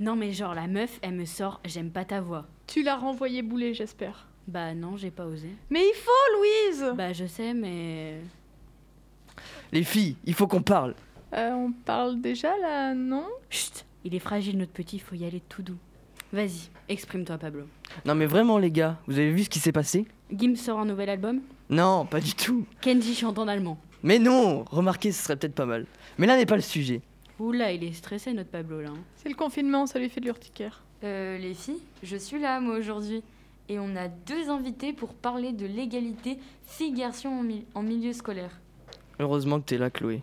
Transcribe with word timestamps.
Non 0.00 0.14
mais 0.16 0.32
genre 0.32 0.54
la 0.54 0.66
meuf, 0.68 0.98
elle 1.02 1.14
me 1.14 1.24
sort 1.24 1.60
j'aime 1.64 1.90
pas 1.90 2.04
ta 2.04 2.20
voix. 2.20 2.46
Tu 2.66 2.82
l'as 2.82 2.96
renvoyé 2.96 3.42
bouler, 3.42 3.74
j'espère. 3.74 4.26
Bah 4.46 4.74
non, 4.74 4.96
j'ai 4.96 5.10
pas 5.10 5.26
osé. 5.26 5.50
Mais 5.70 5.80
il 5.80 5.94
faut, 5.94 6.38
Louise 6.38 6.94
Bah 6.96 7.12
je 7.12 7.26
sais 7.26 7.52
mais 7.54 8.20
Les 9.72 9.82
filles, 9.84 10.16
il 10.24 10.34
faut 10.34 10.46
qu'on 10.46 10.62
parle. 10.62 10.94
Euh, 11.34 11.50
On 11.52 11.72
parle 11.72 12.20
déjà 12.20 12.56
là, 12.58 12.94
non? 12.94 13.26
Chut, 13.50 13.84
il 14.04 14.14
est 14.14 14.18
fragile 14.20 14.56
notre 14.56 14.72
petit, 14.72 14.98
faut 14.98 15.14
y 15.16 15.24
aller 15.24 15.42
tout 15.48 15.62
doux. 15.62 15.76
Vas-y, 16.32 16.70
exprime-toi 16.88 17.38
Pablo. 17.38 17.64
Non 18.04 18.14
mais 18.14 18.26
vraiment 18.26 18.58
les 18.58 18.70
gars, 18.70 18.98
vous 19.06 19.18
avez 19.18 19.32
vu 19.32 19.44
ce 19.44 19.50
qui 19.50 19.58
s'est 19.58 19.72
passé? 19.72 20.06
Gim 20.32 20.54
sort 20.54 20.78
un 20.78 20.84
nouvel 20.84 21.08
album? 21.10 21.40
Non, 21.70 22.06
pas 22.06 22.20
du 22.20 22.34
tout. 22.34 22.64
Kenji 22.80 23.14
chante 23.14 23.38
en 23.38 23.48
allemand. 23.48 23.78
Mais 24.02 24.18
non, 24.18 24.64
remarquez, 24.70 25.10
ce 25.12 25.22
serait 25.24 25.36
peut-être 25.36 25.54
pas 25.54 25.66
mal. 25.66 25.86
Mais 26.18 26.26
là 26.26 26.36
n'est 26.36 26.46
pas 26.46 26.56
le 26.56 26.62
sujet. 26.62 27.00
Oula, 27.38 27.72
il 27.72 27.84
est 27.84 27.92
stressé 27.92 28.32
notre 28.32 28.50
Pablo 28.50 28.80
là. 28.80 28.90
hein. 28.90 28.98
C'est 29.16 29.28
le 29.28 29.34
confinement, 29.34 29.86
ça 29.86 29.98
lui 29.98 30.08
fait 30.08 30.20
de 30.20 30.24
l'urticaire. 30.26 30.82
Euh, 31.04 31.38
les 31.38 31.54
filles, 31.54 31.80
je 32.02 32.16
suis 32.16 32.40
là 32.40 32.60
moi 32.60 32.76
aujourd'hui. 32.76 33.22
Et 33.68 33.78
on 33.78 33.94
a 33.96 34.08
deux 34.08 34.48
invités 34.48 34.92
pour 34.94 35.12
parler 35.14 35.52
de 35.52 35.66
l'égalité 35.66 36.38
filles-garçons 36.66 37.28
en, 37.28 37.42
mi- 37.42 37.66
en 37.74 37.82
milieu 37.82 38.12
scolaire. 38.14 38.58
Heureusement 39.20 39.60
que 39.60 39.66
t'es 39.66 39.78
là, 39.78 39.90
Chloé. 39.90 40.22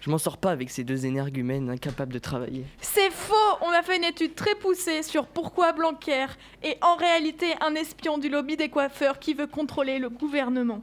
Je 0.00 0.10
m'en 0.10 0.18
sors 0.18 0.36
pas 0.36 0.50
avec 0.50 0.68
ces 0.68 0.84
deux 0.84 1.06
énergumènes 1.06 1.70
incapables 1.70 2.12
de 2.12 2.18
travailler. 2.18 2.64
C'est 2.80 3.10
faux 3.10 3.34
On 3.62 3.70
a 3.70 3.82
fait 3.82 3.96
une 3.96 4.04
étude 4.04 4.34
très 4.34 4.54
poussée 4.56 5.02
sur 5.02 5.26
pourquoi 5.26 5.72
Blanquer 5.72 6.26
est 6.62 6.76
en 6.84 6.96
réalité 6.96 7.46
un 7.60 7.74
espion 7.76 8.18
du 8.18 8.28
lobby 8.28 8.56
des 8.56 8.68
coiffeurs 8.68 9.18
qui 9.20 9.32
veut 9.32 9.46
contrôler 9.46 9.98
le 9.98 10.10
gouvernement. 10.10 10.82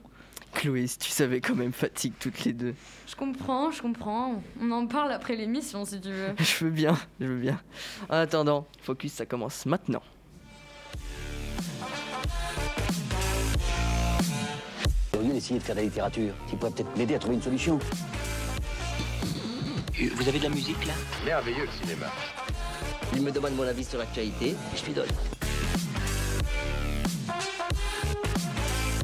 Chloé, 0.54 0.88
si 0.88 0.98
tu 0.98 1.10
savais 1.10 1.42
quand 1.42 1.56
même 1.56 1.72
fatigue 1.74 2.14
toutes 2.20 2.44
les 2.44 2.54
deux. 2.54 2.76
Je 3.08 3.16
comprends, 3.16 3.72
je 3.72 3.82
comprends. 3.82 4.42
On 4.62 4.72
en 4.72 4.88
parle 4.88 5.12
après 5.12 5.36
l'émission 5.36 5.86
si 5.86 6.02
tu 6.02 6.10
veux. 6.10 6.34
Je 6.40 6.66
veux 6.66 6.72
bien, 6.72 6.98
je 7.20 7.26
veux 7.28 7.40
bien. 7.40 7.62
En 8.10 8.16
attendant, 8.18 8.68
Focus, 8.82 9.14
ça 9.14 9.26
commence 9.26 9.66
maintenant. 9.66 10.02
Au 15.18 15.22
lieu 15.22 15.34
d'essayer 15.34 15.60
de 15.60 15.64
faire 15.64 15.76
de 15.76 15.82
la 15.82 15.86
littérature, 15.86 16.34
tu 16.50 16.56
pourrais 16.56 16.72
peut-être 16.72 16.98
m'aider 16.98 17.16
à 17.16 17.20
trouver 17.20 17.36
une 17.36 17.42
solution. 17.42 17.80
Vous 20.16 20.28
avez 20.30 20.40
de 20.40 20.44
la 20.44 20.50
musique 20.50 20.86
là? 20.86 20.94
Merveilleux 21.26 21.66
le 21.66 21.86
cinéma. 21.86 22.06
Il 23.14 23.22
me 23.22 23.32
demande 23.32 23.56
mon 23.56 23.64
avis 23.64 23.84
sur 23.84 24.00
l'actualité 24.00 24.50
et 24.52 24.78
je 24.78 24.86
lui 24.86 24.94
donne. 24.94 25.08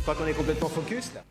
Crois 0.05 0.13
qu'on 0.13 0.27
est 0.27 0.37
complètement 0.37 0.69
focus 0.69 1.15
là. 1.15 1.23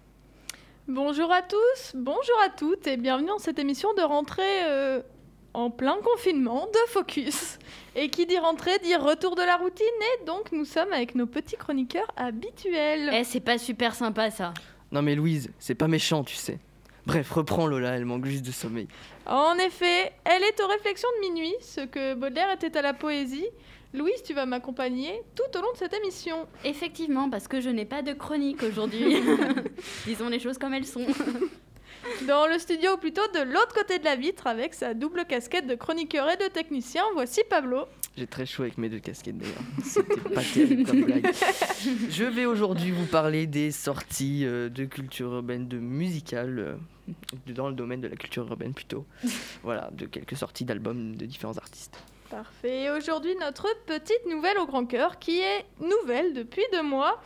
Bonjour 0.88 1.30
à 1.30 1.42
tous, 1.42 1.92
bonjour 1.94 2.34
à 2.44 2.48
toutes 2.48 2.88
et 2.88 2.96
bienvenue 2.96 3.28
dans 3.28 3.38
cette 3.38 3.60
émission 3.60 3.94
de 3.94 4.02
rentrée 4.02 4.64
euh, 4.64 5.00
en 5.52 5.70
plein 5.70 5.96
confinement 6.02 6.66
de 6.66 6.90
Focus. 6.90 7.60
Et 7.94 8.08
qui 8.08 8.26
dit 8.26 8.36
rentrée 8.36 8.76
dit 8.82 8.96
retour 8.96 9.36
de 9.36 9.42
la 9.42 9.58
routine 9.58 9.86
et 9.86 10.24
donc 10.24 10.50
nous 10.50 10.64
sommes 10.64 10.92
avec 10.92 11.14
nos 11.14 11.26
petits 11.26 11.56
chroniqueurs 11.56 12.10
habituels. 12.16 13.10
Eh, 13.12 13.22
c'est 13.22 13.38
pas 13.38 13.58
super 13.58 13.94
sympa 13.94 14.32
ça. 14.32 14.52
Non 14.90 15.02
mais 15.02 15.14
Louise, 15.14 15.52
c'est 15.60 15.76
pas 15.76 15.86
méchant, 15.86 16.24
tu 16.24 16.34
sais. 16.34 16.58
Bref, 17.06 17.30
reprends 17.30 17.68
Lola, 17.68 17.90
elle 17.90 18.06
manque 18.06 18.24
juste 18.24 18.44
de 18.44 18.50
sommeil. 18.50 18.88
En 19.26 19.54
effet, 19.54 20.10
elle 20.24 20.42
est 20.42 20.60
aux 20.60 20.66
réflexions 20.66 21.08
de 21.16 21.28
minuit, 21.28 21.54
ce 21.60 21.82
que 21.82 22.14
Baudelaire 22.14 22.50
était 22.50 22.76
à 22.76 22.82
la 22.82 22.92
poésie. 22.92 23.46
Louise, 23.94 24.24
tu 24.24 24.34
vas 24.34 24.44
m'accompagner 24.44 25.22
tout 25.36 25.56
au 25.56 25.62
long 25.62 25.70
de 25.72 25.78
cette 25.78 25.94
émission. 25.94 26.48
Effectivement, 26.64 27.30
parce 27.30 27.46
que 27.46 27.60
je 27.60 27.70
n'ai 27.70 27.84
pas 27.84 28.02
de 28.02 28.12
chronique 28.12 28.64
aujourd'hui. 28.64 29.18
Disons 30.04 30.28
les 30.28 30.40
choses 30.40 30.58
comme 30.58 30.74
elles 30.74 30.84
sont. 30.84 31.06
Dans 32.26 32.48
le 32.48 32.58
studio, 32.58 32.94
ou 32.94 32.96
plutôt 32.96 33.22
de 33.32 33.44
l'autre 33.44 33.72
côté 33.72 34.00
de 34.00 34.04
la 34.04 34.16
vitre, 34.16 34.48
avec 34.48 34.74
sa 34.74 34.94
double 34.94 35.24
casquette 35.26 35.68
de 35.68 35.76
chroniqueur 35.76 36.28
et 36.28 36.36
de 36.36 36.52
technicien, 36.52 37.02
voici 37.14 37.42
Pablo. 37.48 37.84
J'ai 38.16 38.26
très 38.26 38.44
chaud 38.46 38.64
avec 38.64 38.78
mes 38.78 38.88
deux 38.88 38.98
casquettes 38.98 39.38
d'ailleurs. 39.38 39.62
C'était 39.84 40.16
pas 40.16 40.42
terrible 40.54 40.84
comme 40.84 41.04
blague. 41.04 41.32
Je 42.10 42.24
vais 42.24 42.46
aujourd'hui 42.46 42.90
vous 42.90 43.06
parler 43.06 43.46
des 43.46 43.70
sorties 43.70 44.44
euh, 44.44 44.68
de 44.68 44.86
culture 44.86 45.32
urbaine, 45.34 45.68
de 45.68 45.78
musicales, 45.78 46.58
euh, 46.58 47.12
dans 47.46 47.68
le 47.68 47.74
domaine 47.74 48.00
de 48.00 48.08
la 48.08 48.16
culture 48.16 48.46
urbaine 48.48 48.74
plutôt. 48.74 49.06
Voilà, 49.62 49.88
de 49.92 50.06
quelques 50.06 50.36
sorties 50.36 50.64
d'albums 50.64 51.14
de 51.14 51.26
différents 51.26 51.56
artistes. 51.58 51.96
Parfait. 52.34 52.82
Et 52.82 52.90
aujourd'hui, 52.90 53.36
notre 53.36 53.68
petite 53.86 54.26
nouvelle 54.28 54.58
au 54.58 54.66
grand 54.66 54.86
cœur, 54.86 55.20
qui 55.20 55.38
est 55.38 55.64
nouvelle 55.80 56.34
depuis 56.34 56.64
deux 56.72 56.82
mois, 56.82 57.22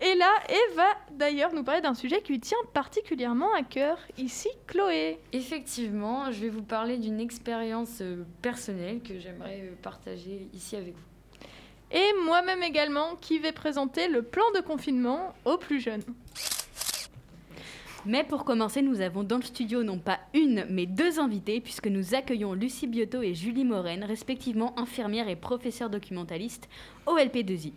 est 0.00 0.14
là 0.16 0.30
et 0.50 0.74
va 0.74 0.84
d'ailleurs 1.12 1.54
nous 1.54 1.64
parler 1.64 1.80
d'un 1.80 1.94
sujet 1.94 2.20
qui 2.20 2.32
lui 2.32 2.40
tient 2.40 2.58
particulièrement 2.74 3.54
à 3.54 3.62
cœur. 3.62 3.96
Ici, 4.18 4.50
Chloé. 4.66 5.18
Effectivement, 5.32 6.30
je 6.30 6.40
vais 6.40 6.50
vous 6.50 6.62
parler 6.62 6.98
d'une 6.98 7.20
expérience 7.20 8.02
euh, 8.02 8.26
personnelle 8.42 9.00
que 9.00 9.18
j'aimerais 9.18 9.62
euh, 9.62 9.74
partager 9.80 10.50
ici 10.52 10.76
avec 10.76 10.92
vous. 10.92 11.96
Et 11.96 12.12
moi-même 12.26 12.62
également, 12.62 13.16
qui 13.16 13.38
vais 13.38 13.52
présenter 13.52 14.08
le 14.08 14.20
plan 14.20 14.44
de 14.54 14.60
confinement 14.60 15.32
aux 15.46 15.56
plus 15.56 15.80
jeunes. 15.80 16.02
Mais 18.06 18.24
pour 18.24 18.46
commencer, 18.46 18.80
nous 18.80 19.02
avons 19.02 19.24
dans 19.24 19.36
le 19.36 19.42
studio 19.42 19.82
non 19.82 19.98
pas 19.98 20.20
une, 20.32 20.64
mais 20.70 20.86
deux 20.86 21.20
invités, 21.20 21.60
puisque 21.60 21.86
nous 21.86 22.14
accueillons 22.14 22.54
Lucie 22.54 22.86
Biotto 22.86 23.20
et 23.20 23.34
Julie 23.34 23.64
Moren, 23.64 24.04
respectivement 24.04 24.78
infirmières 24.78 25.28
et 25.28 25.36
professeurs 25.36 25.90
documentalistes 25.90 26.66
au 27.06 27.18
LP2I. 27.18 27.74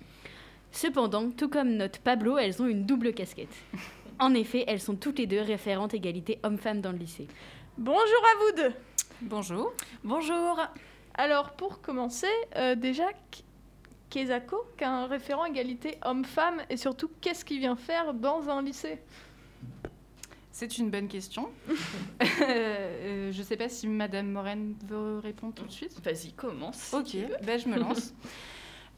Cependant, 0.72 1.30
tout 1.30 1.50
comme 1.50 1.76
notre 1.76 2.00
Pablo, 2.00 2.38
elles 2.38 2.62
ont 2.62 2.68
une 2.68 2.86
double 2.86 3.14
casquette. 3.14 3.54
En 4.18 4.34
effet, 4.34 4.64
elles 4.68 4.80
sont 4.80 4.96
toutes 4.96 5.20
les 5.20 5.28
deux 5.28 5.42
référentes 5.42 5.94
égalité 5.94 6.40
homme-femme 6.44 6.80
dans 6.80 6.94
le 6.94 7.00
lycée. 7.00 7.28
Bonjour 7.78 8.02
à 8.02 8.40
vous 8.40 8.62
deux. 8.64 8.76
Bonjour. 9.22 9.74
Bonjour 10.06 10.58
Alors, 11.16 11.52
pour 11.52 11.82
commencer, 11.82 12.28
euh, 12.56 12.76
déjà, 12.76 13.10
Kezako, 14.10 14.58
qu'un 14.78 15.06
référent 15.08 15.46
égalité 15.46 15.98
homme-femme, 16.06 16.62
et 16.70 16.78
surtout, 16.78 17.12
qu'est-ce 17.20 17.44
qu'il 17.44 17.60
vient 17.60 17.76
faire 17.76 18.14
dans 18.14 18.50
un 18.50 18.62
lycée? 18.62 19.00
C'est 20.54 20.78
une 20.78 20.90
bonne 20.90 21.08
question. 21.10 21.50
Euh, 22.42 23.32
je 23.32 23.38
ne 23.40 23.44
sais 23.44 23.58
pas 23.58 23.70
si 23.70 23.88
Madame 23.88 24.28
Moren 24.32 24.76
veut 24.88 25.20
répondre 25.20 25.54
tout 25.54 25.66
de 25.66 25.72
suite. 25.72 26.00
Vas-y, 26.04 26.32
commence. 26.34 26.94
Ok, 26.94 27.16
ben 27.46 27.60
je 27.60 27.68
me 27.68 27.78
lance. 27.78 28.14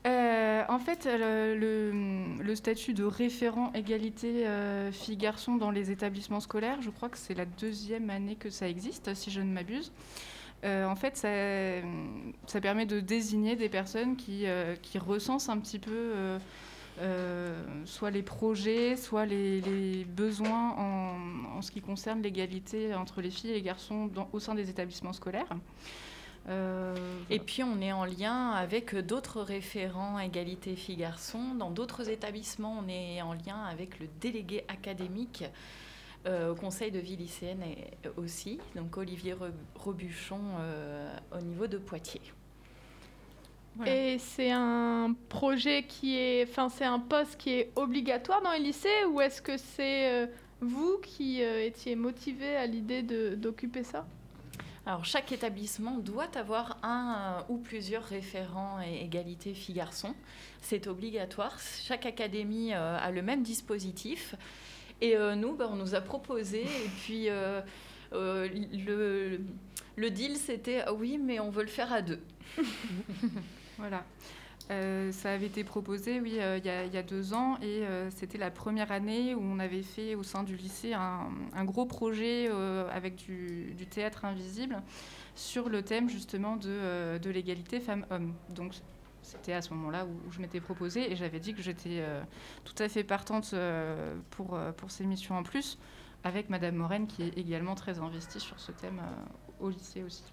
Euh, 0.07 0.63
en 0.69 0.77
fait, 0.77 1.05
le, 1.11 1.55
le- 1.57 2.43
le 2.43 2.55
statut 2.55 2.93
de 2.93 3.03
référent 3.03 3.71
égalité 3.73 4.45
euh, 4.45 4.91
filles-garçons 4.91 5.55
dans 5.55 5.71
les 5.71 5.89
établissements 5.89 6.39
scolaires, 6.41 6.79
je 6.83 6.91
crois 6.91 7.09
que 7.09 7.17
c'est 7.17 7.33
la 7.33 7.45
deuxième 7.45 8.11
année 8.11 8.35
que 8.35 8.51
ça 8.51 8.69
existe, 8.69 9.11
si 9.15 9.31
je 9.31 9.41
ne 9.41 9.51
m'abuse. 9.51 9.91
Euh, 10.63 10.85
en 10.85 10.95
fait, 10.95 11.17
ça, 11.17 11.29
ça 12.45 12.61
permet 12.61 12.85
de 12.85 12.99
désigner 12.99 13.55
des 13.55 13.67
personnes 13.67 14.15
qui, 14.15 14.45
euh, 14.45 14.75
qui 14.79 14.99
recensent 14.99 15.49
un 15.49 15.57
petit 15.57 15.79
peu 15.79 15.89
euh, 15.91 16.37
euh, 16.37 16.39
soit 17.85 18.11
les 18.11 18.23
projets, 18.23 18.95
soit 18.95 19.25
les, 19.25 20.05
besoins 20.05 20.71
en, 20.77 21.61
ce 21.61 21.71
qui 21.71 21.81
concerne 21.81 22.21
l'égalité 22.21 22.93
entre 22.95 23.21
les 23.21 23.31
filles 23.31 23.51
et 23.51 23.55
les 23.55 23.61
garçons 23.61 24.09
au 24.33 24.39
sein 24.39 24.55
des 24.55 24.69
établissements 24.69 25.13
scolaires. 25.13 25.47
Euh, 26.47 26.95
Et 27.31 27.39
puis 27.39 27.63
on 27.63 27.81
est 27.81 27.91
en 27.91 28.05
lien 28.05 28.51
avec 28.51 28.95
d'autres 28.95 29.41
référents 29.41 30.19
égalité 30.19 30.75
filles-garçons. 30.75 31.55
Dans 31.55 31.71
d'autres 31.71 32.09
établissements, 32.09 32.77
on 32.85 32.87
est 32.87 33.21
en 33.21 33.33
lien 33.33 33.63
avec 33.63 33.99
le 33.99 34.07
délégué 34.21 34.63
académique 34.67 35.43
euh, 36.27 36.51
au 36.51 36.55
conseil 36.55 36.91
de 36.91 36.99
vie 36.99 37.15
lycéenne 37.15 37.63
aussi, 38.17 38.59
donc 38.75 38.95
Olivier 38.97 39.33
Re- 39.33 39.51
Robuchon 39.75 40.39
euh, 40.59 41.17
au 41.31 41.41
niveau 41.41 41.67
de 41.67 41.77
Poitiers. 41.77 42.21
Voilà. 43.75 43.91
Et 43.93 44.17
c'est 44.19 44.51
un 44.51 45.15
projet 45.29 45.83
qui 45.83 46.17
est, 46.17 46.43
enfin 46.49 46.69
c'est 46.69 46.85
un 46.85 46.99
poste 46.99 47.37
qui 47.37 47.51
est 47.51 47.71
obligatoire 47.75 48.41
dans 48.41 48.51
les 48.53 48.59
lycées 48.59 49.03
ou 49.11 49.19
est-ce 49.21 49.41
que 49.41 49.57
c'est 49.57 50.09
euh, 50.11 50.27
vous 50.61 50.97
qui 51.03 51.43
euh, 51.43 51.65
étiez 51.65 51.95
motivé 51.95 52.55
à 52.55 52.65
l'idée 52.67 53.03
de- 53.03 53.35
d'occuper 53.35 53.83
ça? 53.83 54.05
Alors, 54.87 55.03
chaque 55.03 55.31
établissement 55.31 55.97
doit 55.97 56.29
avoir 56.37 56.77
un 56.83 57.37
euh, 57.39 57.53
ou 57.53 57.57
plusieurs 57.57 58.03
référents 58.03 58.79
et 58.81 59.03
égalité 59.03 59.53
filles-garçons. 59.55 60.13
C'est 60.61 60.87
obligatoire. 60.87 61.57
Chaque 61.83 62.05
académie 62.05 62.73
euh, 62.73 62.97
a 62.99 63.11
le 63.11 63.21
même 63.23 63.41
dispositif. 63.41 64.35
Et 65.01 65.15
euh, 65.17 65.35
nous, 65.35 65.55
ben, 65.55 65.69
on 65.71 65.75
nous 65.75 65.95
a 65.95 66.01
proposé. 66.01 66.61
Et 66.63 66.89
puis, 67.03 67.29
euh, 67.29 67.61
euh, 68.13 68.47
le, 68.73 69.41
le 69.95 70.11
deal, 70.11 70.37
c'était 70.37 70.83
ah 70.85 70.93
oui, 70.93 71.17
mais 71.17 71.39
on 71.39 71.49
veut 71.49 71.63
le 71.63 71.69
faire 71.69 71.91
à 71.91 72.01
deux. 72.03 72.19
Voilà. 73.77 74.03
Euh, 74.71 75.11
ça 75.11 75.31
avait 75.31 75.45
été 75.45 75.63
proposé, 75.63 76.19
oui, 76.19 76.37
euh, 76.39 76.57
il 76.57 76.65
y, 76.65 76.97
a- 76.97 77.03
deux 77.03 77.33
ans, 77.33 77.57
et 77.61 77.85
euh, 77.85 78.09
c'était 78.09 78.39
la 78.39 78.49
première 78.49 78.91
année 78.91 79.35
où 79.35 79.41
on 79.41 79.59
avait 79.59 79.83
fait 79.83 80.15
au 80.15 80.23
sein 80.23 80.43
du 80.43 80.55
lycée 80.55 80.93
un, 80.93 81.29
gros 81.65 81.85
projet 81.85 82.49
avec 82.91 83.15
du, 83.15 83.75
théâtre 83.89 84.25
invisible 84.25 84.81
sur 85.35 85.69
le 85.69 85.83
thème 85.83 86.09
justement 86.09 86.55
de, 86.57 87.29
l'égalité 87.29 87.79
femmes-hommes. 87.79 88.33
Donc 88.49 88.73
c'était 89.21 89.53
à 89.53 89.61
ce 89.61 89.71
moment-là 89.73 90.05
où, 90.05 90.31
je 90.31 90.39
m'étais 90.39 90.61
proposée 90.61 91.11
et 91.11 91.15
j'avais 91.15 91.39
dit 91.39 91.53
que 91.53 91.61
j'étais 91.61 92.03
tout 92.63 92.75
à 92.79 92.89
fait 92.89 93.03
partante 93.03 93.53
pour, 94.31 94.57
pour 94.77 94.91
ces 94.91 95.05
missions 95.05 95.37
en 95.37 95.43
plus, 95.43 95.77
avec 96.23 96.49
Madame 96.49 96.75
Moren 96.75 97.05
qui 97.05 97.23
est 97.23 97.37
également 97.37 97.75
très 97.75 97.99
investie 97.99 98.39
sur 98.39 98.59
ce 98.59 98.71
thème 98.71 99.01
au 99.59 99.69
lycée 99.69 100.03
aussi. 100.03 100.23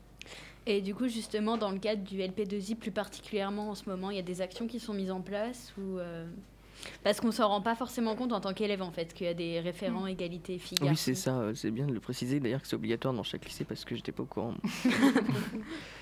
Et 0.67 0.81
du 0.81 0.95
coup, 0.95 1.09
justement, 1.09 1.57
dans 1.57 1.71
le 1.71 1.79
cadre 1.79 2.03
du 2.03 2.19
LP2I 2.19 2.77
plus 2.77 2.93
particulièrement 2.93 3.71
en 3.71 3.75
ce 3.75 3.89
moment, 3.89 4.11
il 4.11 4.17
y 4.17 4.21
a 4.21 4.25
des 4.25 4.41
actions 4.41 4.67
qui 4.67 4.79
sont 4.79 4.95
mises 4.95 5.11
en 5.11 5.21
place 5.21 5.73
ou 5.77 5.99
euh, 5.99 6.25
Parce 7.03 7.21
qu'on 7.21 7.33
s'en 7.33 7.49
rend 7.49 7.61
pas 7.61 7.75
forcément 7.75 8.15
compte 8.15 8.33
en 8.33 8.41
tant 8.41 8.53
qu'élève, 8.53 8.83
en 8.83 8.93
fait, 8.93 9.13
qu'il 9.13 9.27
y 9.27 9.31
a 9.31 9.35
des 9.35 9.59
référents 9.61 10.07
égalité 10.07 10.59
filles 10.59 10.79
Oui, 10.83 10.97
c'est 10.97 11.15
ça, 11.15 11.39
euh, 11.39 11.55
c'est 11.55 11.71
bien 11.71 11.87
de 11.87 11.93
le 11.93 12.01
préciser 12.01 12.39
d'ailleurs 12.39 12.63
que 12.63 12.69
c'est 12.69 12.77
obligatoire 12.77 13.13
dans 13.13 13.25
chaque 13.25 13.45
lycée 13.45 13.65
parce 13.65 13.85
que 13.85 13.97
j'étais 13.97 14.13
pas 14.13 14.23
au 14.23 14.27
courant. 14.27 14.55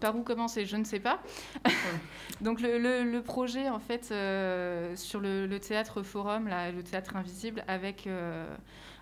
Par 0.00 0.16
où 0.16 0.22
commencer 0.22 0.66
Je 0.66 0.76
ne 0.76 0.84
sais 0.84 1.00
pas. 1.00 1.20
Donc 2.40 2.60
le, 2.60 2.78
le- 2.78 3.04
le 3.04 3.22
projet, 3.22 3.68
en 3.68 3.78
fait, 3.78 4.08
euh, 4.10 4.94
sur 4.96 5.20
le, 5.20 5.46
le 5.46 5.60
théâtre 5.60 6.02
forum, 6.02 6.48
là, 6.48 6.70
le 6.72 6.82
théâtre 6.82 7.16
invisible, 7.16 7.64
avec, 7.68 8.06
euh, 8.06 8.46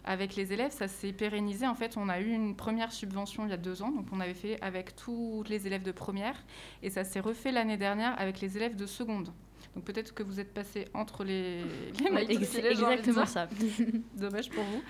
avec 0.05 0.37
les 0.37 0.53
élèves, 0.53 0.73
ça 0.73 0.89
s'est 0.89 1.13
pérennisé. 1.13 1.67
En 1.67 1.75
fait, 1.75 1.97
on 1.97 2.09
a 2.09 2.21
eu 2.21 2.31
une 2.31 2.57
première 2.57 2.93
subvention 2.93 3.45
il 3.47 3.51
y 3.51 3.55
a 3.55 3.57
deux 3.57 3.83
ans, 3.83 3.91
donc 3.91 4.07
on 4.13 4.21
avait 4.21 4.35
fait 4.35 4.59
avec 4.63 4.97
tous 4.97 5.45
les 5.49 5.67
élèves 5.67 5.83
de 5.83 5.93
première, 5.93 6.37
et 6.83 6.91
ça 6.91 7.05
s'est 7.05 7.21
refait 7.21 7.53
l'année 7.53 7.77
dernière 7.77 8.19
avec 8.21 8.41
les 8.41 8.57
élèves 8.57 8.77
de 8.77 8.87
seconde. 8.87 9.33
Donc 9.75 9.85
peut-être 9.85 10.13
que 10.13 10.23
vous 10.23 10.39
êtes 10.39 10.53
passé 10.53 10.87
entre 10.93 11.25
les, 11.25 11.63
les 12.05 12.11
mailles 12.11 12.27
filet, 12.45 12.63
de 12.63 12.69
exactement 12.69 13.25
ça. 13.27 13.49
Dommage 14.17 14.51
pour 14.51 14.65
vous. 14.65 14.83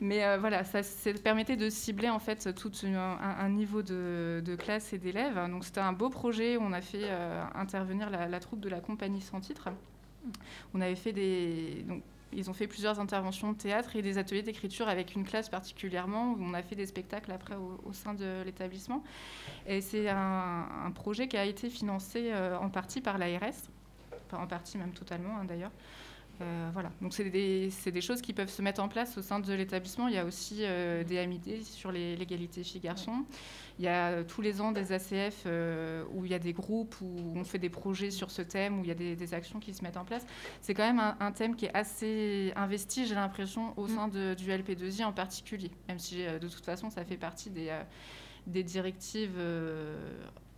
Mais 0.00 0.24
euh, 0.24 0.36
voilà, 0.38 0.62
ça, 0.64 0.82
ça 0.82 1.10
permettait 1.14 1.56
de 1.56 1.70
cibler 1.70 2.10
en 2.10 2.18
fait 2.18 2.54
tout 2.54 2.70
une- 2.82 2.96
un, 2.96 3.18
un 3.18 3.48
niveau 3.48 3.82
de, 3.82 4.42
de 4.44 4.54
classe 4.56 4.92
et 4.92 4.98
d'élèves. 4.98 5.38
Donc 5.50 5.64
c'était 5.64 5.80
un 5.80 5.92
beau 5.94 6.10
projet. 6.10 6.58
On 6.60 6.72
a 6.72 6.82
fait 6.82 7.04
euh, 7.04 7.42
intervenir 7.54 8.10
la, 8.10 8.28
la 8.28 8.40
troupe 8.40 8.60
de 8.60 8.68
la 8.68 8.80
compagnie 8.80 9.22
sans 9.22 9.40
titre. 9.40 9.68
On 10.74 10.80
avait 10.80 10.96
fait 10.96 11.12
des. 11.12 11.84
Donc, 11.88 12.02
ils 12.32 12.50
ont 12.50 12.52
fait 12.52 12.66
plusieurs 12.66 12.98
interventions 13.00 13.52
de 13.52 13.56
théâtre 13.56 13.94
et 13.96 14.02
des 14.02 14.18
ateliers 14.18 14.42
d'écriture 14.42 14.88
avec 14.88 15.14
une 15.14 15.24
classe 15.24 15.48
particulièrement 15.48 16.32
où 16.32 16.38
on 16.40 16.52
a 16.54 16.60
fait 16.62 16.74
des 16.74 16.84
spectacles 16.84 17.30
après 17.30 17.54
au, 17.54 17.80
au 17.84 17.92
sein 17.92 18.12
de 18.14 18.42
l'établissement. 18.44 19.02
Et 19.66 19.80
c'est 19.80 20.08
un, 20.08 20.66
un 20.84 20.90
projet 20.90 21.28
qui 21.28 21.36
a 21.36 21.44
été 21.44 21.70
financé 21.70 22.30
euh, 22.32 22.58
en 22.58 22.68
partie 22.68 23.00
par 23.00 23.16
l'ARS, 23.16 23.54
en 24.32 24.46
partie 24.46 24.78
même 24.78 24.92
totalement 24.92 25.38
hein, 25.38 25.44
d'ailleurs. 25.44 25.72
Euh, 26.42 26.68
voilà, 26.72 26.90
donc 27.00 27.14
c'est 27.14 27.30
des, 27.30 28.00
choses 28.00 28.20
qui 28.20 28.34
peuvent 28.34 28.50
se 28.50 28.60
mettre 28.60 28.82
en 28.82 28.88
place 28.88 29.16
au 29.16 29.22
sein 29.22 29.40
de 29.40 29.52
l'établissement. 29.54 30.08
Il 30.08 30.14
y 30.14 30.18
a 30.18 30.24
aussi 30.24 30.58
euh, 30.60 31.02
des 31.02 31.18
AMID 31.18 31.64
sur 31.64 31.90
l'égalité 31.90 32.62
filles-garçons. 32.62 33.24
Il 33.78 33.84
y 33.84 33.88
a 33.88 34.08
euh, 34.08 34.24
tous 34.24 34.42
les 34.42 34.60
ans 34.60 34.72
des 34.72 34.92
ACF 34.92 35.44
euh, 35.46 36.04
où 36.12 36.24
il 36.24 36.30
y 36.30 36.34
a 36.34 36.38
des 36.38 36.52
groupes, 36.52 36.94
où 37.00 37.32
on 37.34 37.44
fait 37.44 37.58
des 37.58 37.70
projets 37.70 38.10
sur 38.10 38.30
ce 38.30 38.42
thème, 38.42 38.80
où 38.80 38.84
il 38.84 38.88
y 38.88 38.90
a 38.90 38.94
des, 38.94 39.16
des 39.16 39.34
actions 39.34 39.60
qui 39.60 39.72
se 39.72 39.82
mettent 39.82 39.96
en 39.96 40.04
place. 40.04 40.26
C'est 40.60 40.74
quand 40.74 40.86
même 40.86 40.98
un, 40.98 41.16
un 41.20 41.32
thème 41.32 41.56
qui 41.56 41.66
est 41.66 41.74
assez 41.74 42.52
investi, 42.56 43.06
j'ai 43.06 43.14
l'impression, 43.14 43.72
au 43.78 43.88
sein 43.88 44.08
de- 44.08 44.34
du 44.34 44.50
LP2I 44.50 45.04
en 45.04 45.12
particulier, 45.12 45.70
même 45.88 45.98
si 45.98 46.16
de 46.16 46.48
toute 46.48 46.64
façon 46.64 46.90
ça 46.90 47.04
fait 47.04 47.16
partie 47.16 47.50
des, 47.50 47.74
des 48.46 48.62
directives 48.62 49.38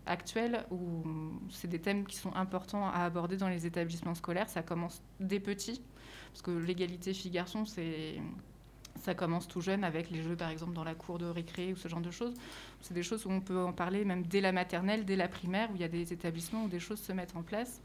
actuelles 0.09 0.65
où 0.71 1.05
c'est 1.51 1.69
des 1.69 1.79
thèmes 1.79 2.07
qui 2.07 2.17
sont 2.17 2.35
importants 2.35 2.89
à 2.89 3.05
aborder 3.05 3.37
dans 3.37 3.49
les 3.49 3.67
établissements 3.67 4.15
scolaires. 4.15 4.49
Ça 4.49 4.63
commence 4.63 5.03
dès 5.21 5.41
petit, 5.41 5.83
parce 6.33 6.43
que 6.43 6.51
l'égalité 6.51 7.15
filles-garçons, 7.15 7.65
c'est 7.65 8.17
ça 9.01 9.15
commence 9.15 9.47
tout 9.47 9.61
jeune 9.61 9.85
avec 9.85 10.11
les 10.11 10.23
jeux, 10.23 10.37
par 10.37 10.51
exemple, 10.51 10.73
dans 10.73 10.85
la 10.85 10.95
cour 10.95 11.19
de 11.19 11.27
récré 11.27 11.73
ou 11.73 11.77
ce 11.77 11.89
genre 11.89 12.01
de 12.01 12.11
choses. 12.11 12.35
C'est 12.81 12.95
des 12.95 13.03
choses 13.03 13.27
où 13.27 13.31
on 13.31 13.41
peut 13.41 13.63
en 13.63 13.73
parler 13.73 14.05
même 14.05 14.25
dès 14.25 14.41
la 14.41 14.53
maternelle, 14.53 15.05
dès 15.05 15.17
la 15.17 15.29
primaire, 15.29 15.71
où 15.71 15.77
il 15.77 15.81
y 15.81 15.85
a 15.85 15.89
des 15.89 16.13
établissements 16.13 16.65
où 16.65 16.69
des 16.69 16.81
choses 16.81 17.01
se 17.01 17.13
mettent 17.13 17.37
en 17.37 17.43
place. 17.43 17.81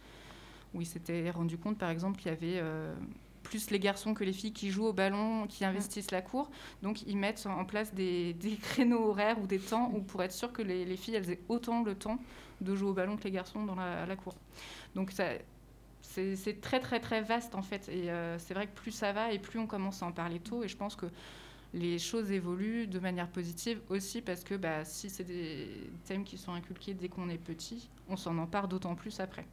Où 0.74 0.82
ils 0.82 0.88
s'étaient 0.88 1.30
rendu 1.30 1.58
compte, 1.58 1.78
par 1.78 1.92
exemple, 1.92 2.18
qu'il 2.18 2.32
y 2.32 2.34
avait 2.34 2.60
euh, 2.60 2.96
plus 3.44 3.70
les 3.70 3.80
garçons 3.80 4.14
que 4.14 4.24
les 4.24 4.34
filles 4.34 4.54
qui 4.54 4.72
jouent 4.72 4.88
au 4.88 4.94
ballon, 4.94 5.46
qui 5.48 5.66
investissent 5.66 6.12
la 6.12 6.22
cour. 6.22 6.50
Donc, 6.82 7.04
ils 7.04 7.18
mettent 7.18 7.46
en 7.46 7.66
place 7.66 7.94
des, 7.94 8.34
des 8.34 8.56
créneaux 8.62 9.10
horaires 9.10 9.40
ou 9.40 9.48
des 9.48 9.60
temps 9.60 9.92
où, 9.94 10.02
pour 10.02 10.24
être 10.24 10.32
sûr 10.32 10.52
que 10.52 10.62
les, 10.62 10.86
les 10.86 10.98
filles 10.98 11.16
elles 11.16 11.30
aient 11.30 11.42
autant 11.50 11.84
le 11.84 11.96
temps 11.96 12.18
de 12.62 12.76
jouer 12.76 12.90
au 12.90 12.94
ballon 12.94 13.18
que 13.18 13.24
les 13.26 13.32
garçons 13.32 13.66
dans 13.66 13.76
la, 13.76 14.06
la 14.06 14.16
cour. 14.16 14.36
Donc, 14.96 15.12
ça, 15.12 15.26
c'est 16.02 16.36
c'est 16.36 16.62
très, 16.62 16.80
très, 16.80 17.00
très 17.00 17.22
vaste, 17.22 17.56
en 17.56 17.62
fait. 17.62 17.90
Et 17.90 18.10
euh, 18.10 18.38
c'est 18.40 18.54
vrai 18.54 18.68
que 18.68 18.74
plus 18.74 18.92
ça 18.92 19.14
va 19.14 19.32
et 19.32 19.40
plus 19.40 19.60
on 19.60 19.68
commence 19.68 20.04
à 20.04 20.06
en 20.06 20.12
parler 20.12 20.40
tôt. 20.40 20.64
Et 20.64 20.68
je 20.68 20.78
pense 20.78 20.96
que 20.96 21.08
les 21.74 21.98
choses 21.98 22.32
évoluent 22.32 22.88
de 22.88 23.00
manière 23.00 23.28
positive 23.30 23.82
aussi 23.90 24.22
parce 24.22 24.44
que 24.44 24.56
bah, 24.56 24.86
si 24.86 25.10
c'est 25.10 25.24
des 25.24 25.92
thèmes 26.06 26.24
qui 26.24 26.38
sont 26.38 26.54
inculqués 26.54 26.94
dès 26.94 27.10
qu'on 27.10 27.30
est 27.30 27.38
petit, 27.38 27.90
on 28.08 28.16
s'en 28.16 28.38
empare 28.38 28.68
d'autant 28.68 28.96
plus 28.96 29.20
après. 29.20 29.46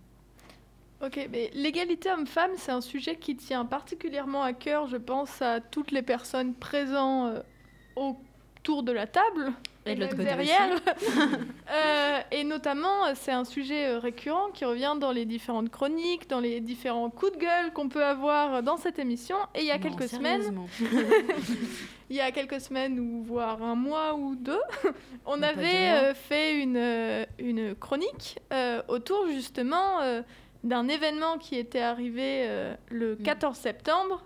Ok, 1.02 1.29
mais 1.32 1.50
l'égalité 1.55 2.11
homme-femme, 2.11 2.50
c'est 2.56 2.73
un 2.73 2.82
sujet 2.82 3.17
qui 3.17 3.35
tient 3.35 3.64
particulièrement 3.64 4.43
à 4.43 4.52
cœur, 4.52 4.87
je 4.87 4.99
pense, 4.99 5.41
à 5.41 5.61
toutes 5.61 5.93
les 5.93 6.02
personnes 6.02 6.55
présentes 6.55 7.37
euh, 7.37 7.43
autour 7.97 8.82
de 8.82 8.93
la 8.93 9.06
table. 9.06 9.52
Et 9.87 9.94
de 9.94 10.00
l'autre 10.00 10.12
côté 10.12 10.25
derrière. 10.25 10.79
Euh, 11.70 12.20
et 12.32 12.43
notamment, 12.43 13.14
c'est 13.14 13.31
un 13.31 13.44
sujet 13.44 13.87
euh, 13.87 13.99
récurrent 14.00 14.49
qui 14.52 14.64
revient 14.64 14.97
dans 14.99 15.12
les 15.12 15.25
différentes 15.25 15.70
chroniques, 15.70 16.29
dans 16.29 16.41
les 16.41 16.61
différents 16.61 17.11
coups 17.11 17.32
de 17.32 17.38
gueule 17.38 17.73
qu'on 17.73 17.88
peut 17.88 18.05
avoir 18.05 18.64
dans 18.64 18.76
cette 18.76 18.99
émission. 18.99 19.37
Et 19.55 19.61
il 19.61 19.67
y 19.67 19.70
a 19.70 19.79
Non, 19.79 19.82
quelques 19.85 20.08
semaines, 20.08 20.67
il 22.11 22.17
y 22.17 22.20
a 22.20 22.32
quelques 22.32 22.61
semaines 22.61 22.99
ou 22.99 23.23
voire 23.23 23.62
un 23.62 23.76
mois 23.76 24.14
ou 24.14 24.35
deux, 24.35 24.61
on 25.26 25.41
avait 25.43 25.91
euh, 25.91 26.14
fait 26.14 26.61
une, 26.61 27.26
une 27.38 27.76
chronique 27.76 28.41
euh, 28.52 28.82
autour 28.88 29.29
justement 29.29 30.00
d'un 30.65 30.89
événement 30.89 31.39
qui 31.39 31.57
était 31.57 31.81
arrivé 31.81 32.45
euh, 32.47 32.75
le 32.91 33.15
Mm. 33.17 33.23
14 33.23 33.57
septembre 33.57 34.25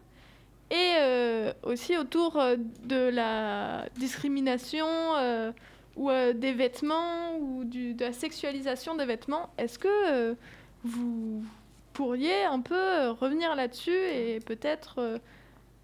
et 0.70 0.92
euh, 1.00 1.52
aussi 1.62 1.96
autour 1.96 2.38
euh, 2.40 2.56
de 2.84 3.08
la 3.08 3.86
discrimination 3.96 4.86
euh, 5.16 5.52
ou 5.96 6.10
des 6.34 6.52
vêtements 6.52 7.36
ou 7.38 7.62
du- 7.64 7.94
de 7.94 8.04
la 8.06 8.12
sexualisation 8.12 8.96
des 8.96 9.04
vêtements. 9.06 9.50
Est-ce 9.58 9.78
que 9.78 10.36
vous 10.82 11.44
pourriez 11.92 12.44
un 12.44 12.60
peu 12.60 13.10
revenir 13.10 13.54
là-dessus 13.54 13.92
et 13.94 14.40
peut-être 14.40 15.20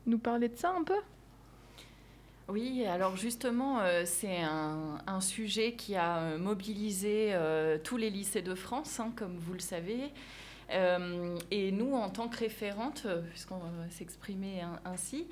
nous 0.07 0.19
parler 0.19 0.49
de 0.49 0.57
ça 0.57 0.71
un 0.77 0.83
peu? 0.83 0.97
Oui, 2.49 2.85
alors 2.85 3.17
justement, 3.17 3.79
euh, 3.81 4.03
c'est 4.05 4.41
un, 4.41 4.99
un 5.07 5.21
sujet 5.21 5.75
qui 5.75 5.95
a 5.95 6.37
mobilisé 6.37 7.29
euh, 7.31 7.79
tous 7.83 7.97
les 7.97 8.11
lycées 8.11 8.43
de 8.43 8.57
France, 8.57 8.99
hein, 8.99 9.13
comme 9.15 9.37
vous 9.39 9.53
le 9.53 9.61
savez. 9.61 10.11
Euh, 10.73 11.37
et 11.51 11.73
nous, 11.73 11.95
en 11.95 12.11
tant 12.11 12.29
que 12.29 12.39
référente, 12.39 13.03
euh, 13.07 13.23
puisqu'on 13.31 13.59
va 13.59 13.91
s'exprimer 13.91 14.61
un- 14.61 14.81
ainsi, 14.85 15.27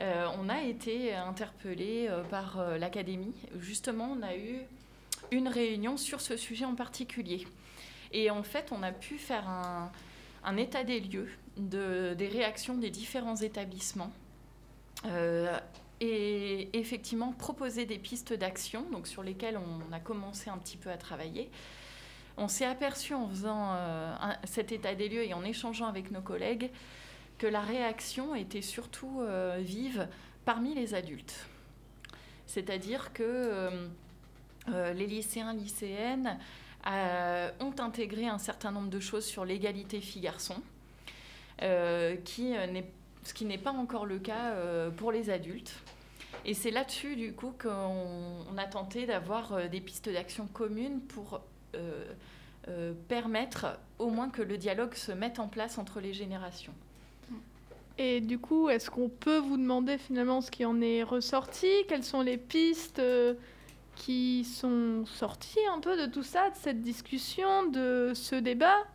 euh, 0.00 0.26
on 0.40 0.48
a 0.48 0.62
été 0.62 1.14
interpellés 1.14 2.06
euh, 2.08 2.22
par 2.24 2.62
l'académie. 2.78 3.34
Justement, 3.58 4.16
on 4.18 4.22
a 4.22 4.36
eu 4.36 4.60
une 5.30 5.48
réunion 5.48 5.96
sur 5.96 6.20
ce 6.20 6.36
sujet 6.36 6.64
en 6.64 6.74
particulier. 6.74 7.46
Et 8.12 8.30
en 8.30 8.42
fait, 8.42 8.70
on 8.72 8.82
a 8.82 8.92
pu 8.92 9.18
faire 9.18 9.46
un, 9.48 10.56
état 10.56 10.84
des 10.84 11.00
lieux 11.00 11.28
de, 11.58 12.14
des 12.14 12.28
réactions 12.28 12.76
des 12.76 12.90
différents 12.90 13.36
établissements. 13.36 14.12
Et 16.00 16.68
effectivement 16.72 17.32
proposer 17.32 17.84
des 17.84 17.98
pistes 17.98 18.32
d'action 18.32 18.82
donc 18.90 19.08
sur 19.08 19.22
lesquelles 19.22 19.58
on 19.58 19.92
a 19.92 19.98
commencé 19.98 20.48
un 20.48 20.56
petit 20.56 20.76
peu 20.76 20.90
à 20.90 20.96
travailler. 20.96 21.50
On 22.40 22.46
s'est 22.46 22.66
aperçu 22.66 23.14
en 23.14 23.28
faisant 23.28 23.72
euh, 23.74 24.14
cet 24.44 24.70
état 24.70 24.94
des 24.94 25.08
lieux 25.08 25.24
et 25.24 25.34
en 25.34 25.42
échangeant 25.42 25.86
avec 25.86 26.12
nos 26.12 26.20
collègues 26.20 26.70
que 27.36 27.48
la 27.48 27.60
réaction 27.60 28.36
était 28.36 28.62
surtout 28.62 29.20
euh, 29.20 29.58
vive 29.60 30.06
parmi 30.44 30.72
les 30.72 30.94
adultes. 30.94 31.48
C'est-à-dire 32.46 33.12
que 33.12 33.22
euh, 34.68 34.92
les 34.92 35.06
lycéens, 35.08 35.52
lycéennes 35.52 36.38
ont 36.86 37.74
intégré 37.80 38.28
un 38.28 38.38
certain 38.38 38.70
nombre 38.70 38.88
de 38.88 39.00
choses 39.00 39.26
sur 39.26 39.44
l'égalité 39.44 40.00
filles-garçons, 40.00 40.62
qui 42.24 42.54
ce 43.24 43.34
qui 43.34 43.44
n'est 43.44 43.58
pas 43.58 43.72
encore 43.72 44.06
le 44.06 44.18
cas 44.18 44.54
pour 44.96 45.12
les 45.12 45.28
adultes. 45.28 45.74
Et 46.46 46.54
c'est 46.54 46.70
là-dessus, 46.70 47.16
du 47.16 47.34
coup, 47.34 47.52
qu'on 47.60 48.46
on 48.50 48.56
a 48.56 48.64
tenté 48.64 49.04
d'avoir 49.04 49.68
des 49.68 49.80
pistes 49.82 50.08
d'action 50.08 50.46
communes 50.46 51.00
pour 51.00 51.42
permettre 53.08 53.78
au 53.98 54.10
moins 54.10 54.28
que 54.28 54.42
le 54.42 54.58
dialogue 54.58 54.94
se 54.94 55.12
mette 55.12 55.38
en 55.38 55.48
place 55.48 55.78
entre 55.78 56.00
les 56.00 56.12
générations. 56.12 56.74
Et 57.98 58.20
du 58.20 58.38
coup, 58.38 58.68
est-ce 58.68 58.90
qu'on 58.90 59.08
peut 59.08 59.38
vous 59.38 59.56
demander 59.56 59.98
finalement 59.98 60.40
ce 60.40 60.52
qui 60.52 60.64
en 60.64 60.80
est 60.80 61.02
ressorti? 61.02 61.66
Quelles 61.88 62.04
sont 62.04 62.22
les 62.22 62.36
pistes 62.38 63.00
euh, 63.00 63.34
qui 63.96 64.44
sont 64.44 65.04
sorties 65.04 65.66
un 65.74 65.80
peu 65.80 65.96
de 65.96 66.06
tout 66.06 66.22
ça, 66.22 66.50
de 66.50 66.54
cette 66.54 66.80
discussion, 66.80 67.66
de 67.66 68.12
ce 68.14 68.36
débat? 68.36 68.86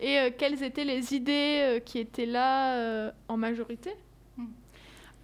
Et 0.00 0.18
euh, 0.18 0.30
quelles 0.36 0.62
étaient 0.62 0.84
les 0.84 1.14
idées 1.14 1.60
euh, 1.62 1.80
qui 1.80 1.98
étaient 1.98 2.26
là 2.26 2.76
euh, 2.76 3.10
en 3.28 3.38
majorité? 3.38 3.94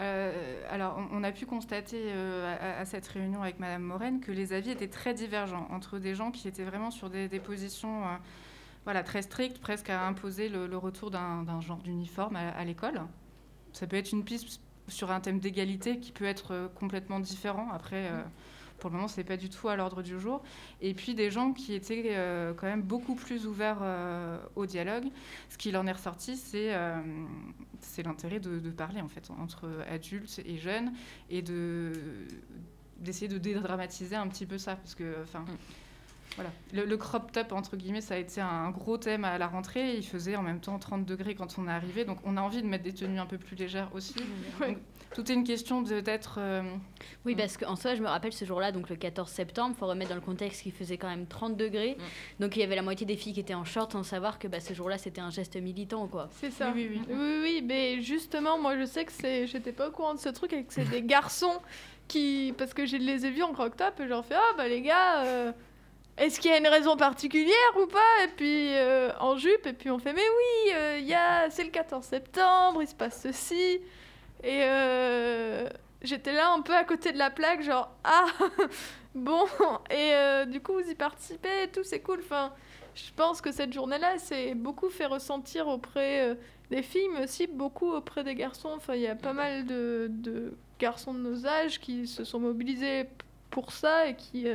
Euh, 0.01 0.63
alors, 0.71 0.99
on, 1.13 1.23
a 1.23 1.31
pu 1.31 1.45
constater 1.45 2.05
euh, 2.07 2.81
à, 2.81 2.85
cette 2.87 3.07
réunion 3.07 3.43
avec 3.43 3.59
Madame 3.61 3.83
Moren 3.83 4.21
que 4.21 4.33
les 4.33 4.55
avis 4.55 4.71
étaient 4.71 4.89
très 4.89 5.13
divergents 5.13 5.69
entre 5.71 5.99
des 5.99 6.15
gens 6.15 6.31
qui 6.31 6.49
étaient 6.49 6.65
vraiment 6.65 6.91
sur 6.91 7.11
des, 7.11 7.29
positions 7.41 8.07
euh, 8.07 8.17
voilà, 8.85 9.03
très 9.03 9.21
strictes, 9.21 9.61
presque 9.61 9.91
à 9.91 10.07
imposer 10.07 10.49
le, 10.49 10.77
retour 10.77 11.11
d'un 11.11 11.61
genre 11.61 11.79
d'uniforme 11.79 12.37
à, 12.37 12.65
l'école. 12.65 13.03
Ça 13.73 13.87
peut 13.87 13.97
être 13.97 14.13
une 14.13 14.25
piste 14.25 14.61
sur 14.89 15.11
un 15.11 15.21
thème 15.21 15.39
d'égalité 15.39 15.99
qui 15.99 16.13
peut 16.13 16.25
être 16.25 16.71
complètement 16.75 17.21
différent. 17.21 17.69
Après, 17.71 18.07
euh, 18.07 18.23
pour 18.81 18.91
le 18.91 18.97
moment, 18.97 19.09
c'est 19.09 19.25
pas 19.25 19.37
du 19.37 19.49
tout 19.49 19.69
à 19.69 19.77
l'ordre 19.77 20.03
du 20.03 20.19
jour. 20.19 20.43
Et 20.81 20.95
puis 20.95 21.15
des 21.15 21.31
gens 21.31 21.53
qui 21.53 21.75
étaient 21.75 22.03
euh, 22.11 22.53
quand 22.55 22.67
même 22.67 22.83
beaucoup 22.83 23.15
plus 23.15 23.47
ouverts 23.47 23.79
euh, 23.83 24.39
au 24.57 24.67
dialogue. 24.67 25.05
Ce 25.49 25.59
qu'il 25.59 25.77
en 25.77 25.87
est 25.87 25.93
ressorti, 25.93 26.37
c'est 26.37 26.75
euh, 26.75 27.01
l'intérêt 28.05 28.41
de, 28.41 28.71
parler 28.71 29.01
en 29.01 29.09
fait 29.09 29.31
entre 29.39 29.69
adultes 29.89 30.41
et 30.45 30.57
jeunes 30.57 30.93
et 31.29 31.43
de 31.43 31.93
d'essayer 32.99 33.29
de 33.29 33.39
dédramatiser 33.39 34.15
un 34.15 34.29
petit 34.29 34.47
peu 34.47 34.59
ça 34.59 34.77
parce 34.77 34.95
que 34.95 35.23
enfin 35.23 35.45
voilà. 36.37 36.51
Le, 36.73 36.85
le 36.85 36.97
crop 36.97 37.33
top, 37.33 37.53
entre 37.53 37.77
guillemets, 37.77 38.01
ça 38.01 38.15
a 38.15 38.19
été 38.19 38.41
un 38.41 38.71
gros 38.71 38.97
thème 38.97 39.25
à 39.25 39.37
la 39.39 39.47
rentrée. 39.49 39.97
Il 39.97 40.07
faisait 40.07 40.37
en 40.37 40.43
même 40.43 40.61
temps 40.61 40.79
30 40.79 41.05
degrés 41.05 41.35
quand 41.35 41.59
on 41.59 41.67
est 41.69 41.73
arrivé. 41.73 42.05
Donc 42.05 42.19
on 42.25 42.37
a 42.37 42.41
envie 42.41 42.63
de 42.63 42.67
mettre 42.67 42.85
des 42.85 42.95
tenues 42.95 43.19
un 43.19 43.27
peu 43.27 43.37
plus 43.39 43.57
légères 43.57 43.91
aussi. 43.95 44.15
Donc, 44.61 44.79
tout 45.15 45.29
est 45.31 45.35
une 45.35 45.43
question 45.45 45.83
de- 45.83 45.99
d'être. 46.01 46.37
euh, 46.39 46.63
Oui, 47.25 47.35
parce 47.35 47.57
qu'en 47.57 47.75
soi, 47.75 47.97
je 47.97 48.01
me 48.03 48.07
rappelle 48.07 48.33
ce 48.33 48.45
jour-là, 48.45 48.71
donc 48.71 48.89
le 48.91 48.97
14 48.97 49.29
septembre, 49.29 49.75
faut 49.77 49.87
remettre 49.89 50.11
dans 50.11 50.15
le 50.15 50.21
contexte 50.21 50.63
qu'il 50.63 50.71
faisait 50.73 50.99
quand 50.99 51.09
même 51.09 51.27
30 51.27 51.57
degrés. 51.57 51.97
Donc 52.39 52.55
il 52.57 52.61
y 52.61 52.63
avait 52.63 52.77
la 52.77 52.83
moitié 52.83 53.05
des 53.07 53.17
filles 53.17 53.33
qui 53.35 53.41
étaient 53.41 53.55
en 53.55 53.65
short 53.65 53.91
sans 53.93 54.05
savoir 54.05 54.39
que 54.39 54.47
bah, 54.47 54.61
ce 54.61 54.73
jour-là, 54.73 54.99
c'était 54.99 55.21
un 55.21 55.31
geste 55.31 55.57
militant, 55.57 56.07
quoi. 56.07 56.29
C'est 56.41 56.51
ça. 56.53 56.73
Oui, 56.75 56.87
oui, 56.91 57.01
oui. 57.09 57.15
Oui, 57.19 57.39
oui, 57.43 57.65
mais 57.67 58.01
justement, 58.03 58.57
moi 58.59 58.79
je 58.79 58.85
sais 58.85 59.05
que 59.05 59.13
c'est. 59.13 59.49
J'étais 59.49 59.73
pas 59.73 59.89
au 59.89 59.91
courant 59.91 60.15
de 60.15 60.21
ce 60.21 60.29
truc 60.29 60.53
et 60.53 60.63
que 60.65 60.73
c'est 60.73 60.89
des 60.89 61.03
garçons 61.03 61.59
qui. 62.07 62.55
Parce 62.57 62.73
que 62.73 62.87
je 62.87 62.97
les 62.97 63.27
ai 63.27 63.31
vus 63.31 63.43
en 63.43 63.53
croque-top 63.53 63.99
et 64.01 64.07
j'en 64.09 64.23
fais 64.23 64.37
Ah 64.37 64.55
bah 64.57 64.69
les 64.69 64.81
gars, 64.81 65.25
euh, 65.25 65.53
est-ce 66.21 66.39
qu'il 66.39 66.51
y 66.51 66.55
a 66.55 66.59
une 66.59 66.69
raison 66.69 66.97
particulière 66.97 67.77
ou 67.81 67.87
pas? 67.87 68.25
Et 68.25 68.29
puis 68.29 68.77
euh, 68.77 69.11
en 69.21 69.39
jupe, 69.39 69.67
et 69.67 69.73
puis 69.73 69.91
on 69.91 69.99
fait 69.99 70.13
Mais 70.13 70.21
oui, 70.21 70.73
euh, 70.75 71.47
c'est 71.49 71.65
le 71.65 71.71
14 71.71 72.05
septembre, 72.05 72.83
il 72.83 72.89
se 72.89 72.95
passe 72.95 73.23
ceci. 73.23 73.81
Et 74.43 74.65
euh, 74.65 75.67
j'étais 76.03 76.35
là 76.35 76.53
un 76.53 76.61
peu 76.61 76.77
à 76.77 76.85
côté 76.85 77.13
de 77.13 77.19
la 77.19 77.31
plaque, 77.31 77.63
genre 77.63 77.91
Ah 78.05 78.27
bon, 79.15 79.47
et 79.91 80.13
euh, 80.13 80.45
du 80.45 80.61
coup 80.61 80.75
vous 80.75 80.91
y 80.91 80.95
participez 80.95 81.69
tout, 81.73 81.85
c'est 81.85 82.01
cool. 82.01 82.21
Enfin, 82.21 82.53
je 82.95 83.11
pense 83.17 83.41
que 83.41 83.51
cette 83.51 83.73
journée-là, 83.73 84.19
c'est 84.19 84.55
beaucoup 84.55 84.91
fait 84.91 85.07
ressentir 85.07 85.69
auprès 85.69 86.37
des 86.71 86.83
filles, 86.83 87.09
mais 87.15 87.25
aussi 87.25 87.47
beaucoup 87.47 87.93
auprès 87.93 88.25
des 88.25 88.35
garçons. 88.35 88.73
Enfin, 88.77 88.95
il 88.95 89.01
y 89.01 89.07
a 89.07 89.15
pas 89.15 89.33
mal 89.33 89.65
de, 89.65 90.09
de 90.11 90.53
garçons 90.79 91.15
de 91.15 91.21
nos 91.21 91.47
âges 91.47 91.81
qui 91.81 92.07
se 92.07 92.25
sont 92.25 92.41
mobilisés 92.41 93.07
pour 93.49 93.73
ça 93.73 94.07
et 94.07 94.17
qui, 94.17 94.47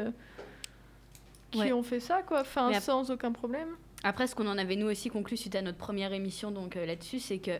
qui 1.51 1.59
Ouais. 1.59 1.71
ont 1.73 1.83
fait 1.83 1.99
ça, 1.99 2.21
quoi. 2.23 2.41
Enfin, 2.41 2.73
sans 2.79 3.11
aucun 3.11 3.31
problème. 3.31 3.69
Après, 4.03 4.27
ce 4.27 4.35
qu'on 4.35 4.47
en 4.47 4.57
avait 4.57 4.75
nous 4.75 4.87
aussi 4.87 5.09
conclu 5.09 5.35
suite 5.37 5.55
à 5.55 5.61
notre 5.61 5.77
première 5.77 6.13
émission 6.13 6.51
donc 6.51 6.75
euh, 6.75 6.85
là-dessus, 6.85 7.19
c'est 7.19 7.39
que 7.39 7.57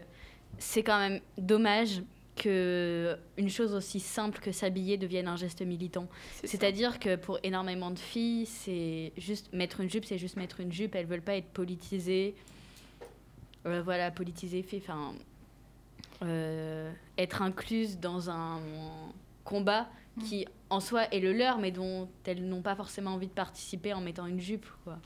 c'est 0.60 0.84
quand 0.84 1.00
même 1.00 1.20
dommage 1.38 2.04
que 2.36 3.18
une 3.38 3.50
chose 3.50 3.74
aussi 3.74 4.00
simple 4.02 4.40
que 4.40 4.52
s'habiller 4.52 4.98
devienne 4.98 5.28
un 5.30 5.38
geste 5.38 5.62
militant. 5.62 6.08
C'est-à-dire 6.44 7.00
que 7.00 7.16
pour 7.16 7.40
énormément 7.44 7.92
de 7.92 7.98
filles, 8.00 8.46
c'est 8.46 9.14
juste 9.18 9.54
mettre 9.54 9.80
une 9.80 9.90
jupe, 9.90 10.04
c'est 10.06 10.18
juste 10.18 10.36
mettre 10.36 10.60
une 10.60 10.72
jupe. 10.72 10.96
Elles 10.96 11.06
veulent 11.06 11.22
pas 11.22 11.36
être 11.38 11.48
politisées. 11.48 12.36
Euh, 13.66 13.82
voilà, 13.84 14.12
politisées, 14.12 14.62
fait, 14.64 14.78
enfin, 14.84 15.14
euh, 16.24 16.92
être 17.18 17.42
incluses 17.42 18.00
dans 18.00 18.30
un 18.30 18.60
combat 19.46 19.88
qui 20.24 20.48
en 20.70 20.80
soi 20.80 21.04
est 21.14 21.20
le 21.20 21.34
leur, 21.34 21.58
mais 21.58 21.72
dont 21.72 22.08
elles 22.26 22.48
n'ont 22.48 22.62
pas 22.62 22.76
forcément 22.76 23.12
envie 23.12 23.28
de 23.28 23.34
participer 23.34 23.94
en 23.94 24.02
mettant 24.02 24.26
une 24.26 24.40
jupe. 24.40 24.66
Quoi. 24.84 24.98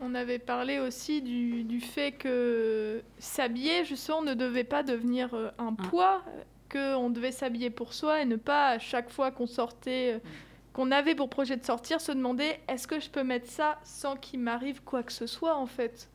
On 0.00 0.14
avait 0.14 0.38
parlé 0.38 0.78
aussi 0.78 1.22
du, 1.22 1.64
du 1.64 1.80
fait 1.80 2.12
que 2.12 3.02
s'habiller, 3.18 3.84
justement, 3.84 4.22
ne 4.22 4.34
devait 4.34 4.64
pas 4.64 4.82
devenir 4.82 5.34
euh, 5.34 5.50
un 5.58 5.74
poids, 5.74 6.22
qu'on 6.72 7.10
devait 7.10 7.32
s'habiller 7.32 7.70
pour 7.70 7.92
soi 7.92 8.22
et 8.22 8.24
ne 8.24 8.36
pas, 8.36 8.70
à 8.70 8.78
chaque 8.78 9.10
fois 9.10 9.30
qu'on 9.30 9.46
sortait, 9.46 10.14
euh, 10.14 10.18
qu'on 10.72 10.90
avait 10.90 11.14
pour 11.14 11.28
projet 11.28 11.56
de 11.56 11.64
sortir, 11.64 12.00
se 12.00 12.12
demander 12.12 12.56
est-ce 12.68 12.86
que 12.86 12.98
je 12.98 13.10
peux 13.10 13.22
mettre 13.22 13.48
ça 13.48 13.78
sans 13.84 14.16
qu'il 14.16 14.40
m'arrive 14.40 14.82
quoi 14.82 15.02
que 15.02 15.12
ce 15.12 15.26
soit, 15.26 15.56
en 15.56 15.66
fait? 15.66 16.10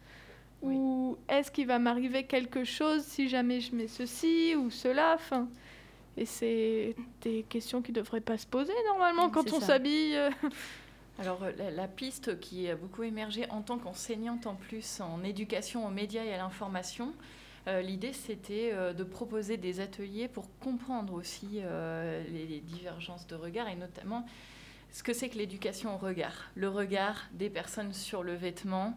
Ou 0.61 1.17
est-ce 1.29 1.51
qu'il 1.51 1.67
va 1.67 1.79
m'arriver 1.79 2.25
quelque 2.25 2.65
chose 2.65 3.03
si 3.03 3.29
jamais 3.29 3.61
je 3.61 3.73
mets 3.73 3.87
ceci 3.87 4.55
ou 4.57 4.69
cela? 4.69 5.13
Enfin, 5.15 5.47
Et 6.19 6.25
c'est 6.25 6.95
des 7.21 7.43
questions 7.43 7.81
qui 7.81 7.91
ne 7.91 7.95
devraient 8.01 8.19
pas 8.19 8.37
se 8.37 8.45
poser, 8.45 8.73
normalement, 8.87 9.29
quand 9.29 9.51
on 9.53 9.59
s'habille. 9.61 10.15
euh. 10.17 10.29
Alors 11.19 11.43
euh, 11.43 11.51
la, 11.57 11.71
la 11.71 11.87
piste 11.87 12.39
qui 12.39 12.69
a 12.69 12.75
beaucoup 12.75 13.03
émergé 13.03 13.49
en 13.49 13.61
tant 13.61 13.77
qu'enseignante 13.77 14.45
en 14.47 14.55
plus 14.55 15.01
en 15.01 15.23
éducation 15.23 15.85
aux 15.85 15.89
médias 15.91 16.23
et 16.23 16.33
à 16.33 16.37
l'information, 16.37 17.13
euh, 17.67 17.81
l'idée 17.81 18.13
c'était 18.13 18.71
euh, 18.73 18.93
de 18.93 19.03
proposer 19.03 19.57
des 19.57 19.79
ateliers 19.81 20.27
pour 20.29 20.47
comprendre 20.59 21.13
aussi 21.13 21.47
euh, 21.57 22.23
les, 22.31 22.45
les 22.47 22.59
divergences 22.61 23.27
de 23.27 23.35
regard 23.35 23.67
et 23.67 23.75
notamment 23.75 24.25
ce 24.91 25.03
que 25.03 25.11
c'est 25.13 25.29
que 25.29 25.37
l'éducation 25.37 25.93
au 25.93 25.97
regard. 25.97 26.51
Le 26.55 26.67
regard 26.69 27.27
des 27.33 27.49
personnes 27.49 27.93
sur 27.93 28.23
le 28.23 28.33
vêtement, 28.33 28.95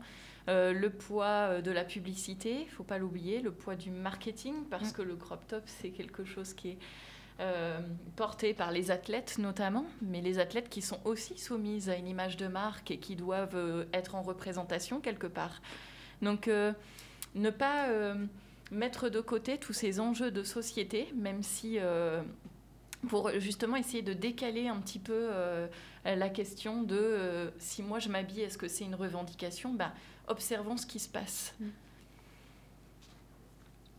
le 0.49 0.89
poids 0.89 1.61
de 1.61 1.71
la 1.71 1.85
publicité, 1.85 2.63
il 2.63 2.69
faut 2.71 2.83
pas 2.83 2.99
l'oublier, 2.99 3.41
le 3.43 3.53
poids 3.53 3.77
du 3.77 3.91
marketing, 3.91 4.55
parce 4.71 4.91
Mm. 4.91 4.97
que 4.97 5.03
le 5.03 5.17
crop 5.17 5.47
top 5.49 5.63
c'est 5.67 5.91
quelque 5.91 6.25
chose 6.25 6.55
qui 6.55 6.71
est 6.71 6.79
euh, 7.41 7.81
porté 8.17 8.55
par 8.55 8.71
les 8.71 8.91
athlètes 8.91 9.39
notamment, 9.39 9.87
mais 10.03 10.21
les 10.21 10.39
athlètes 10.39 10.69
qui 10.69 10.83
sont 10.83 11.01
aussi 11.05 11.39
soumises 11.39 11.89
à 11.89 11.97
une 11.97 12.07
image 12.07 12.37
de 12.37 12.47
marque 12.47 12.91
et 12.91 12.99
qui 12.99 13.17
doivent 13.17 13.57
euh, 13.57 13.85
être 13.93 14.15
en 14.15 14.23
représentation 14.23 15.01
quelque 15.01 15.27
part. 15.27 15.63
Donc 16.21 16.47
euh, 16.47 16.73
ne 17.35 17.51
pas 17.51 17.89
euh, 17.89 18.15
mettre 18.71 19.09
de 19.09 19.21
côté 19.21 19.59
tous 19.59 19.73
ces 19.73 19.99
enjeux 19.99 20.31
de 20.31 20.43
société, 20.43 21.09
même 21.17 21.43
si 21.43 21.79
pour 23.09 23.31
justement 23.39 23.77
essayer 23.77 24.03
de 24.03 24.13
décaler 24.13 24.69
un 24.69 24.77
petit 24.77 24.99
peu 24.99 25.31
la 26.05 26.29
question 26.29 26.83
de 26.83 27.53
si 27.59 27.83
moi 27.83 27.99
je 27.99 28.09
m'habille, 28.09 28.43
est-ce 28.43 28.57
que 28.57 28.69
c'est 28.69 28.85
une 28.85 28.95
revendication? 28.95 29.75
Ben, 29.75 29.93
Observons 30.29 30.77
ce 30.77 30.87
qui 30.87 30.99
se 30.99 31.09
passe. 31.09 31.55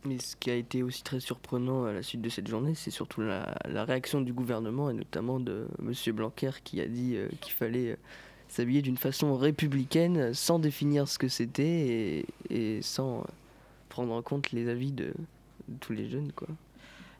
Mais 0.06 0.18
ce 0.18 0.36
qui 0.36 0.50
a 0.50 0.54
été 0.54 0.82
aussi 0.82 1.02
très 1.02 1.18
surprenant 1.18 1.84
à 1.84 1.92
la 1.92 2.02
suite 2.02 2.20
de 2.20 2.28
cette 2.28 2.46
journée, 2.46 2.74
c'est 2.74 2.90
surtout 2.90 3.22
la, 3.22 3.84
réaction 3.84 4.20
du 4.20 4.34
gouvernement 4.34 4.90
et 4.90 4.92
notamment 4.92 5.40
de 5.40 5.66
M. 5.78 5.92
Blanquer 6.14 6.50
qui 6.62 6.80
a 6.82 6.86
dit 6.86 7.16
euh, 7.16 7.28
qu'il 7.40 7.54
fallait 7.54 7.92
euh, 7.92 7.96
s'habiller 8.48 8.82
d'une 8.82 8.98
façon 8.98 9.34
républicaine 9.34 10.34
sans 10.34 10.58
définir 10.58 11.08
ce 11.08 11.18
que 11.18 11.28
c'était 11.28 11.64
et, 11.64 12.26
et 12.50 12.82
sans 12.82 13.20
euh, 13.20 13.24
prendre 13.88 14.12
en 14.12 14.20
compte 14.20 14.52
les 14.52 14.68
avis 14.68 14.92
de, 14.92 15.14
de 15.68 15.78
tous 15.80 15.94
les 15.94 16.10
jeunes. 16.10 16.32
Quoi. 16.32 16.48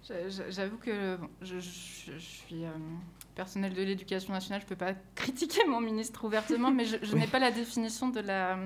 J'a- 0.06 0.28
j'a- 0.28 0.50
J'avoue 0.50 0.76
que 0.76 1.18
je, 1.40 1.58
suis 1.58 2.64
euh, 2.64 2.68
personnelle 3.34 3.72
de 3.72 3.82
l'éducation 3.82 4.34
nationale, 4.34 4.60
je 4.60 4.66
ne 4.66 4.68
peux 4.68 4.76
pas 4.76 4.92
critiquer 5.14 5.62
mon 5.66 5.80
ministre 5.80 6.24
ouvertement, 6.24 6.70
mais 6.70 6.84
je, 6.84 7.16
n'ai 7.16 7.26
pas 7.26 7.38
la 7.38 7.50
définition 7.50 8.08
de 8.08 8.20
la, 8.20 8.58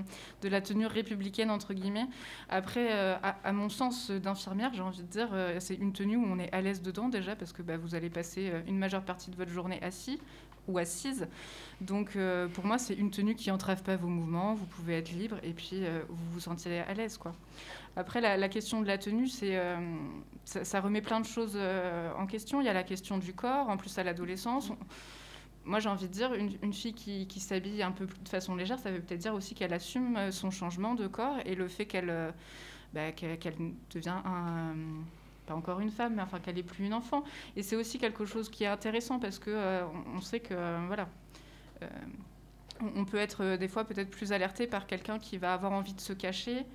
de 0.43 0.49
la 0.49 0.61
tenue 0.61 0.87
républicaine, 0.87 1.51
entre 1.51 1.75
guillemets. 1.75 2.07
Après, 2.49 2.89
euh, 2.93 3.17
à, 3.23 3.53
mon 3.53 3.69
sens 3.69 4.11
d'infirmière, 4.11 4.73
j'ai 4.75 4.83
envie 4.83 5.03
de 5.03 5.09
dire, 5.09 5.29
euh, 5.33 5.61
c'est 5.61 5.77
une 5.77 5.93
tenue 5.93 6.17
où 6.17 6.25
on 6.27 6.39
est 6.39 6.53
à 6.53 6.61
l'aise 6.61 6.83
dedans 6.83 7.09
déjà, 7.09 7.37
parce 7.37 7.53
que 7.53 7.63
bah, 7.63 7.77
vous 7.77 7.95
allez 7.95 8.11
passer 8.11 8.51
euh, 8.51 8.61
une 8.67 8.79
majeure 8.79 9.05
partie 9.05 9.31
de 9.31 9.37
votre 9.37 9.53
journée 9.53 9.81
assis 9.83 10.19
ou 10.69 10.79
assise. 10.79 11.27
Donc 11.81 12.15
euh, 12.17 12.47
pour 12.49 12.65
moi, 12.65 12.79
c'est 12.79 12.95
une 12.95 13.11
tenue 13.11 13.35
qui 13.35 13.51
entrave 13.51 13.83
pas 13.83 13.97
vos 13.97 14.09
mouvements, 14.09 14.55
vous 14.55 14.67
pouvez 14.67 14.99
être 14.99 15.11
libre 15.13 15.37
et 15.43 15.53
puis 15.53 15.85
euh, 15.85 16.03
vous 16.09 16.17
vous 16.33 16.41
sentirez 16.41 16.81
à 16.81 16.95
l'aise. 16.95 17.17
quoi. 17.19 17.33
Après, 17.97 18.21
la, 18.21 18.37
la 18.37 18.49
question 18.49 18.81
de 18.81 18.87
la 18.87 18.99
tenue, 18.99 19.27
c'est, 19.29 19.57
euh, 19.57 19.77
ça, 20.45 20.65
ça 20.65 20.81
remet 20.81 21.01
plein 21.03 21.21
de 21.21 21.27
choses 21.27 21.59
en 22.17 22.27
question. 22.27 22.61
Il 22.61 22.65
y 22.65 22.69
a 22.69 22.73
la 22.73 22.85
question 22.85 23.19
du 23.19 23.33
corps, 23.33 23.69
en 23.69 23.77
plus 23.77 23.99
à 23.99 24.05
l'adolescence. 24.05 24.71
On- 24.71 24.77
Moi, 25.65 25.81
j'ai 25.81 25.89
envie 25.89 26.07
de 26.09 26.13
dire, 26.13 26.33
une, 26.35 26.53
une 26.63 26.73
fille 26.73 26.95
qui, 26.95 27.27
qui 27.27 27.41
s'habille 27.41 27.83
un 27.83 27.91
peu 27.93 28.07
plus- 28.07 28.19
de 28.23 28.29
façon 28.29 28.55
légère, 28.57 28.79
ça 28.79 28.91
veut 28.93 29.01
peut-être 29.01 29.21
dire 29.21 29.35
aussi 29.35 29.55
qu'elle 29.55 29.75
assume 29.75 30.31
son 30.31 30.51
changement 30.51 30.95
de 30.95 31.07
corps 31.09 31.37
et 31.45 31.55
le 31.57 31.67
fait 31.69 31.87
qu'elle 31.87 32.33
bah, 32.95 33.13
qu'elle 33.13 33.39
qu'elle 33.39 33.57
devient 33.93 34.17
un, 34.25 34.75
pas 35.49 35.55
encore 35.55 35.81
une 35.81 35.91
femme, 35.91 36.15
mais 36.17 36.23
enfin 36.23 36.39
qu'elle 36.39 36.57
n'est 36.57 36.63
plus 36.63 36.85
une 36.85 36.95
enfant. 36.95 37.25
Et 37.57 37.63
c'est 37.63 37.77
aussi 37.77 37.99
quelque 37.99 38.25
chose 38.27 38.51
qui 38.51 38.65
est 38.65 38.69
intéressant 38.69 39.19
parce 39.19 39.39
que 39.39 39.51
euh, 39.51 39.85
on, 40.15 40.21
sait 40.21 40.41
que 40.41 40.55
euh, 40.55 40.79
voilà, 40.87 41.09
euh, 41.83 41.89
on, 42.95 43.05
peut 43.05 43.17
être 43.17 43.57
des 43.57 43.69
fois 43.69 43.85
peut-être 43.85 44.11
plus 44.11 44.33
alerté 44.33 44.67
par 44.67 44.87
quelqu'un 44.87 45.19
qui 45.19 45.39
va 45.39 45.55
avoir 45.55 45.73
envie 45.73 45.95
de 45.95 46.01
se 46.01 46.13
cacher, 46.13 46.67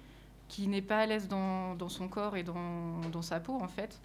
qui 0.48 0.68
n'est 0.68 0.82
pas 0.82 1.00
à 1.00 1.06
l'aise 1.06 1.28
dans, 1.28 1.78
son 1.88 2.08
corps 2.08 2.36
et 2.36 2.44
dans, 2.44 3.22
sa 3.22 3.40
peau 3.40 3.60
en 3.62 3.68
fait. 3.68 4.02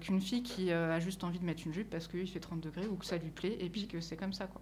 qu'une 0.00 0.20
fille 0.20 0.42
qui 0.42 0.70
a 0.72 1.00
juste 1.00 1.24
envie 1.24 1.38
de 1.38 1.44
mettre 1.44 1.62
une 1.66 1.72
jupe 1.72 1.90
parce 1.90 2.06
qu'il 2.06 2.28
fait 2.28 2.40
30 2.40 2.60
degrés 2.60 2.86
ou 2.86 2.96
que 2.96 3.06
ça 3.06 3.16
lui 3.16 3.30
plaît 3.30 3.56
et 3.60 3.68
puis 3.70 3.88
que 3.88 4.00
c'est 4.00 4.16
comme 4.16 4.32
ça 4.32 4.46
quoi. 4.46 4.60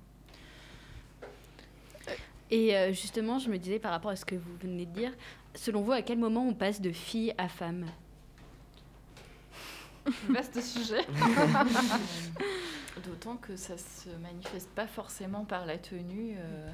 Et 2.51 2.73
justement, 2.95 3.39
je 3.39 3.51
me 3.51 3.59
disais 3.59 3.79
par 3.79 3.91
rapport 3.91 4.11
à 4.11 4.17
ce 4.17 4.25
que 4.25 4.35
vous 4.35 4.57
venez 4.63 4.87
de 4.87 4.93
dire, 4.93 5.13
selon 5.55 5.83
vous, 5.83 5.93
à 5.93 6.03
quel 6.03 6.19
moment 6.19 6.47
on 6.47 6.55
passe 6.55 6.81
de 6.81 6.93
fille 6.93 7.35
à 7.37 7.49
femme? 7.49 7.85
Vaste 10.29 10.61
sujet. 10.61 11.07
D'autant 13.05 13.37
que 13.37 13.57
ça 13.57 13.77
se 13.79 14.11
manifeste 14.21 14.71
pas 14.71 14.87
forcément 14.87 15.45
par 15.45 15.67
la 15.67 15.79
tenue. 15.79 16.35
euh, 16.39 16.71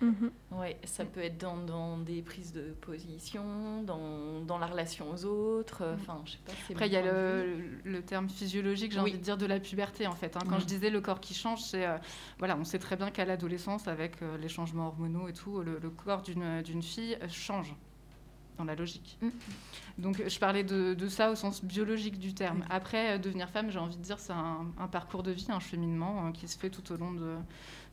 Mhm. 0.00 0.30
Ouais, 0.52 0.78
ça 0.84 1.04
peut 1.04 1.18
être 1.20 1.38
dans, 1.38 1.56
dans 1.56 1.98
des 1.98 2.22
prises 2.22 2.52
de 2.52 2.70
position, 2.80 3.82
dans, 3.82 4.40
dans 4.42 4.56
la 4.58 4.66
relation 4.66 5.10
aux 5.10 5.24
autres. 5.24 5.82
euh, 5.82 5.94
Enfin, 5.94 6.22
je 6.24 6.30
sais 6.32 6.38
pas. 6.46 6.52
c'est 6.68 6.72
Après, 6.74 6.86
il 6.86 6.92
y 6.92 6.96
a 6.96 7.02
le, 7.02 7.58
le 7.84 8.02
terme 8.02 8.28
physiologique, 8.28 8.92
j'ai 8.92 9.00
Oui. 9.00 9.10
envie 9.10 9.18
de 9.18 9.24
dire, 9.24 9.36
de 9.36 9.44
la 9.44 9.58
puberté, 9.58 10.06
en 10.06 10.14
fait. 10.14 10.36
hein. 10.36 10.40
Quand 10.48 10.58
Mm. 10.58 10.60
je 10.60 10.66
disais 10.66 10.90
le 10.90 11.00
corps 11.00 11.18
qui 11.20 11.34
change, 11.34 11.62
c'est... 11.62 11.84
euh, 11.84 11.98
voilà, 12.38 12.56
on 12.56 12.62
sait 12.62 12.78
très 12.78 12.94
bien 12.94 13.10
qu'à 13.10 13.24
l'adolescence, 13.24 13.88
avec 13.88 14.22
euh, 14.22 14.38
les 14.38 14.48
changements 14.48 14.86
hormonaux 14.86 15.26
et 15.26 15.32
tout, 15.32 15.62
le, 15.62 15.80
le 15.80 15.90
corps 15.90 16.22
d'une 16.22 16.62
d'une 16.62 16.82
fille 16.82 17.18
change, 17.28 17.74
dans 18.58 18.64
la 18.64 18.74
logique. 18.74 19.18
Mm. 19.22 19.28
Donc, 19.98 20.22
je 20.28 20.38
parlais 20.38 20.62
de, 20.62 20.94
de 20.94 21.08
ça 21.08 21.30
au 21.30 21.34
sens 21.34 21.64
biologique 21.64 22.18
du 22.18 22.34
terme. 22.34 22.64
Après, 22.70 23.14
euh, 23.14 23.18
devenir 23.18 23.48
femme, 23.48 23.70
j'ai 23.70 23.78
envie 23.78 23.96
de 23.96 24.02
dire, 24.02 24.18
c'est 24.18 24.32
un, 24.32 24.66
un 24.78 24.88
parcours 24.88 25.22
de 25.22 25.30
vie, 25.30 25.46
un 25.48 25.60
cheminement 25.60 26.26
euh, 26.26 26.30
qui 26.32 26.46
se 26.46 26.58
fait 26.58 26.70
tout 26.70 26.92
au 26.92 26.96
long 26.96 27.12
de, 27.12 27.36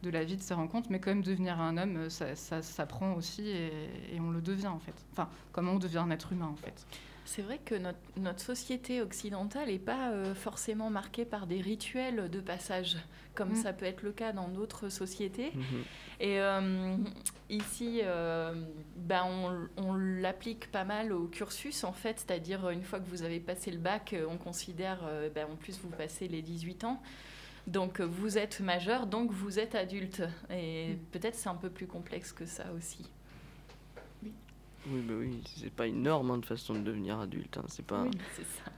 de 0.05 0.09
la 0.11 0.23
vie, 0.23 0.37
de 0.37 0.41
ses 0.41 0.53
rencontres. 0.53 0.87
Mais 0.91 0.99
quand 0.99 1.11
même, 1.11 1.23
devenir 1.23 1.59
un 1.59 1.77
homme, 1.77 1.97
euh, 1.97 2.09
ça, 2.09 2.35
ça 2.35 2.61
s'apprend 2.61 3.13
aussi 3.13 3.47
et, 3.49 3.71
et 4.13 4.19
on 4.19 4.29
le 4.31 4.41
devient, 4.41 4.67
en 4.67 4.79
fait. 4.79 4.93
Enfin, 5.11 5.27
comment 5.51 5.73
on 5.73 5.79
devient 5.79 5.97
un 5.97 6.11
être 6.11 6.31
humain, 6.31 6.47
en 6.47 6.55
fait. 6.55 6.85
C'est 7.27 7.41
vrai 7.41 7.59
que 7.65 7.73
notre, 7.73 7.97
notre 8.17 8.39
société 8.39 9.01
occidentale 9.01 9.69
n'est 9.69 9.79
pas 9.79 10.11
euh, 10.11 10.35
forcément 10.35 10.91
marquée 10.91 11.25
par 11.25 11.47
des 11.47 11.59
rituels 11.59 12.29
de 12.29 12.39
passage, 12.39 12.97
comme 13.33 13.49
Mm. 13.49 13.55
ça 13.55 13.73
peut 13.73 13.85
être 13.85 14.03
le 14.03 14.11
cas 14.11 14.31
dans 14.31 14.47
d'autres 14.47 14.89
sociétés. 14.89 15.51
Mhm. 15.55 15.83
Et 16.19 16.39
euh, 16.39 16.95
ici, 17.49 18.01
euh, 18.03 18.53
ben, 18.95 19.23
on, 19.25 19.67
on 19.83 19.95
l'applique 19.95 20.71
pas 20.71 20.83
mal 20.85 21.11
au 21.11 21.25
cursus, 21.27 21.83
en 21.83 21.91
fait, 21.93 22.19
c'est-à-dire 22.19 22.69
une 22.69 22.83
fois 22.83 22.99
que 22.99 23.09
vous 23.09 23.23
avez 23.23 23.39
passé 23.39 23.71
le 23.71 23.79
bac, 23.79 24.15
on 24.29 24.37
considère, 24.37 24.99
euh, 25.07 25.29
ben, 25.33 25.47
en 25.51 25.55
plus, 25.55 25.79
vous 25.81 25.89
passez 25.89 26.27
les 26.27 26.41
18 26.43 26.83
ans. 26.83 27.01
Donc, 27.67 27.99
vous 28.01 28.37
êtes 28.37 28.59
majeur, 28.59 29.07
donc 29.07 29.31
vous 29.31 29.57
êtes 29.59 29.73
adulte. 29.75 30.21
Et 30.51 30.93
Mm. 30.93 30.97
peut-être 31.11 31.35
c'est 31.35 31.49
un 31.49 31.55
peu 31.55 31.69
plus 31.69 31.87
complexe 31.87 32.31
que 32.31 32.45
ça 32.45 32.65
aussi. 32.77 33.09
Oui, 34.87 35.01
bah 35.01 35.15
oui, 35.17 35.41
c'est 35.57 35.71
pas 35.73 35.87
une 35.87 36.03
norme 36.03 36.29
hein, 36.29 36.37
de 36.37 36.45
façon 36.45 36.75
de 36.75 36.79
devenir 36.79 37.19
adulte. 37.19 37.57
hein, 37.57 37.63
C'est 37.67 37.85
pas. 37.85 38.03
Oui, 38.03 38.11
c'est 38.35 38.43
ça. 38.43 38.71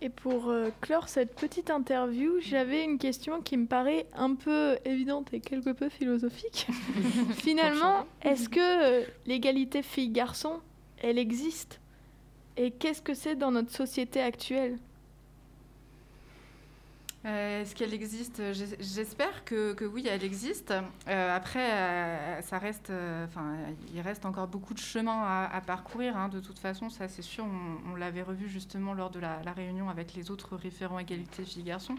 Et 0.00 0.08
pour 0.08 0.48
euh, 0.48 0.70
clore 0.80 1.08
cette 1.08 1.36
petite 1.36 1.70
interview, 1.70 2.40
j'avais 2.40 2.82
une 2.82 2.98
question 2.98 3.40
qui 3.40 3.56
me 3.56 3.66
paraît 3.66 4.06
un 4.14 4.34
peu 4.34 4.76
évidente 4.84 5.32
et 5.32 5.38
quelque 5.38 5.70
peu 5.70 5.88
philosophique. 5.88 6.66
Finalement, 7.34 8.04
est-ce 8.22 8.48
que 8.48 8.58
euh, 8.58 9.04
l'égalité 9.26 9.84
filles-garçons, 9.84 10.58
elle 10.98 11.18
existe? 11.18 11.78
Et 12.56 12.72
qu'est-ce 12.72 13.00
que 13.00 13.14
c'est 13.14 13.36
dans 13.36 13.52
notre 13.52 13.70
société 13.70 14.20
actuelle? 14.20 14.76
Euh, 17.24 17.62
Est-ce 17.62 17.74
qu'elle 17.76 17.94
existe? 17.94 18.52
J'es- 18.52 18.76
J'espère 18.80 19.44
que, 19.44 19.74
que 19.74 19.84
oui, 19.84 20.06
elle 20.10 20.24
existe. 20.24 20.72
Euh, 21.08 21.36
après, 21.36 21.72
euh, 21.72 22.42
ça 22.42 22.58
reste, 22.58 22.90
enfin, 23.24 23.54
il 23.94 24.00
reste 24.00 24.26
encore 24.26 24.48
beaucoup 24.48 24.74
de 24.74 24.80
chemin 24.80 25.22
à, 25.52 25.60
parcourir. 25.60 26.16
hein, 26.16 26.28
de 26.28 26.40
toute 26.40 26.58
façon, 26.58 26.90
ça 26.90 27.06
c'est 27.08 27.22
sûr. 27.22 27.44
On, 27.90 27.94
l'avait 27.94 28.22
revu 28.22 28.48
justement 28.48 28.92
lors 28.94 29.10
de 29.10 29.20
la, 29.20 29.40
la 29.44 29.52
réunion 29.52 29.88
avec 29.88 30.14
les 30.14 30.30
autres 30.30 30.56
référents 30.56 30.98
égalité 30.98 31.44
filles-garçons. 31.44 31.94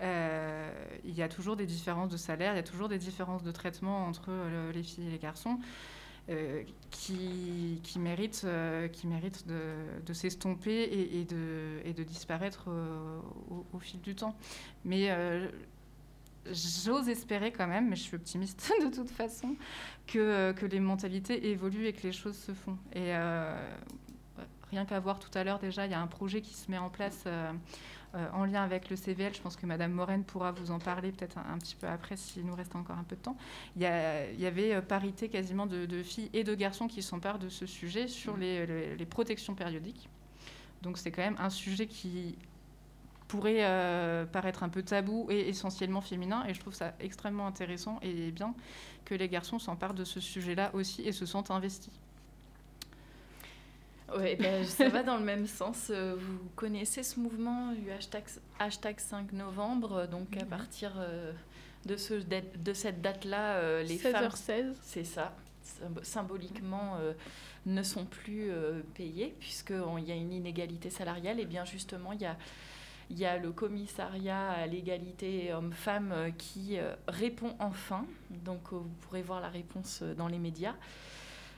Il 0.00 1.14
y 1.14 1.22
a 1.22 1.28
toujours 1.28 1.56
des 1.56 1.66
différences 1.66 2.10
de 2.10 2.16
salaire, 2.16 2.52
il 2.52 2.56
y 2.56 2.60
a 2.60 2.64
toujours 2.64 2.88
des 2.88 2.98
différences 2.98 3.42
de 3.42 3.50
traitement 3.50 4.06
entre 4.06 4.30
les 4.72 4.82
filles 4.82 5.08
et 5.08 5.10
les 5.10 5.18
garçons. 5.18 5.58
Euh, 6.30 6.62
qui, 6.90 7.80
qui 7.82 7.98
méritent, 7.98 8.44
euh, 8.46 8.88
qui 8.88 9.06
méritent 9.06 9.46
de, 9.46 10.12
s'estomper 10.14 10.84
et, 10.84 11.24
de, 11.24 12.02
disparaître 12.02 12.64
euh, 12.68 13.20
au, 13.74 13.78
fil 13.78 14.00
du 14.00 14.14
temps. 14.14 14.34
Mais 14.86 15.10
j'ose 16.46 17.10
espérer 17.10 17.52
quand 17.52 17.66
même, 17.66 17.90
mais 17.90 17.96
je 17.96 18.02
suis 18.02 18.16
optimiste 18.16 18.72
de 18.82 18.94
toute 18.94 19.10
façon, 19.10 19.56
que, 20.06 20.54
les 20.64 20.80
mentalités 20.80 21.50
évoluent 21.50 21.88
et 21.88 21.92
que 21.92 22.04
les 22.04 22.12
choses 22.12 22.38
se 22.38 22.52
font. 22.52 22.78
Et 22.94 23.12
rien 24.70 24.86
qu'à 24.86 25.00
voir 25.00 25.18
tout 25.18 25.36
à 25.36 25.44
l'heure, 25.44 25.58
déjà, 25.58 25.84
il 25.84 25.92
y 25.92 25.94
a 25.94 26.00
un 26.00 26.06
projet 26.06 26.40
qui 26.40 26.54
se 26.54 26.70
met 26.70 26.78
en 26.78 26.88
place. 26.88 27.24
En 28.32 28.44
lien 28.44 28.62
avec 28.62 28.90
le 28.90 28.96
CVL, 28.96 29.34
je 29.34 29.40
pense 29.40 29.56
que 29.56 29.66
Madame 29.66 29.92
Moren 29.92 30.24
pourra 30.24 30.52
vous 30.52 30.70
en 30.70 30.78
parler 30.78 31.12
peut-être 31.12 31.38
un, 31.38 31.54
un 31.54 31.58
petit 31.58 31.74
peu 31.76 31.86
après 31.86 32.16
s'il 32.16 32.44
nous 32.46 32.54
reste 32.54 32.74
encore 32.76 32.96
un 32.98 33.04
peu 33.04 33.16
de 33.16 33.20
temps. 33.20 33.36
Il 33.76 33.82
y, 33.82 33.86
a- 33.86 34.30
il 34.30 34.40
y 34.40 34.46
avait 34.46 34.74
euh, 34.74 34.80
parité 34.82 35.28
quasiment 35.28 35.66
de, 35.66 35.86
de 35.86 36.02
filles 36.02 36.30
et 36.32 36.44
de 36.44 36.54
garçons 36.54 36.86
qui 36.88 37.02
s'emparent 37.02 37.38
de 37.38 37.48
ce 37.48 37.66
sujet 37.66 38.08
sur 38.08 38.36
les, 38.36 38.66
les- 38.66 38.96
les 38.96 39.06
protections 39.06 39.54
périodiques. 39.54 40.08
Donc 40.82 40.98
c'est 40.98 41.10
quand 41.10 41.22
même 41.22 41.36
un 41.38 41.50
sujet 41.50 41.86
qui 41.86 42.36
pourrait 43.28 43.64
euh, 43.64 44.26
paraître 44.26 44.62
un 44.62 44.68
peu 44.68 44.82
tabou 44.82 45.26
et 45.30 45.48
essentiellement 45.48 46.00
féminin. 46.02 46.44
Et 46.46 46.54
je 46.54 46.60
trouve 46.60 46.74
ça 46.74 46.94
extrêmement 47.00 47.46
intéressant 47.46 47.98
et 48.02 48.30
bien 48.30 48.54
que 49.04 49.14
les 49.14 49.28
garçons 49.28 49.58
s'emparent 49.58 49.94
de 49.94 50.04
ce 50.04 50.20
sujet-là 50.20 50.70
aussi 50.74 51.02
et 51.02 51.12
se 51.12 51.26
sentent 51.26 51.50
investis. 51.50 51.92
Oui, 54.16 54.36
ça 54.66 54.88
va 54.88 55.02
dans 55.02 55.16
le 55.16 55.24
même 55.24 55.46
sens. 55.46 55.88
Euh, 55.90 56.14
Vous 56.18 56.38
connaissez 56.56 57.02
ce 57.02 57.18
mouvement 57.18 57.72
du 57.72 57.90
hashtag, 57.90 58.24
hashtag 58.58 59.00
5 59.00 59.32
novembre. 59.32 60.06
Donc, 60.06 60.36
à 60.36 60.44
partir 60.44 60.92
euh, 60.98 61.32
de, 61.86 61.96
ce, 61.96 62.14
date- 62.14 62.62
de 62.62 62.72
cette 62.74 63.00
date-là, 63.00 63.54
euh, 63.56 63.82
les 63.82 63.96
femmes. 64.12 64.26
16h16. 64.26 64.74
C'est 64.82 65.04
ça. 65.04 65.34
symb- 65.64 66.04
Symboliquement, 66.04 66.96
euh, 67.00 67.12
ne 67.66 67.82
sont 67.82 68.04
plus 68.04 68.50
euh, 68.50 68.82
payées, 68.94 69.34
puisqu'il 69.40 70.04
y 70.06 70.12
a 70.12 70.16
une 70.16 70.32
inégalité 70.32 70.90
salariale. 70.90 71.40
Et 71.40 71.46
bien, 71.46 71.64
justement, 71.64 72.12
il 72.12 72.20
y 72.20 72.26
a. 72.26 72.36
Il 73.10 73.18
y 73.18 73.26
a 73.26 73.36
le 73.36 73.52
commissariat 73.52 74.50
à 74.52 74.66
l'égalité 74.66 75.52
homme-femme 75.52 76.10
euh, 76.12 76.30
qui 76.30 76.78
répond 77.06 77.54
enfin. 77.58 78.06
Donc, 78.30 78.72
vous 78.72 78.88
pourrez 79.02 79.20
voir 79.20 79.40
la 79.42 79.50
réponse 79.50 80.02
dans 80.16 80.26
les 80.26 80.38
médias. 80.38 80.74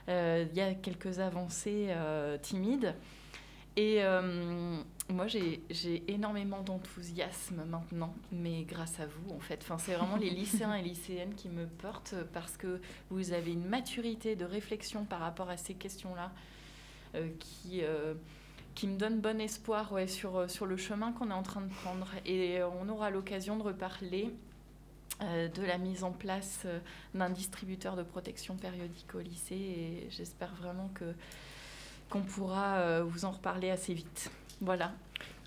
Euh, 0.09 0.47
Il 0.51 0.57
y 0.57 0.61
a 0.61 0.75
quelques 0.75 1.19
avancées 1.19 1.87
euh, 1.91 2.39
timides. 2.39 2.95
Et 3.79 4.03
euh, 4.03 4.81
moi, 5.11 5.27
j'ai 5.27 5.61
énormément 6.09 6.63
d'enthousiasme 6.63 7.63
maintenant, 7.67 8.15
mais 8.33 8.63
grâce 8.63 9.01
à 9.01 9.07
vous, 9.07 9.35
en 9.35 9.41
fait. 9.41 9.67
C'est 9.79 9.95
vraiment 9.95 10.17
les 10.17 10.31
lycéens 10.31 10.75
et 10.75 10.83
lycéennes 10.83 11.35
qui 11.35 11.51
me 11.51 11.67
portent 11.67 12.15
parce 12.33 12.57
que 12.57 12.81
vous 13.11 13.33
avez 13.33 13.53
une 13.53 13.67
maturité 13.67 14.35
de 14.35 14.47
réflexion 14.47 15.05
par 15.05 15.21
rapport 15.21 15.51
à 15.51 15.59
ces 15.59 15.75
questions-là 15.75 16.33
qui, 17.39 17.83
qui 18.75 18.87
me 18.89 18.97
donne 18.97 19.21
bon 19.21 19.41
espoir 19.43 19.93
sur, 20.07 20.51
sur 20.51 20.65
le 20.65 20.79
chemin 20.79 21.13
qu'on 21.13 21.31
est 21.31 21.35
en 21.35 21.43
train 21.43 21.61
de 21.61 21.73
prendre. 21.73 22.09
Et 22.25 22.63
on 22.63 22.89
aura 22.89 23.11
l'occasion 23.11 23.59
de 23.59 23.63
reparler 23.63 24.33
de 25.21 25.63
la 25.63 25.79
mise 25.79 26.05
en 26.05 26.13
place 26.13 26.63
euh, 26.67 26.79
d'un 27.15 27.31
distributeur 27.31 27.97
de 27.97 28.03
protection 28.03 28.57
périodique 28.57 29.15
au 29.15 29.21
lycée 29.21 29.55
et 29.55 30.07
j'espère 30.11 30.55
vraiment 30.57 30.91
que 30.95 31.05
qu'on 32.11 32.23
pourra 32.23 32.77
euh, 32.77 33.05
vous 33.05 33.25
en 33.25 33.33
reparler 33.33 33.71
assez 33.71 33.95
vite. 33.95 34.31
Voilà. 34.61 34.93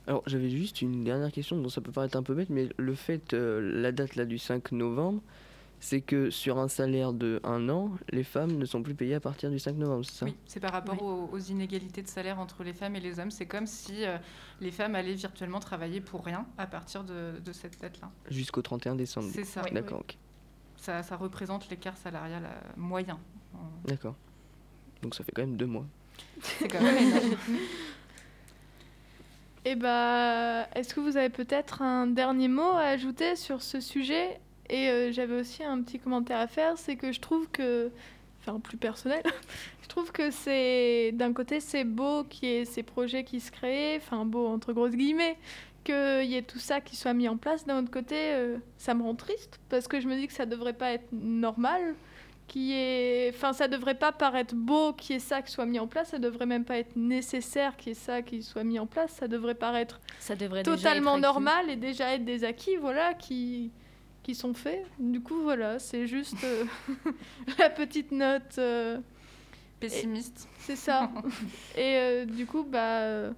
Alors 0.08 0.24
j'avais 0.26 0.50
juste 0.50 0.82
une 0.82 1.04
dernière 1.04 1.32
question, 1.32 1.58
dont 1.58 1.70
ça 1.70 1.82
peut 1.82 1.92
paraître 1.92 2.18
un 2.18 2.24
peu 2.24 2.34
bête, 2.34 2.50
mais 2.50 2.70
le 2.78 2.96
fait, 2.96 3.34
euh, 3.34 3.62
la 3.82 3.92
date 3.92 4.16
là 4.16 4.26
du 4.26 4.38
5 4.38 4.72
novembre, 4.72 5.22
c'est 5.82 6.02
que 6.02 6.30
sur 6.30 6.58
un 6.60 6.68
salaire 6.68 7.14
de 7.14 7.40
un 7.44 7.70
an, 7.70 7.92
les 8.12 8.24
femmes 8.24 8.52
ne 8.58 8.66
sont 8.66 8.84
plus 8.84 8.96
payées 8.96 9.16
à 9.16 9.20
partir 9.20 9.50
du 9.50 9.60
5 9.60 9.76
novembre, 9.78 10.06
c'est 10.06 10.18
ça 10.18 10.26
Oui, 10.26 10.36
c'est 10.46 10.60
par 10.60 10.72
rapport 10.74 10.96
Oui. 11.02 11.08
aux, 11.08 11.30
aux 11.32 11.40
inégalités 11.40 12.02
de 12.02 12.08
salaire 12.08 12.40
entre 12.40 12.64
les 12.64 12.74
femmes 12.74 12.96
et 12.96 13.00
les 13.00 13.20
hommes. 13.20 13.32
C'est 13.32 13.46
comme 13.46 13.66
si 13.66 14.06
euh, 14.06 14.18
les 14.60 14.72
femmes 14.72 14.96
allaient 14.96 15.14
virtuellement 15.14 15.60
travailler 15.60 16.02
pour 16.02 16.26
rien 16.26 16.46
à 16.58 16.68
partir 16.68 17.04
de, 17.04 17.40
de 17.44 17.52
cette 17.54 17.80
date-là. 17.80 18.10
Jusqu'au 18.30 18.62
31 18.62 18.96
décembre. 18.96 19.28
C'est 19.32 19.46
ça. 19.46 19.62
D'accord, 19.72 20.02
ok. 20.02 20.18
ça. 20.78 21.02
Ça 21.04 21.16
représente 21.16 21.70
l'écart 21.70 21.98
salarial 21.98 22.44
euh, 22.46 22.72
moyen. 22.78 23.20
En- 23.54 23.88
D'accord. 23.88 24.16
Donc 25.02 25.16
ça 25.16 25.24
fait 25.24 25.32
quand 25.32 25.44
même 25.44 25.56
deux 25.56 25.66
mois. 25.68 25.86
C'est 26.42 26.68
quand 26.68 26.82
même 26.82 26.98
énorme. 26.98 27.38
Et 29.66 29.76
bah, 29.76 30.68
est-ce 30.76 30.94
que 30.94 31.00
vous 31.00 31.18
avez 31.18 31.30
peut-être 31.30 31.82
un 31.82 32.08
dernier 32.08 32.48
mot 32.48 32.62
à 32.72 32.84
ajouter 32.84 33.36
sur 33.36 33.62
ce 33.62 33.82
sujet? 33.82 34.40
Et 34.70 34.90
euh, 34.90 35.12
j'avais 35.12 35.40
aussi 35.40 35.64
un 35.64 35.82
petit 35.82 36.00
commentaire 36.00 36.40
à 36.40 36.48
faire, 36.48 36.78
c'est 36.78 36.96
que 36.96 37.12
je 37.12 37.20
trouve 37.20 37.50
que, 37.50 37.90
enfin 38.42 38.60
plus 38.60 38.78
personnel, 38.78 39.24
je 39.82 39.88
trouve 39.88 40.12
que 40.12 40.30
c'est 40.30 41.12
d'un 41.14 41.34
côté 41.34 41.60
c'est 41.60 41.84
beau 41.84 42.24
qu'il 42.24 42.50
y 42.50 42.52
ait 42.54 42.66
ces 42.66 42.84
projets 42.84 43.24
qui 43.24 43.40
se 43.40 43.52
créent, 43.52 43.98
enfin 43.98 44.26
beau 44.26 44.48
entre 44.48 44.72
grosses 44.74 44.96
guillemets, 44.96 45.38
qu'il 45.84 46.26
y 46.26 46.36
ait 46.36 46.44
tout 46.44 46.60
ça 46.60 46.82
qui 46.82 46.96
soit 46.96 47.14
mis 47.14 47.28
en 47.28 47.38
place. 47.38 47.66
D'un 47.66 47.80
autre 47.80 47.90
côté, 47.90 48.16
euh, 48.16 48.58
ça 48.78 48.94
me 48.94 49.02
rend 49.02 49.16
triste 49.16 49.60
parce 49.70 49.88
que 49.88 50.00
je 50.00 50.08
me 50.08 50.16
dis 50.16 50.28
que 50.28 50.34
ça 50.34 50.46
devrait 50.46 50.74
pas 50.74 50.92
être 50.92 51.12
normal. 51.12 51.96
Qui 52.48 52.74
est... 52.74 53.32
Enfin, 53.36 53.54
ça 53.54 53.68
devrait 53.68 53.94
pas 53.94 54.12
paraître 54.12 54.56
beau 54.56 54.92
qu'il 54.94 55.14
y 55.14 55.18
ait 55.18 55.20
ça 55.20 55.44
qui 55.44 55.52
soit 55.52 55.68
mis 55.68 55.78
en 55.78 55.86
place, 55.86 56.10
ça 56.10 56.18
devrait 56.18 56.48
même 56.48 56.66
pas 56.66 56.80
être 56.80 56.96
nécessaire 56.96 57.78
qu'il 57.78 57.90
y 57.90 57.92
ait 57.92 57.94
ça 57.94 58.24
qui 58.24 58.42
soit 58.42 58.64
mis 58.64 58.80
en 58.80 58.88
place, 58.88 59.12
ça 59.12 59.28
devrait 59.28 59.54
paraître 59.54 60.02
Ça 60.18 60.36
devrait 60.36 60.64
totalement 60.64 61.20
normal 61.20 61.70
et 61.70 61.76
déjà 61.76 62.16
être 62.16 62.26
des 62.26 62.44
acquis, 62.44 62.76
voilà, 62.78 63.14
qui, 63.14 63.70
qui 64.24 64.36
sont 64.36 64.54
faits. 64.54 64.86
Du 65.00 65.22
coup, 65.22 65.42
voilà, 65.42 65.80
c'est 65.80 66.08
juste 66.08 66.44
euh, 66.44 66.66
la 67.60 67.70
petite 67.70 68.12
note, 68.12 68.58
euh, 68.58 69.00
Pessimiste. 69.80 70.48
c'est 70.60 70.76
ça. 70.76 71.12
et 71.78 71.96
euh, 71.98 72.26
du 72.26 72.46
coup, 72.46 72.64
bah... 72.64 73.32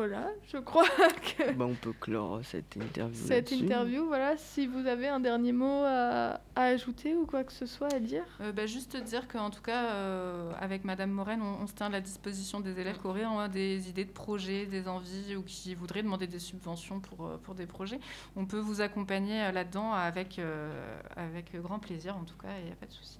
voilà, 0.00 0.28
je 0.50 0.56
crois 0.56 0.86
que 1.36 1.52
Bah, 1.52 1.66
on 1.68 1.74
peut 1.74 1.92
clore 1.92 2.40
cette 2.42 2.74
interview. 2.76 3.22
cette 3.26 3.52
interview, 3.52 4.06
voilà, 4.06 4.38
si 4.38 4.66
vous 4.66 4.86
avez 4.86 5.08
un 5.08 5.20
dernier 5.20 5.52
mot 5.52 5.82
à, 5.84 6.40
à 6.56 6.62
ajouter 6.62 7.14
ou 7.14 7.26
quoi 7.26 7.44
que 7.44 7.52
ce 7.52 7.66
soit 7.66 7.92
à 7.92 7.98
dire. 8.00 8.24
Euh, 8.40 8.50
bah, 8.50 8.64
juste 8.64 8.96
dire 8.96 9.28
qu'en 9.28 9.50
tout 9.50 9.60
cas, 9.60 9.90
euh, 9.92 10.50
avec 10.58 10.84
Madame 10.84 11.10
Moren, 11.10 11.42
on, 11.42 11.62
on 11.62 11.66
se 11.66 11.74
tient 11.74 11.86
à 11.86 11.90
la 11.90 12.00
disposition 12.00 12.60
des 12.60 12.80
élèves 12.80 12.98
qui 12.98 13.06
auraient 13.06 13.24
hein, 13.24 13.48
des 13.48 13.90
idées 13.90 14.06
de 14.06 14.10
projets, 14.12 14.64
des 14.64 14.88
envies 14.88 15.36
ou 15.36 15.42
qui 15.42 15.74
voudraient 15.74 16.02
demander 16.02 16.26
des 16.26 16.38
subventions 16.38 17.00
pour, 17.00 17.26
euh, 17.26 17.36
pour 17.42 17.54
des 17.54 17.66
projets. 17.66 18.00
On 18.36 18.46
peut 18.46 18.58
vous 18.60 18.80
accompagner 18.80 19.42
euh, 19.42 19.52
là-dedans 19.52 19.92
avec, 19.92 20.38
euh, 20.38 20.72
avec 21.16 21.54
grand 21.60 21.78
plaisir, 21.78 22.16
en 22.16 22.24
tout 22.24 22.38
cas, 22.38 22.48
il 22.60 22.64
n'y 22.64 22.72
a 22.72 22.76
pas 22.76 22.86
de 22.86 22.92
souci. 22.92 23.18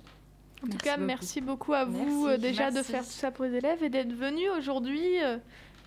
En 0.63 0.67
tout 0.67 0.73
Merci 0.73 0.85
cas, 0.85 0.97
beaucoup. 0.97 1.07
merci 1.07 1.41
beaucoup 1.41 1.73
à 1.73 1.85
vous 1.87 2.27
Merci, 2.27 2.35
euh, 2.35 2.37
déjà 2.37 2.71
de 2.71 2.83
faire 2.83 3.03
tout 3.03 3.11
ça 3.11 3.31
pour 3.31 3.47
les 3.47 3.55
élèves 3.55 3.83
et 3.83 3.89
d'être 3.89 4.13
venus 4.13 4.51
aujourd'hui 4.59 5.01
euh, 5.23 5.39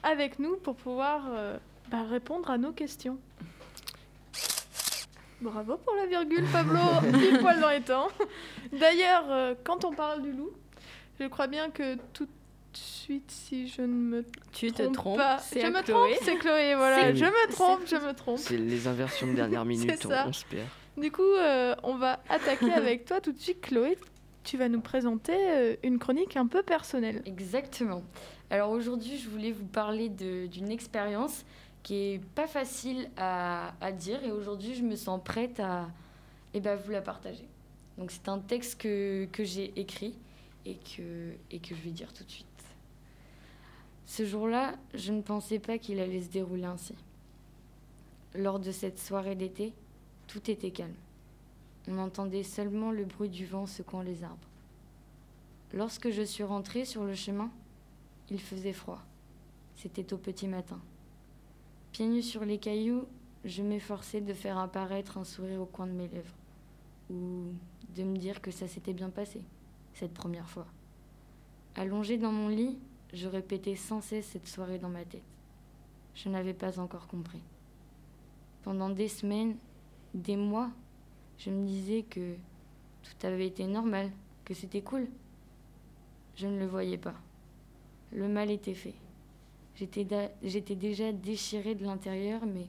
avec 0.04 0.40
nous 0.40 0.56
pour 0.58 0.76
pouvoir 0.76 1.24
euh, 1.32 1.58
bah, 1.90 2.04
répondre 2.10 2.50
à 2.50 2.58
nos 2.58 2.72
questions. 2.72 3.18
Bravo 5.42 5.78
pour 5.78 5.96
la 5.96 6.06
virgule, 6.06 6.46
Pablo, 6.52 6.80
pile 7.20 7.40
poil 7.40 7.60
dans 7.60 7.70
les 7.70 7.82
temps. 7.82 8.08
D'ailleurs, 8.72 9.26
euh, 9.30 9.56
quand 9.64 9.84
on 9.84 9.92
parle 9.92 10.22
du 10.22 10.32
loup, 10.32 10.52
je 11.20 11.26
crois 11.28 11.48
bien 11.48 11.70
que 11.70 11.96
tout 12.14 12.26
de 12.26 12.32
suite, 12.74 13.30
si 13.30 13.68
je 13.68 13.82
ne 13.82 13.88
me 13.88 14.26
Tu 14.54 14.72
te 14.72 14.84
trompe 14.84 14.94
trompes, 14.94 15.18
pas, 15.18 15.38
c'est 15.40 15.62
je 15.62 15.68
me 15.68 15.82
Chloé. 15.82 16.14
trompe, 16.16 16.18
c'est 16.24 16.36
Chloé, 16.38 16.76
voilà, 16.76 17.14
je 17.14 17.26
me 17.26 17.52
trompe, 17.52 17.82
je 17.86 17.96
me 17.98 18.14
trompe. 18.14 18.38
C'est 18.38 18.58
les 18.58 18.88
inversions 18.88 19.28
de 19.28 19.34
dernière 19.34 19.66
minute, 19.74 20.06
on, 20.06 20.10
ça. 20.10 20.26
on 20.28 20.34
se 20.34 20.46
perd. 20.46 20.68
Du 20.98 21.12
coup, 21.12 21.22
euh, 21.24 21.76
on 21.84 21.96
va 21.96 22.20
attaquer 22.30 22.72
avec 22.76 23.06
toi 23.06 23.20
tout 23.20 23.32
de 23.34 23.40
suite, 23.40 23.62
Chloé. 23.62 23.98
Tu 24.44 24.58
vas 24.58 24.70
nous 24.70 24.82
présenter 24.82 25.36
euh, 25.36 25.76
une 25.84 26.00
chronique 26.00 26.38
un 26.38 26.48
peu 26.48 26.64
personnelle. 26.64 27.22
Exactement. 27.26 28.04
Alors 28.54 28.70
aujourd'hui, 28.70 29.18
je 29.18 29.28
voulais 29.28 29.52
vous 29.52 29.66
parler 29.66 30.10
d'une 30.10 30.70
expérience 30.70 31.44
qui 31.82 31.96
est 31.96 32.22
pas 32.36 32.46
facile 32.46 33.10
à, 33.18 33.74
à 33.82 33.92
dire 33.92 34.24
et 34.24 34.32
aujourd'hui, 34.32 34.76
je 34.76 34.84
me 34.84 34.96
sens 34.96 35.20
prête 35.26 35.60
à 35.60 35.90
eh 36.54 36.60
ben, 36.60 36.76
vous 36.76 36.92
la 36.92 37.02
partager. 37.02 37.48
Donc 37.98 38.12
c'est 38.12 38.30
un 38.30 38.38
texte 38.38 38.80
que, 38.80 39.26
que 39.32 39.44
j'ai 39.44 39.74
écrit 39.76 40.14
et 40.68 40.76
que, 40.76 41.32
et 41.50 41.58
que 41.58 41.74
je 41.74 41.82
vais 41.82 41.90
dire 41.90 42.14
tout 42.14 42.24
de 42.24 42.30
suite. 42.30 42.46
Ce 44.06 44.24
jour-là, 44.24 44.76
je 44.94 45.14
ne 45.14 45.24
pensais 45.24 45.58
pas 45.58 45.80
qu'il 45.80 46.00
allait 46.00 46.22
se 46.22 46.30
dérouler 46.30 46.66
ainsi. 46.66 46.94
Lors 48.36 48.60
de 48.60 48.72
cette 48.72 49.00
soirée 49.00 49.34
d'été, 49.34 49.74
tout 50.28 50.52
était 50.52 50.70
calme. 50.70 50.94
On 51.88 51.98
entendait 51.98 52.44
seulement 52.44 52.92
le 52.92 53.06
bruit 53.06 53.30
du 53.30 53.48
vent 53.48 53.66
secouant 53.66 54.04
les 54.04 54.24
arbres. 54.24 54.48
Lorsque 55.74 56.12
je 56.12 56.22
suis 56.22 56.44
rentrée 56.44 56.86
sur 56.86 57.04
le 57.04 57.16
chemin, 57.16 57.50
il 58.30 58.40
faisait 58.40 58.74
froid. 58.74 59.02
C'était 59.76 60.14
au 60.14 60.18
petit 60.18 60.48
matin. 60.48 60.80
Pieds 61.92 62.08
nus 62.08 62.24
sur 62.24 62.46
les 62.46 62.58
cailloux, 62.58 63.06
je 63.46 63.62
m'efforçais 63.62 64.22
de 64.22 64.34
faire 64.34 64.58
apparaître 64.58 65.18
un 65.18 65.24
sourire 65.24 65.62
au 65.62 65.66
coin 65.66 65.88
de 65.88 65.92
mes 65.92 66.08
lèvres, 66.08 66.36
ou 67.10 67.48
de 67.96 68.04
me 68.04 68.18
dire 68.18 68.42
que 68.42 68.52
ça 68.52 68.68
s'était 68.68 68.94
bien 68.94 69.10
passé, 69.10 69.42
cette 69.94 70.14
première 70.14 70.50
fois. 70.50 70.66
Allongée 71.76 72.18
dans 72.18 72.32
mon 72.32 72.48
lit, 72.48 72.78
je 73.14 73.28
répétais 73.28 73.76
sans 73.76 74.02
cesse 74.02 74.28
cette 74.28 74.48
soirée 74.48 74.80
dans 74.80 74.90
ma 74.90 75.06
tête. 75.06 75.22
Je 76.16 76.30
n'avais 76.30 76.54
pas 76.54 76.80
encore 76.80 77.08
compris. 77.08 77.42
Pendant 78.64 78.90
des 78.90 79.08
semaines, 79.08 79.58
des 80.14 80.38
mois, 80.38 80.72
je 81.38 81.50
me 81.50 81.66
disais 81.68 82.04
que 82.04 82.36
tout 83.04 83.28
avait 83.28 83.48
été 83.48 83.68
normal, 83.68 84.12
que 84.46 84.54
c'était 84.54 84.82
cool. 84.82 85.08
Je 86.36 86.48
ne 86.48 86.60
le 86.60 86.66
voyais 86.66 86.98
pas. 86.98 87.16
Le 88.16 88.28
mal 88.28 88.52
était 88.52 88.76
fait. 88.76 88.94
J'étais 89.76 90.76
déjà 90.76 91.12
déchirée 91.12 91.74
de 91.74 91.84
l'intérieur, 91.84 92.46
mais 92.46 92.68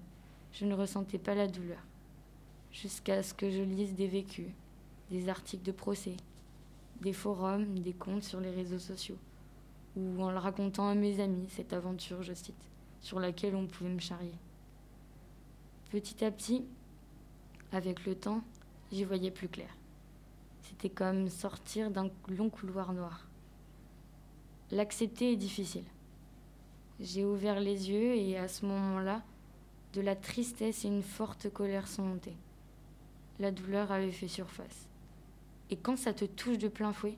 je 0.52 0.64
ne 0.64 0.74
ressentais 0.74 1.18
pas 1.18 1.34
la 1.34 1.46
douleur. 1.46 1.84
Jusqu'à 2.72 3.22
ce 3.22 3.34
que 3.34 3.50
je 3.50 3.60
lise 3.60 3.94
des 3.94 4.06
vécus, 4.06 4.48
des 5.10 5.28
articles 5.28 5.62
de 5.62 5.72
procès, 5.72 6.16
des 7.02 7.12
forums, 7.12 7.78
des 7.80 7.92
comptes 7.92 8.22
sur 8.22 8.40
les 8.40 8.50
réseaux 8.50 8.78
sociaux, 8.78 9.18
ou 9.96 10.22
en 10.22 10.30
le 10.30 10.38
racontant 10.38 10.88
à 10.88 10.94
mes 10.94 11.20
amis, 11.20 11.46
cette 11.50 11.74
aventure, 11.74 12.22
je 12.22 12.32
cite, 12.32 12.70
sur 13.00 13.20
laquelle 13.20 13.54
on 13.54 13.66
pouvait 13.66 13.90
me 13.90 14.00
charrier. 14.00 14.38
Petit 15.90 16.24
à 16.24 16.30
petit, 16.30 16.64
avec 17.70 18.06
le 18.06 18.14
temps, 18.14 18.42
j'y 18.90 19.04
voyais 19.04 19.30
plus 19.30 19.48
clair. 19.48 19.76
C'était 20.62 20.88
comme 20.88 21.28
sortir 21.28 21.90
d'un 21.90 22.08
long 22.28 22.48
couloir 22.48 22.94
noir. 22.94 23.28
L'accepter 24.74 25.30
est 25.30 25.36
difficile. 25.36 25.84
J'ai 26.98 27.24
ouvert 27.24 27.60
les 27.60 27.90
yeux 27.90 28.16
et 28.16 28.36
à 28.36 28.48
ce 28.48 28.66
moment-là, 28.66 29.22
de 29.92 30.00
la 30.00 30.16
tristesse 30.16 30.84
et 30.84 30.88
une 30.88 31.04
forte 31.04 31.48
colère 31.48 31.86
sont 31.86 32.02
montées. 32.02 32.36
La 33.38 33.52
douleur 33.52 33.92
avait 33.92 34.10
fait 34.10 34.26
surface. 34.26 34.88
Et 35.70 35.76
quand 35.76 35.96
ça 35.96 36.12
te 36.12 36.24
touche 36.24 36.58
de 36.58 36.66
plein 36.66 36.92
fouet, 36.92 37.16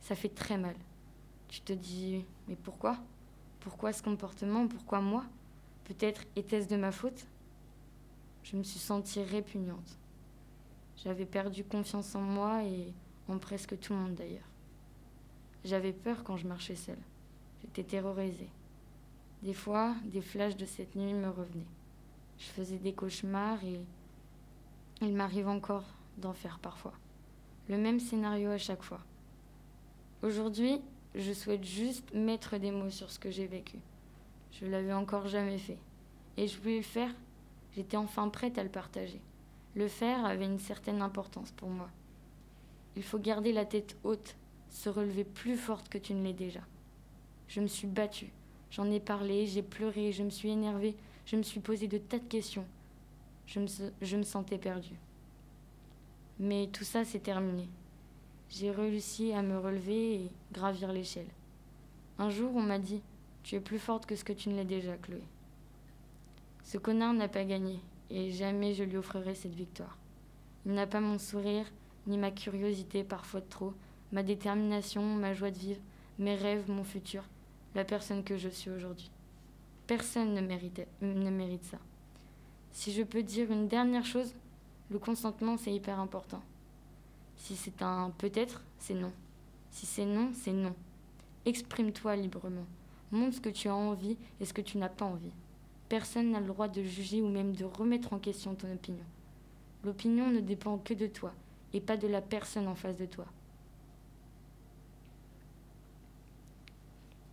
ça 0.00 0.14
fait 0.14 0.30
très 0.30 0.56
mal. 0.56 0.76
Tu 1.48 1.60
te 1.60 1.74
dis, 1.74 2.24
mais 2.48 2.56
pourquoi? 2.56 2.96
Pourquoi 3.60 3.92
ce 3.92 4.02
comportement? 4.02 4.66
Pourquoi 4.66 5.02
moi? 5.02 5.26
Peut-être 5.84 6.22
était-ce 6.36 6.68
de 6.68 6.76
ma 6.76 6.90
faute? 6.90 7.26
Je 8.44 8.56
me 8.56 8.62
suis 8.62 8.80
sentie 8.80 9.22
répugnante. 9.22 9.98
J'avais 11.04 11.26
perdu 11.26 11.64
confiance 11.64 12.14
en 12.14 12.22
moi 12.22 12.64
et 12.64 12.94
en 13.28 13.36
presque 13.36 13.78
tout 13.78 13.92
le 13.92 13.98
monde 13.98 14.14
d'ailleurs. 14.14 14.53
J'avais 15.64 15.92
peur 15.92 16.24
quand 16.24 16.36
je 16.36 16.46
marchais 16.46 16.76
seule. 16.76 16.98
J'étais 17.62 17.84
terrorisée. 17.84 18.50
Des 19.42 19.54
fois, 19.54 19.94
des 20.04 20.20
flashs 20.20 20.56
de 20.56 20.66
cette 20.66 20.94
nuit 20.94 21.14
me 21.14 21.28
revenaient. 21.28 21.66
Je 22.38 22.44
faisais 22.44 22.78
des 22.78 22.92
cauchemars 22.92 23.64
et 23.64 23.80
il 25.00 25.14
m'arrive 25.14 25.48
encore 25.48 25.84
d'en 26.18 26.32
faire 26.32 26.58
parfois. 26.58 26.92
Le 27.68 27.78
même 27.78 28.00
scénario 28.00 28.50
à 28.50 28.58
chaque 28.58 28.82
fois. 28.82 29.00
Aujourd'hui, 30.22 30.80
je 31.14 31.32
souhaite 31.32 31.64
juste 31.64 32.12
mettre 32.12 32.58
des 32.58 32.70
mots 32.70 32.90
sur 32.90 33.10
ce 33.10 33.18
que 33.18 33.30
j'ai 33.30 33.46
vécu. 33.46 33.78
Je 34.52 34.66
l'avais 34.66 34.92
encore 34.92 35.28
jamais 35.28 35.58
fait. 35.58 35.78
Et 36.36 36.46
je 36.46 36.58
voulais 36.58 36.78
le 36.78 36.82
faire. 36.82 37.10
J'étais 37.74 37.96
enfin 37.96 38.28
prête 38.28 38.58
à 38.58 38.64
le 38.64 38.70
partager. 38.70 39.20
Le 39.74 39.88
faire 39.88 40.24
avait 40.24 40.44
une 40.44 40.58
certaine 40.58 41.02
importance 41.02 41.52
pour 41.52 41.70
moi. 41.70 41.88
Il 42.96 43.02
faut 43.02 43.18
garder 43.18 43.52
la 43.52 43.64
tête 43.64 43.96
haute, 44.04 44.36
se 44.70 44.88
relever 44.88 45.24
plus 45.24 45.56
forte 45.56 45.88
que 45.88 45.98
tu 45.98 46.14
ne 46.14 46.22
l'es 46.22 46.32
déjà. 46.32 46.60
Je 47.48 47.60
me 47.60 47.66
suis 47.66 47.86
battue, 47.86 48.32
j'en 48.70 48.90
ai 48.90 49.00
parlé, 49.00 49.46
j'ai 49.46 49.62
pleuré, 49.62 50.12
je 50.12 50.22
me 50.22 50.30
suis 50.30 50.50
énervée, 50.50 50.96
je 51.26 51.36
me 51.36 51.42
suis 51.42 51.60
posé 51.60 51.88
de 51.88 51.98
tas 51.98 52.18
de 52.18 52.24
questions. 52.24 52.66
Je 53.46 53.60
me, 53.60 53.66
je 54.00 54.16
me 54.16 54.22
sentais 54.22 54.58
perdue. 54.58 54.98
Mais 56.38 56.68
tout 56.72 56.84
ça, 56.84 57.04
c'est 57.04 57.22
terminé. 57.22 57.68
J'ai 58.48 58.70
réussi 58.70 59.32
à 59.32 59.42
me 59.42 59.58
relever 59.58 60.14
et 60.14 60.30
gravir 60.52 60.92
l'échelle. 60.92 61.28
Un 62.18 62.30
jour, 62.30 62.52
on 62.54 62.62
m'a 62.62 62.78
dit 62.78 63.02
Tu 63.42 63.56
es 63.56 63.60
plus 63.60 63.78
forte 63.78 64.06
que 64.06 64.16
ce 64.16 64.24
que 64.24 64.32
tu 64.32 64.48
ne 64.48 64.56
l'es 64.56 64.64
déjà, 64.64 64.96
Chloé. 64.96 65.22
Ce 66.62 66.78
connard 66.78 67.12
n'a 67.12 67.28
pas 67.28 67.44
gagné, 67.44 67.80
et 68.10 68.30
jamais 68.30 68.74
je 68.74 68.84
lui 68.84 68.96
offrirai 68.96 69.34
cette 69.34 69.54
victoire. 69.54 69.98
Il 70.66 70.72
n'a 70.72 70.86
pas 70.86 71.00
mon 71.00 71.18
sourire, 71.18 71.66
ni 72.06 72.16
ma 72.16 72.30
curiosité 72.30 73.04
parfois 73.04 73.40
de 73.40 73.48
trop, 73.48 73.74
ma 74.14 74.22
détermination, 74.22 75.02
ma 75.02 75.34
joie 75.34 75.50
de 75.50 75.58
vivre, 75.58 75.80
mes 76.20 76.36
rêves, 76.36 76.70
mon 76.70 76.84
futur, 76.84 77.24
la 77.74 77.84
personne 77.84 78.22
que 78.22 78.36
je 78.36 78.48
suis 78.48 78.70
aujourd'hui. 78.70 79.10
Personne 79.88 80.34
ne 80.34 80.40
ne 80.40 81.30
mérite 81.30 81.64
ça. 81.64 81.78
Si 82.70 82.92
je 82.92 83.02
peux 83.02 83.24
dire 83.24 83.50
une 83.50 83.66
dernière 83.66 84.06
chose, 84.06 84.32
le 84.88 85.00
consentement 85.00 85.56
c'est 85.56 85.74
hyper 85.74 85.98
important. 85.98 86.40
Si 87.36 87.56
c'est 87.56 87.82
un 87.82 88.10
peut-être, 88.16 88.62
c'est 88.78 88.94
non. 88.94 89.12
Si 89.72 89.84
c'est 89.84 90.06
non, 90.06 90.30
c'est 90.32 90.52
non. 90.52 90.76
Exprime-toi 91.44 92.14
librement. 92.14 92.66
Montre 93.10 93.36
ce 93.36 93.40
que 93.40 93.48
tu 93.48 93.66
as 93.66 93.74
envie 93.74 94.16
et 94.40 94.44
ce 94.44 94.54
que 94.54 94.62
tu 94.62 94.78
n'as 94.78 94.88
pas 94.88 95.06
envie. 95.06 95.34
Personne 95.88 96.30
n'a 96.30 96.40
le 96.40 96.46
droit 96.46 96.68
de 96.68 96.84
juger 96.84 97.20
ou 97.20 97.28
même 97.28 97.56
de 97.56 97.64
remettre 97.64 98.12
en 98.12 98.20
question 98.20 98.54
ton 98.54 98.72
opinion. 98.72 99.04
L'opinion 99.82 100.30
ne 100.30 100.40
dépend 100.40 100.78
que 100.78 100.94
de 100.94 101.08
toi 101.08 101.34
et 101.72 101.80
pas 101.80 101.96
de 101.96 102.06
la 102.06 102.22
personne 102.22 102.68
en 102.68 102.76
face 102.76 102.96
de 102.96 103.06
toi. 103.06 103.26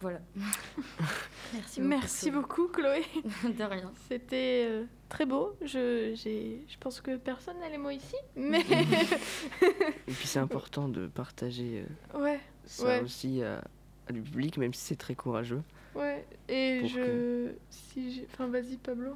Voilà. 0.01 0.19
Merci 1.53 1.79
beaucoup. 1.81 1.87
Merci 1.89 2.29
Chloé. 2.29 2.41
beaucoup, 2.41 2.67
Chloé. 2.69 3.01
De 3.57 3.63
rien. 3.63 3.91
C'était 4.09 4.65
euh, 4.69 4.85
très 5.09 5.25
beau. 5.25 5.55
Je, 5.61 6.13
j'ai- 6.15 6.63
je 6.67 6.77
pense 6.79 7.01
que 7.01 7.17
personne 7.17 7.59
n'a 7.59 7.69
les 7.69 7.77
mots 7.77 7.89
ici, 7.91 8.15
mais 8.35 8.61
Et 10.07 10.11
puis 10.11 10.27
c'est 10.27 10.39
important 10.39 10.87
de 10.89 11.07
partager 11.07 11.85
euh, 12.15 12.19
ouais, 12.21 12.39
ça 12.65 12.85
Ouais. 12.85 13.01
aussi 13.01 13.43
à, 13.43 13.63
à 14.07 14.13
du 14.13 14.21
public, 14.21 14.57
même 14.57 14.73
si 14.73 14.81
c'est 14.87 14.95
très 14.95 15.15
courageux. 15.15 15.61
ouais. 15.95 16.25
Et 16.49 16.87
je, 16.87 17.51
si, 17.69 18.13
j'ai- 18.13 18.27
enfin, 18.33 18.47
vas-y, 18.47 18.77
Pablo. 18.77 19.11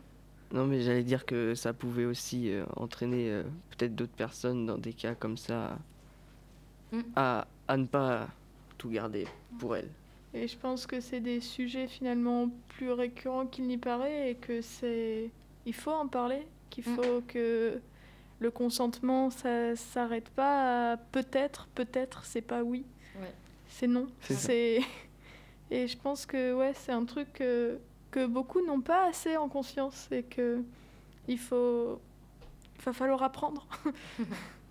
Non, 0.52 0.67
mais 0.67 0.82
j'allais 0.82 1.04
dire 1.04 1.26
que 1.26 1.56
ça 1.56 1.74
pouvait 1.74 2.06
aussi 2.06 2.52
euh, 2.52 2.65
entraîner 2.76 3.32
euh, 3.32 3.43
peut-être 3.71 3.95
d'autres 3.95 4.13
personnes 4.15 4.65
dans 4.65 4.78
des 4.78 4.93
cas 4.93 5.15
comme 5.15 5.38
ça 5.38 5.78
Mm. 6.91 7.02
à, 7.15 7.48
à 7.67 7.78
ne 7.78 7.88
pas 7.88 8.28
tout 8.78 8.89
garder 8.89 9.28
pour 9.58 9.76
elles. 9.76 9.89
Et 10.36 10.48
je 10.48 10.58
pense 10.58 10.86
que 10.86 11.00
c'est 11.00 11.21
des 11.21 11.39
sujets 11.39 11.88
finalement 11.88 12.50
plus 12.69 12.91
récurrents 12.91 13.45
qu'il 13.48 13.65
n'y 13.67 13.78
paraît 13.78 14.32
et 14.32 14.36
que 14.36 14.62
c'est. 14.62 15.30
Il 15.65 15.74
faut 15.74 15.91
en 15.91 16.08
parler, 16.08 16.45
qu'il 16.69 16.84
Mm. 16.88 16.95
faut 16.95 17.21
que 17.28 17.80
le 18.39 18.52
consentement, 18.52 19.30
ça 19.30 19.76
s'arrête 19.78 20.30
pas 20.30 20.91
à 20.93 20.98
peut-être, 20.98 21.67
peut-être, 21.74 22.26
c'est 22.26 22.41
pas 22.41 22.63
oui. 22.63 22.86
Ouais. 23.19 23.32
C'est 23.67 23.88
non. 23.88 24.08
C'est. 24.19 24.82
Et 25.71 25.88
je 25.88 25.98
pense 25.98 26.26
que 26.26 26.54
ouais, 26.54 26.74
c'est 26.76 26.91
un 26.91 27.06
truc 27.06 27.32
que, 27.34 27.80
que 28.12 28.26
beaucoup 28.28 28.63
n'ont 28.65 28.82
pas 28.82 29.08
assez 29.08 29.36
en 29.38 29.48
conscience 29.50 30.08
et 30.12 30.21
que 30.24 30.62
il 31.30 31.39
faut. 31.39 32.00
va 32.86 32.93
falloir 32.93 33.24
apprendre. 33.24 33.65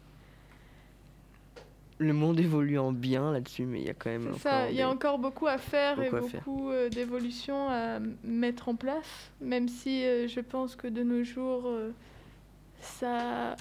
Le 1.98 2.12
monde 2.12 2.40
évolue 2.40 2.78
en 2.78 2.92
bien 2.92 3.32
là-dessus, 3.32 3.66
mais 3.66 3.80
il 3.80 3.86
y 3.86 3.90
a 3.90 3.94
quand 3.94 4.10
même. 4.10 4.34
Ça, 4.38 4.56
encore 4.56 4.70
il 4.70 4.76
y 4.76 4.82
a 4.82 4.90
encore 4.90 5.18
beaucoup 5.18 5.46
à 5.46 5.58
faire 5.58 6.00
et 6.00 6.10
beaucoup 6.10 6.24
à 6.24 6.28
faire. 6.28 6.42
beaucoup 6.44 6.70
euh, 6.70 6.88
d'évolutions 6.88 7.68
à 7.68 8.00
mettre 8.24 8.68
en 8.68 8.74
place, 8.74 9.30
même 9.40 9.68
si 9.68 10.04
euh, 10.04 10.26
je 10.26 10.40
pense 10.40 10.74
que 10.74 10.88
de 10.88 11.02
nos 11.02 11.22
jours, 11.22 11.62
euh, 11.66 11.90
ça 12.80 13.54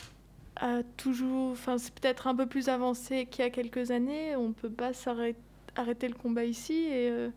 a 0.56 0.84
toujours. 0.98 1.52
Enfin, 1.52 1.78
c'est 1.78 1.93
peut-être 1.93 2.28
un 2.28 2.36
peu 2.36 2.48
plus 2.48 2.69
avancé 2.69 3.28
qu'il 3.28 3.43
y 3.46 3.48
a 3.48 3.52
quelques 3.52 3.91
années. 3.91 4.36
On 4.36 4.50
ne 4.50 4.54
peut 4.54 4.69
pas 4.69 4.93
s'arrêter 4.93 5.38
arrêter 5.76 6.08
le 6.08 6.15
combat 6.15 6.46
ici 6.46 6.74
et 6.74 7.10
euh, 7.10 7.30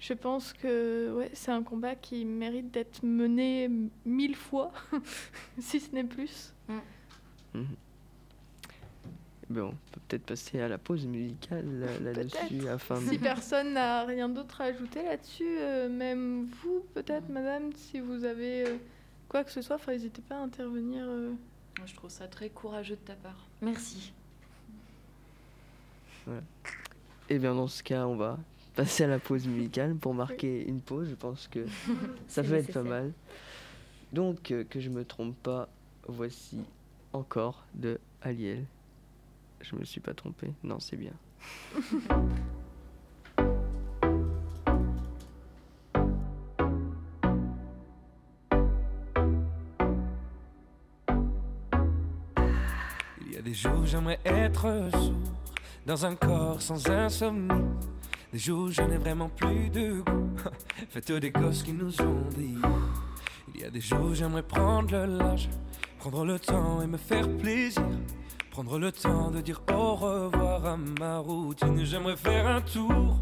je 0.00 0.12
pense 0.12 0.52
que 0.52 1.12
ouais, 1.16 1.30
c'est 1.32 1.50
un 1.50 1.62
combat 1.62 1.94
qui 1.94 2.24
mérite 2.24 2.70
d'être 2.70 3.02
mené 3.02 3.70
mille 4.04 4.36
fois, 4.36 4.72
si 5.58 5.80
ce 5.80 5.94
n'est 5.94 6.04
plus. 6.04 6.52
Mhm. 7.54 7.66
Ben, 9.50 9.62
on 9.62 9.70
peut 9.92 10.00
peut-être 10.08 10.24
passer 10.26 10.60
à 10.60 10.68
la 10.68 10.78
pause 10.78 11.04
musicale 11.06 11.64
là- 11.80 12.12
là-dessus 12.12 12.36
Peut-être. 12.48 12.68
afin 12.68 13.00
de... 13.00 13.08
Si 13.08 13.18
personne 13.18 13.74
n'a 13.74 14.04
rien 14.04 14.28
d'autre 14.28 14.60
à 14.60 14.64
ajouter 14.64 15.02
là-dessus, 15.02 15.58
euh, 15.58 15.88
même 15.88 16.46
vous, 16.62 16.84
peut-être, 16.94 17.28
madame, 17.28 17.72
si 17.74 18.00
vous 18.00 18.24
avez 18.24 18.66
euh, 18.66 18.76
quoi 19.28 19.44
que 19.44 19.50
ce 19.50 19.60
soit, 19.62 19.78
n'hésitez 19.88 20.22
pas 20.22 20.36
à 20.36 20.40
intervenir. 20.40 21.04
euh. 21.06 21.32
Je 21.84 21.94
trouve 21.94 22.10
ça 22.10 22.26
très 22.28 22.48
courageux 22.48 22.94
de 22.96 23.00
ta 23.00 23.14
part. 23.14 23.46
Merci. 23.60 24.12
Et 27.28 27.38
bien 27.38 27.54
dans 27.54 27.68
ce 27.68 27.82
cas, 27.82 28.06
on 28.06 28.16
va 28.16 28.38
passer 28.74 29.04
à 29.04 29.06
la 29.08 29.18
pause 29.18 29.46
musicale 29.46 29.94
pour 29.94 30.14
marquer 30.14 30.66
une 30.66 30.80
pause. 30.80 31.08
Je 31.10 31.14
pense 31.14 31.48
que 31.48 31.66
ça 32.28 32.42
peut 32.42 32.54
être 32.54 32.72
pas 32.72 32.82
mal. 32.82 33.12
Donc, 34.12 34.50
euh, 34.50 34.64
que 34.64 34.80
je 34.80 34.88
me 34.90 35.04
trompe 35.04 35.36
pas, 35.42 35.68
voici 36.08 36.60
encore 37.12 37.64
de 37.74 37.98
Aliel. 38.22 38.64
Je 39.64 39.76
me 39.76 39.84
suis 39.84 40.00
pas 40.00 40.12
trompé. 40.12 40.52
Non, 40.62 40.78
c'est 40.78 40.96
bien. 40.96 41.14
Il 53.22 53.32
y 53.32 53.36
a 53.38 53.42
des 53.42 53.54
jours 53.54 53.78
où 53.78 53.86
j'aimerais 53.86 54.20
être 54.26 54.90
sourd 54.92 55.14
dans 55.86 56.04
un 56.04 56.14
corps 56.14 56.60
sans 56.60 56.86
insomnie. 56.90 57.48
Des 58.32 58.38
jours 58.38 58.64
où 58.64 58.70
je 58.70 58.82
n'ai 58.82 58.98
vraiment 58.98 59.30
plus 59.30 59.70
de 59.70 60.02
goût. 60.02 60.28
Faites 60.90 61.10
des 61.10 61.30
gosses 61.30 61.62
qui 61.62 61.72
nous 61.72 61.98
ont 62.02 62.28
dit. 62.36 62.58
Il 63.54 63.62
y 63.62 63.64
a 63.64 63.70
des 63.70 63.80
jours 63.80 64.04
où 64.10 64.14
j'aimerais 64.14 64.42
prendre 64.42 64.90
le 64.90 65.16
large, 65.16 65.48
prendre 65.98 66.26
le 66.26 66.38
temps 66.38 66.82
et 66.82 66.86
me 66.86 66.98
faire 66.98 67.26
plaisir. 67.38 67.82
Prendre 68.54 68.78
le 68.78 68.92
temps 68.92 69.32
de 69.32 69.40
dire 69.40 69.60
au 69.74 69.96
revoir 69.96 70.64
à 70.64 70.76
ma 70.76 71.18
routine. 71.18 71.84
J'aimerais 71.84 72.16
faire 72.16 72.46
un 72.46 72.60
tour, 72.60 73.18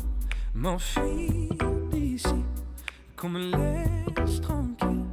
m'enfuir 0.54 1.54
d'ici, 1.90 2.44
qu'on 3.16 3.30
me 3.30 3.40
laisse 3.40 4.42
tranquille. 4.42 5.06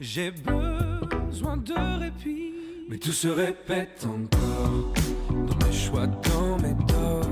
J'ai 0.00 0.32
besoin 0.32 1.56
de 1.56 2.00
répit. 2.00 2.52
Mais 2.88 2.98
tout 2.98 3.12
se 3.12 3.28
répète 3.28 4.04
encore 4.04 4.92
dans 5.30 5.64
mes 5.64 5.72
choix, 5.72 6.08
dans 6.08 6.58
mes 6.58 6.74
torts. 6.88 7.30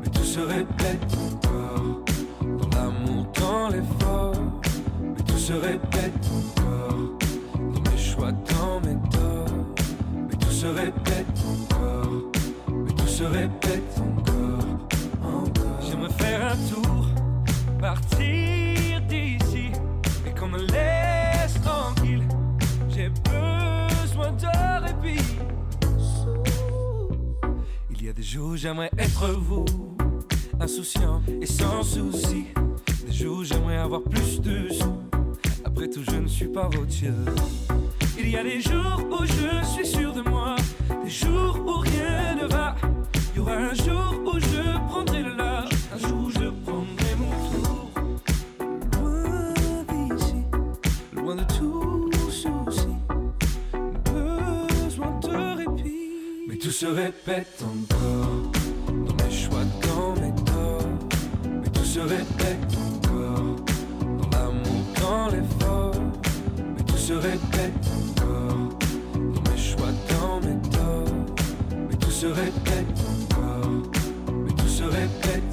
Mais 0.00 0.08
tout 0.08 0.24
se 0.24 0.40
répète 0.40 1.04
encore 1.34 2.02
dans 2.40 2.78
l'amour, 2.78 3.26
dans 3.38 3.68
l'effort. 3.68 4.60
Mais 5.02 5.22
tout 5.22 5.36
se 5.36 5.52
répète 5.52 6.30
encore 6.34 7.18
dans 7.74 7.90
mes 7.90 7.98
choix, 7.98 8.32
dans 8.32 8.80
mes 8.80 8.96
torts. 9.10 9.66
Mais 10.30 10.36
tout 10.36 10.50
se 10.50 10.66
répète 10.66 11.07
se 13.18 13.24
répète 13.24 13.98
encore, 13.98 14.78
encore. 15.24 15.80
J'aimerais 15.82 16.12
faire 16.12 16.52
un 16.52 16.56
tour, 16.72 17.06
partir 17.80 19.00
d'ici 19.08 19.72
et 20.24 20.30
qu'on 20.38 20.46
me 20.46 20.60
laisse 20.60 21.60
tranquille. 21.64 22.22
J'ai 22.88 23.08
besoin 23.08 24.30
de 24.30 24.84
répit. 24.84 25.24
Il 27.90 28.04
y 28.04 28.08
a 28.08 28.12
des 28.12 28.22
jours 28.22 28.56
j'aimerais 28.56 28.90
être 28.96 29.26
vous, 29.32 29.64
insouciant 30.60 31.20
et 31.40 31.46
sans 31.46 31.82
souci. 31.82 32.44
Des 33.04 33.12
jours 33.12 33.42
j'aimerais 33.42 33.78
avoir 33.78 34.02
plus 34.02 34.40
de 34.40 34.68
sous. 34.72 35.02
Après 35.64 35.90
tout, 35.90 36.04
je 36.08 36.14
ne 36.14 36.28
suis 36.28 36.46
pas 36.46 36.68
votre 36.68 36.86
Il 38.16 38.30
y 38.30 38.36
a 38.36 38.44
des 38.44 38.60
jours 38.60 39.02
où 39.10 39.24
je 39.24 39.66
suis 39.66 39.86
sûr 39.86 40.12
de 40.12 40.20
moi, 40.20 40.54
des 41.02 41.10
jours 41.10 41.58
où 41.66 41.80
rien 41.80 42.36
ne 42.36 42.46
va. 42.46 42.76
Un 43.50 43.74
jour 43.74 44.14
où 44.26 44.38
je 44.38 44.62
prendrai 44.88 45.22
le 45.22 45.34
large, 45.34 45.70
un 45.94 45.98
jour 46.06 46.18
où 46.26 46.30
je 46.30 46.48
prendrai 46.64 47.14
mon 47.18 47.32
tour. 47.50 47.90
Loin 49.00 49.84
d'ici, 49.88 50.42
loin 51.16 51.34
de 51.36 51.44
tout 51.44 52.10
souci, 52.30 52.94
besoin 54.04 55.18
de 55.22 55.56
répit. 55.56 56.10
Mais 56.48 56.56
tout 56.56 56.70
se 56.70 56.86
répète 56.86 57.62
encore, 57.62 58.52
dans 58.86 59.24
mes 59.24 59.30
choix, 59.30 59.64
dans 59.82 60.12
mes 60.20 60.34
torts. 60.44 60.98
Mais 61.62 61.70
tout 61.70 61.84
se 61.84 62.00
répète 62.00 62.76
encore, 62.86 63.56
dans 64.18 64.30
l'amour, 64.38 64.82
dans 65.00 65.28
l'effort. 65.28 66.02
Mais 66.76 66.84
tout 66.84 66.96
se 66.96 67.14
répète 67.14 67.86
encore, 67.98 68.68
dans 69.14 69.50
mes 69.50 69.58
choix, 69.58 69.92
dans 70.10 70.40
mes 70.46 70.60
torts. 70.70 71.14
Mais 71.88 71.96
tout 71.96 72.10
se 72.10 72.26
répète 72.26 72.98
encore, 73.00 73.17
mais 74.98 75.08
tout 75.22 75.47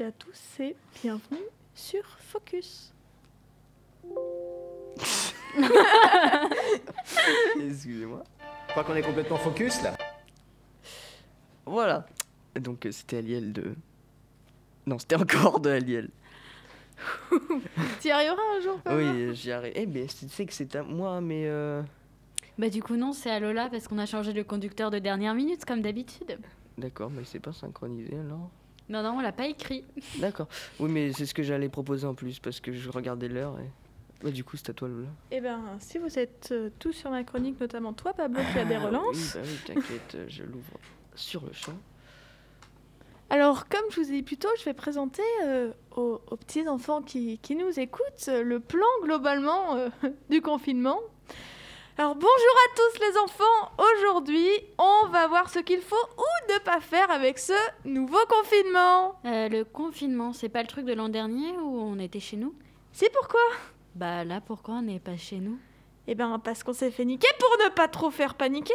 et 0.00 0.04
à 0.04 0.12
tous 0.12 0.60
et 0.60 0.76
bienvenue 1.02 1.44
sur 1.74 2.04
Focus. 2.20 2.92
Excusez-moi. 7.60 8.22
Je 8.66 8.72
crois 8.72 8.84
qu'on 8.84 8.94
est 8.94 9.02
complètement 9.02 9.38
focus 9.38 9.82
là. 9.82 9.96
Voilà. 11.66 12.06
Donc 12.60 12.86
euh, 12.86 12.92
c'était 12.92 13.18
Aliel 13.18 13.52
de... 13.52 13.74
Non, 14.86 14.98
c'était 14.98 15.16
encore 15.16 15.60
de 15.60 15.70
Aliel. 15.70 16.10
Tu 18.00 18.08
y 18.08 18.10
arriveras 18.10 18.42
un 18.56 18.60
jour, 18.60 18.80
Oui, 18.90 19.34
j'y 19.34 19.52
arrive. 19.52 19.72
Eh 19.76 19.86
bien, 19.86 20.06
tu 20.06 20.28
sais 20.28 20.46
que 20.46 20.52
c'est 20.52 20.74
à 20.76 20.82
moi, 20.82 21.20
mais... 21.20 21.44
euh, 21.46 21.82
Bah 22.58 22.68
du 22.68 22.82
coup 22.82 22.96
non, 22.96 23.12
c'est 23.12 23.30
à 23.30 23.38
Lola 23.40 23.68
parce 23.70 23.86
qu'on 23.88 23.98
a 23.98 24.06
changé 24.06 24.32
le 24.32 24.44
conducteur 24.44 24.90
de 24.90 24.98
dernière 24.98 25.34
minute 25.34 25.64
comme 25.64 25.82
d'habitude. 25.82 26.38
D'accord, 26.76 27.10
mais 27.10 27.22
c'est 27.24 27.40
pas 27.40 27.52
synchronisé 27.52 28.14
alors 28.18 28.50
Non, 28.88 29.02
non, 29.02 29.16
on 29.18 29.20
l'a 29.20 29.32
pas 29.32 29.46
écrit. 29.46 29.84
D'accord. 30.18 30.48
Oui, 30.80 30.90
mais 30.90 31.12
c'est 31.12 31.26
ce 31.26 31.34
que 31.34 31.42
j'allais 31.42 31.68
proposer 31.68 32.06
en 32.06 32.14
plus 32.14 32.38
parce 32.38 32.60
que 32.60 32.72
je 32.72 32.90
regardais 32.90 33.28
l'heure 33.28 33.58
et. 33.60 33.68
Bah, 34.24 34.30
du 34.32 34.42
coup, 34.42 34.56
c'est 34.56 34.70
à 34.70 34.72
toi, 34.72 34.88
Lola. 34.88 35.06
Eh 35.30 35.40
bien, 35.40 35.60
si 35.78 35.98
vous 35.98 36.18
êtes 36.18 36.48
euh, 36.50 36.70
tous 36.80 36.92
sur 36.92 37.08
ma 37.10 37.22
chronique, 37.22 37.60
notamment 37.60 37.92
toi, 37.92 38.12
Pablo, 38.12 38.40
qui 38.52 38.58
a 38.58 38.64
des 38.64 38.74
Ah, 38.74 38.80
relances. 38.86 39.36
Oui, 39.36 39.40
bah 39.42 39.48
oui, 39.48 39.58
t'inquiète, 39.74 40.14
euh, 40.16 40.24
je 40.28 40.42
l'ouvre 40.42 40.72
sur 41.14 41.44
le 41.46 41.52
champ. 41.52 41.74
Alors, 43.30 43.68
comme 43.68 43.82
je 43.90 44.00
vous 44.00 44.08
ai 44.08 44.14
dit 44.14 44.22
plus 44.22 44.38
tôt, 44.38 44.48
je 44.58 44.64
vais 44.64 44.74
présenter 44.74 45.22
euh, 45.44 45.70
aux, 45.94 46.20
aux 46.30 46.36
petits 46.36 46.66
enfants 46.66 47.02
qui, 47.02 47.38
qui 47.38 47.54
nous 47.54 47.78
écoutent 47.78 48.26
euh, 48.28 48.42
le 48.42 48.58
plan 48.58 48.86
globalement 49.02 49.76
euh, 49.76 49.88
du 50.30 50.40
confinement. 50.40 50.98
Alors, 52.00 52.14
bonjour 52.14 52.28
à 52.28 52.76
tous 52.76 53.00
les 53.00 53.18
enfants. 53.18 53.72
Aujourd'hui, 53.76 54.48
on 54.78 55.08
va 55.08 55.26
voir 55.26 55.50
ce 55.50 55.58
qu'il 55.58 55.80
faut 55.80 55.96
ou 56.16 56.52
ne 56.52 56.58
pas 56.60 56.80
faire 56.80 57.10
avec 57.10 57.40
ce 57.40 57.52
nouveau 57.84 58.20
confinement. 58.28 59.18
Euh, 59.24 59.48
le 59.48 59.64
confinement, 59.64 60.32
c'est 60.32 60.48
pas 60.48 60.62
le 60.62 60.68
truc 60.68 60.84
de 60.84 60.92
l'an 60.92 61.08
dernier 61.08 61.50
où 61.58 61.80
on 61.80 61.98
était 61.98 62.20
chez 62.20 62.36
nous? 62.36 62.54
C'est 62.92 63.12
pourquoi? 63.12 63.40
Bah 63.96 64.22
là, 64.22 64.40
pourquoi 64.40 64.74
on 64.74 64.82
n'est 64.82 65.00
pas 65.00 65.16
chez 65.16 65.38
nous? 65.38 65.58
Eh 66.06 66.14
bien, 66.14 66.38
parce 66.38 66.62
qu'on 66.62 66.72
s'est 66.72 66.92
fait 66.92 67.04
niquer 67.04 67.26
pour 67.40 67.50
ne 67.64 67.70
pas 67.70 67.88
trop 67.88 68.12
faire 68.12 68.36
paniquer. 68.36 68.72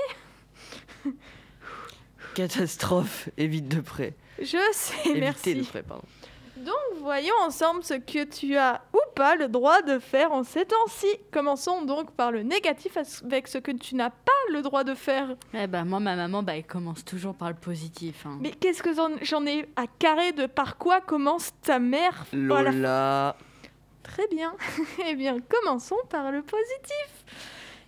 Catastrophe, 2.35 3.29
évite 3.37 3.69
de 3.69 3.79
près. 3.79 4.15
Je 4.39 4.57
sais, 4.73 4.95
Éviter 5.05 5.19
merci. 5.21 5.55
de 5.55 5.63
près, 5.63 5.83
pardon. 5.83 6.03
Donc 6.63 6.99
voyons 7.01 7.35
ensemble 7.41 7.83
ce 7.83 7.95
que 7.95 8.23
tu 8.23 8.55
as 8.57 8.81
ou 8.93 8.99
pas 9.15 9.35
le 9.35 9.47
droit 9.47 9.81
de 9.81 9.99
faire 9.99 10.31
en 10.31 10.43
ces 10.43 10.65
temps-ci. 10.65 11.07
Commençons 11.31 11.83
donc 11.83 12.11
par 12.11 12.31
le 12.31 12.43
négatif 12.43 12.97
avec 13.23 13.47
ce 13.47 13.57
que 13.57 13.71
tu 13.71 13.95
n'as 13.95 14.09
pas 14.09 14.31
le 14.51 14.61
droit 14.61 14.83
de 14.83 14.93
faire. 14.93 15.35
Eh 15.53 15.67
bah 15.67 15.83
moi, 15.83 15.99
ma 15.99 16.15
maman, 16.15 16.41
bah 16.43 16.55
elle 16.55 16.65
commence 16.65 17.03
toujours 17.03 17.35
par 17.35 17.49
le 17.49 17.55
positif. 17.55 18.25
hein. 18.25 18.37
Mais 18.41 18.51
qu'est-ce 18.51 18.81
que 18.81 18.91
j'en- 18.93 19.45
ai 19.45 19.67
à 19.75 19.85
carré 19.99 20.31
de 20.31 20.45
par 20.45 20.77
quoi 20.77 21.01
commence 21.01 21.51
ta 21.61 21.79
mère? 21.79 22.25
Voilà. 22.31 22.71
Lola. 22.71 23.35
Très 24.03 24.27
bien. 24.27 24.55
eh 25.07 25.15
bien, 25.15 25.37
commençons 25.41 25.99
par 26.09 26.31
le 26.31 26.41
positif. 26.41 27.25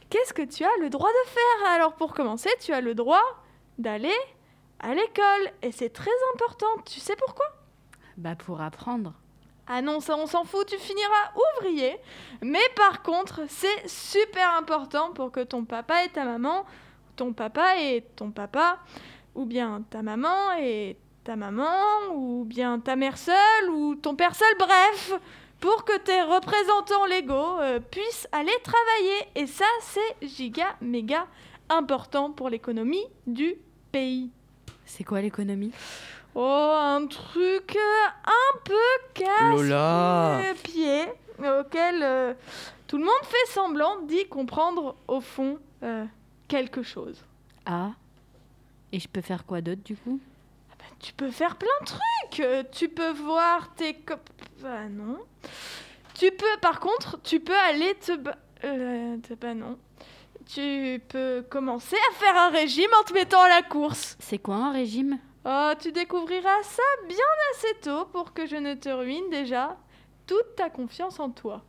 Qu'est-ce 0.10 0.34
que 0.34 0.42
tu 0.44 0.64
as 0.64 0.78
le 0.82 0.90
droit 0.90 1.10
de 1.10 1.30
faire? 1.30 1.72
Alors 1.74 1.94
pour 1.96 2.14
commencer, 2.14 2.50
tu 2.62 2.74
as 2.74 2.82
le 2.82 2.94
droit 2.96 3.24
d'aller 3.78 4.14
à 4.80 4.94
l'école. 4.94 5.52
Et 5.62 5.72
c'est 5.72 5.90
très 5.90 6.12
important. 6.34 6.68
Tu 6.86 7.00
sais 7.00 7.16
pourquoi? 7.16 7.46
Bah 8.18 8.36
pour 8.36 8.62
apprendre. 8.62 9.14
Ah 9.68 9.82
non, 9.82 10.00
ça 10.00 10.16
on 10.16 10.28
s'en 10.28 10.44
fout, 10.44 10.68
tu 10.68 10.78
finiras 10.78 11.32
ouvrier. 11.58 11.98
Mais 12.42 12.60
par 12.76 13.02
contre, 13.02 13.42
c'est 13.48 13.88
super 13.88 14.56
important 14.58 15.12
pour 15.12 15.32
que 15.32 15.42
ton 15.42 15.66
papa 15.66 16.04
et 16.06 16.10
ta 16.10 16.24
maman, 16.24 16.66
ton 17.16 17.34
papa 17.34 17.78
et 17.80 18.06
ton 18.16 18.32
papa, 18.32 18.80
ou 19.34 19.46
bien 19.46 19.84
ta 19.90 20.04
maman 20.04 20.54
et 20.60 20.98
ta 21.24 21.36
maman, 21.36 22.14
ou 22.14 22.46
bien 22.46 22.80
ta 22.80 22.96
mère 22.96 23.18
seule, 23.18 23.70
ou 23.72 23.96
ton 23.96 24.16
père 24.16 24.36
seul, 24.36 24.56
bref, 24.60 25.14
pour 25.60 25.84
que 25.84 25.98
tes 25.98 26.22
représentants 26.22 27.06
légaux 27.06 27.60
euh, 27.60 27.80
puissent 27.80 28.28
aller 28.32 28.56
travailler. 28.64 29.30
Et 29.34 29.48
ça, 29.48 29.66
c'est 29.82 30.28
giga, 30.28 30.76
méga 30.80 31.26
important 31.70 32.32
pour 32.32 32.50
l'économie 32.50 33.06
du 33.26 33.56
pays. 33.92 34.30
C'est 34.86 35.04
quoi 35.04 35.22
l'économie? 35.22 35.72
Oh, 36.36 36.74
un 36.78 37.08
truc 37.08 37.76
euh, 37.78 38.08
un 38.26 38.58
peu 38.66 38.74
casse 39.14 39.52
Lola. 39.52 40.42
les 40.42 40.54
pieds 40.56 41.06
auquel 41.40 42.04
euh, 42.04 42.34
tout 42.88 42.98
le 42.98 43.06
monde 43.06 43.24
fait 43.24 43.52
semblant 43.54 44.02
d'y 44.02 44.28
comprendre 44.28 44.96
au 45.08 45.22
fond 45.22 45.58
euh, 45.84 46.06
quelque 46.50 46.84
chose. 46.84 47.24
Ah 47.66 47.92
Et 48.92 49.00
je 49.00 49.08
peux 49.08 49.22
faire 49.22 49.46
quoi 49.46 49.62
d'autre 49.62 49.82
du 49.84 49.96
coup? 49.96 50.20
Tu 51.00 51.14
peux 51.14 51.32
faire 51.32 51.56
plein 51.56 51.68
de 51.82 51.86
trucs. 51.86 52.40
euh, 52.42 52.64
Tu 52.72 52.90
peux 52.90 53.12
voir 53.12 53.74
tes 53.76 53.94
cop... 53.94 54.20
Bah 54.62 54.88
non. 54.90 55.18
Tu 56.16 56.32
peux, 56.32 56.58
par 56.62 56.80
contre, 56.80 57.20
tu 57.22 57.40
peux 57.40 57.56
aller 57.70 57.94
te... 57.96 58.16
ba- 58.18 58.38
euh, 58.64 59.18
te- 59.18 59.34
bah 59.34 59.54
non. 59.54 59.78
Tu 60.48 61.02
peux 61.10 61.44
commencer 61.50 61.98
à 62.12 62.14
faire 62.16 62.36
un 62.38 62.50
régime 62.50 62.90
en 63.00 63.04
te 63.04 63.14
mettant 63.14 63.42
à 63.42 63.50
la 63.50 63.62
course. 63.62 64.16
C'est 64.20 64.38
quoi 64.38 64.56
un 64.56 64.72
régime? 64.72 65.18
Oh, 65.48 65.72
tu 65.80 65.92
découvriras 65.92 66.64
ça 66.64 66.82
bien 67.08 67.18
assez 67.54 67.80
tôt 67.82 68.06
pour 68.06 68.34
que 68.34 68.48
je 68.48 68.56
ne 68.56 68.74
te 68.74 68.90
ruine 68.90 69.30
déjà 69.30 69.78
toute 70.26 70.56
ta 70.56 70.72
confiance 70.72 71.20
en 71.20 71.30
toi. 71.30 71.64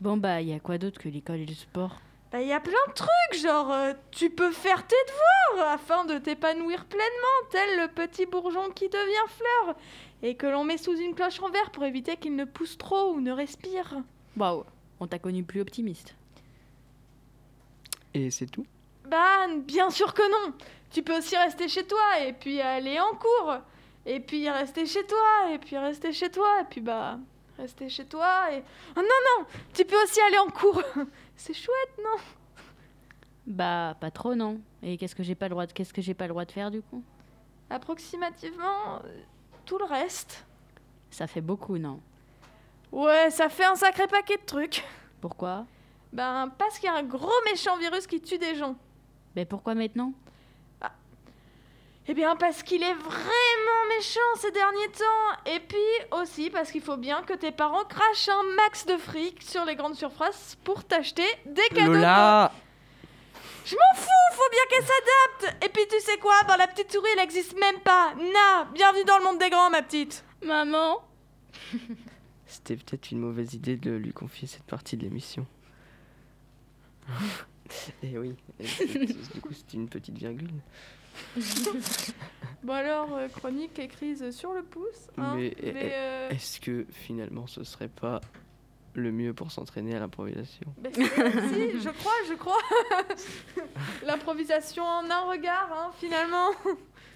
Bon 0.00 0.16
bah, 0.16 0.40
il 0.40 0.48
y 0.48 0.54
a 0.54 0.60
quoi 0.60 0.78
d'autre 0.78 0.98
que 0.98 1.10
l'école 1.10 1.40
et 1.40 1.46
le 1.46 1.54
sport? 1.54 2.00
Bah, 2.32 2.40
il 2.40 2.48
y 2.48 2.52
a 2.52 2.60
plein 2.60 2.72
de 2.88 2.94
trucs, 2.94 3.42
genre 3.42 3.70
euh, 3.70 3.92
tu 4.10 4.30
peux 4.30 4.52
faire 4.52 4.86
tes 4.86 4.96
devoirs 5.06 5.68
afin 5.72 6.06
de 6.06 6.16
t'épanouir 6.16 6.86
pleinement, 6.86 7.48
tel 7.50 7.80
le 7.80 7.88
petit 7.88 8.24
bourgeon 8.24 8.70
qui 8.70 8.88
devient 8.88 9.28
fleur 9.28 9.76
et 10.22 10.36
que 10.36 10.46
l'on 10.46 10.64
met 10.64 10.78
sous 10.78 10.96
une 10.96 11.14
cloche 11.14 11.42
en 11.42 11.50
verre 11.50 11.70
pour 11.72 11.84
éviter 11.84 12.16
qu'il 12.16 12.36
ne 12.36 12.46
pousse 12.46 12.78
trop 12.78 13.12
ou 13.12 13.20
ne 13.20 13.32
respire. 13.32 13.96
Waouh, 14.38 14.64
on 14.98 15.06
t'a 15.06 15.18
connu 15.18 15.44
plus 15.44 15.60
optimiste. 15.60 16.14
Et 18.14 18.30
c'est 18.30 18.46
tout? 18.46 18.64
Bah, 19.04 19.46
bien 19.66 19.90
sûr 19.90 20.14
que 20.14 20.22
non. 20.30 20.54
Tu 20.90 21.02
peux 21.02 21.16
aussi 21.16 21.36
rester 21.36 21.68
chez 21.68 21.86
toi 21.86 22.20
et 22.20 22.32
puis 22.32 22.60
aller 22.60 22.98
en 22.98 23.14
cours. 23.14 23.58
Et 24.06 24.20
puis 24.20 24.48
rester 24.48 24.86
chez 24.86 25.06
toi 25.06 25.52
et 25.52 25.58
puis 25.58 25.76
rester 25.76 26.12
chez 26.12 26.30
toi 26.30 26.60
et 26.62 26.64
puis 26.64 26.80
bah 26.80 27.18
rester 27.58 27.88
chez 27.90 28.06
toi 28.06 28.50
et 28.52 28.62
oh 28.96 29.00
non 29.00 29.02
non, 29.02 29.46
tu 29.74 29.84
peux 29.84 30.02
aussi 30.02 30.20
aller 30.20 30.38
en 30.38 30.48
cours. 30.48 30.82
C'est 31.36 31.52
chouette, 31.52 31.98
non? 32.02 32.18
Bah, 33.46 33.96
pas 34.00 34.10
trop 34.10 34.34
non. 34.34 34.60
Et 34.82 34.96
qu'est-ce 34.96 35.14
que 35.14 35.22
j'ai 35.22 35.34
pas 35.34 35.46
le 35.46 35.50
droit 35.50 35.66
de 35.66 35.72
qu'est-ce 35.72 35.92
que 35.92 36.00
j'ai 36.00 36.14
pas 36.14 36.24
le 36.24 36.30
droit 36.30 36.44
de 36.44 36.52
faire 36.52 36.70
du 36.70 36.82
coup? 36.82 37.02
Approximativement 37.68 38.96
euh, 39.04 39.20
tout 39.66 39.78
le 39.78 39.84
reste. 39.84 40.46
Ça 41.10 41.26
fait 41.26 41.40
beaucoup, 41.40 41.76
non? 41.76 42.00
Ouais, 42.92 43.30
ça 43.30 43.48
fait 43.48 43.64
un 43.64 43.76
sacré 43.76 44.06
paquet 44.06 44.36
de 44.36 44.44
trucs. 44.44 44.84
Pourquoi? 45.20 45.66
Ben 46.12 46.50
parce 46.58 46.78
qu'il 46.78 46.88
y 46.88 46.92
a 46.92 46.96
un 46.96 47.02
gros 47.02 47.30
méchant 47.44 47.76
virus 47.76 48.06
qui 48.06 48.20
tue 48.20 48.38
des 48.38 48.54
gens. 48.54 48.74
Mais 49.36 49.44
pourquoi 49.44 49.74
maintenant? 49.74 50.12
Eh 52.08 52.14
bien 52.14 52.34
parce 52.34 52.62
qu'il 52.62 52.82
est 52.82 52.94
vraiment 52.94 53.84
méchant 53.96 54.20
ces 54.38 54.50
derniers 54.50 54.88
temps. 54.88 55.50
Et 55.52 55.60
puis 55.60 56.18
aussi 56.20 56.50
parce 56.50 56.70
qu'il 56.72 56.80
faut 56.82 56.96
bien 56.96 57.22
que 57.22 57.34
tes 57.34 57.52
parents 57.52 57.84
crachent 57.84 58.28
un 58.28 58.42
max 58.56 58.86
de 58.86 58.96
fric 58.96 59.42
sur 59.42 59.64
les 59.64 59.76
grandes 59.76 59.94
surfaces 59.94 60.56
pour 60.64 60.82
t'acheter 60.84 61.26
des 61.46 61.68
cadeaux. 61.74 61.92
Lola 61.94 62.52
Je 63.64 63.74
m'en 63.76 63.94
fous, 64.00 64.08
faut 64.32 64.50
bien 64.50 64.60
qu'elle 64.70 64.84
s'adapte. 64.86 65.64
Et 65.64 65.68
puis 65.68 65.82
tu 65.88 66.00
sais 66.00 66.18
quoi, 66.18 66.34
ben, 66.48 66.56
la 66.56 66.66
petite 66.66 66.90
souris 66.92 67.10
elle 67.12 67.22
existe 67.22 67.56
même 67.58 67.78
pas. 67.80 68.14
Na, 68.16 68.64
bienvenue 68.74 69.04
dans 69.04 69.18
le 69.18 69.24
monde 69.24 69.38
des 69.38 69.50
grands 69.50 69.70
ma 69.70 69.82
petite. 69.82 70.24
Maman 70.44 71.02
C'était 72.46 72.74
peut-être 72.76 73.12
une 73.12 73.20
mauvaise 73.20 73.54
idée 73.54 73.76
de 73.76 73.92
lui 73.92 74.12
confier 74.12 74.48
cette 74.48 74.64
partie 74.64 74.96
de 74.96 75.02
l'émission. 75.04 75.46
Et 78.02 78.18
oui, 78.18 78.34
et 78.58 78.66
c'est- 78.66 78.86
c'est- 78.88 79.32
du 79.34 79.40
coup 79.40 79.52
c'est 79.52 79.74
une 79.74 79.88
petite 79.88 80.18
virgule. 80.18 80.50
Bon 82.62 82.74
alors, 82.74 83.16
euh, 83.16 83.28
chronique 83.28 83.78
et 83.78 83.88
crise 83.88 84.30
sur 84.36 84.52
le 84.52 84.62
pouce. 84.62 85.08
hein. 85.16 85.34
Mais 85.36 85.54
Mais, 85.62 85.92
euh, 85.94 86.28
est-ce 86.28 86.60
que 86.60 86.84
finalement 86.90 87.46
ce 87.46 87.64
serait 87.64 87.88
pas 87.88 88.20
le 88.94 89.12
mieux 89.12 89.32
pour 89.32 89.50
s'entraîner 89.50 89.94
à 89.96 90.00
l'improvisation? 90.00 90.66
Ben, 90.78 90.92
si, 90.92 91.00
si, 91.02 91.80
je 91.80 91.88
crois, 91.88 92.12
je 92.28 92.34
crois. 92.34 92.58
L'improvisation 94.04 94.84
en 94.84 95.08
un 95.10 95.20
regard, 95.22 95.70
hein, 95.72 95.90
finalement. 95.98 96.50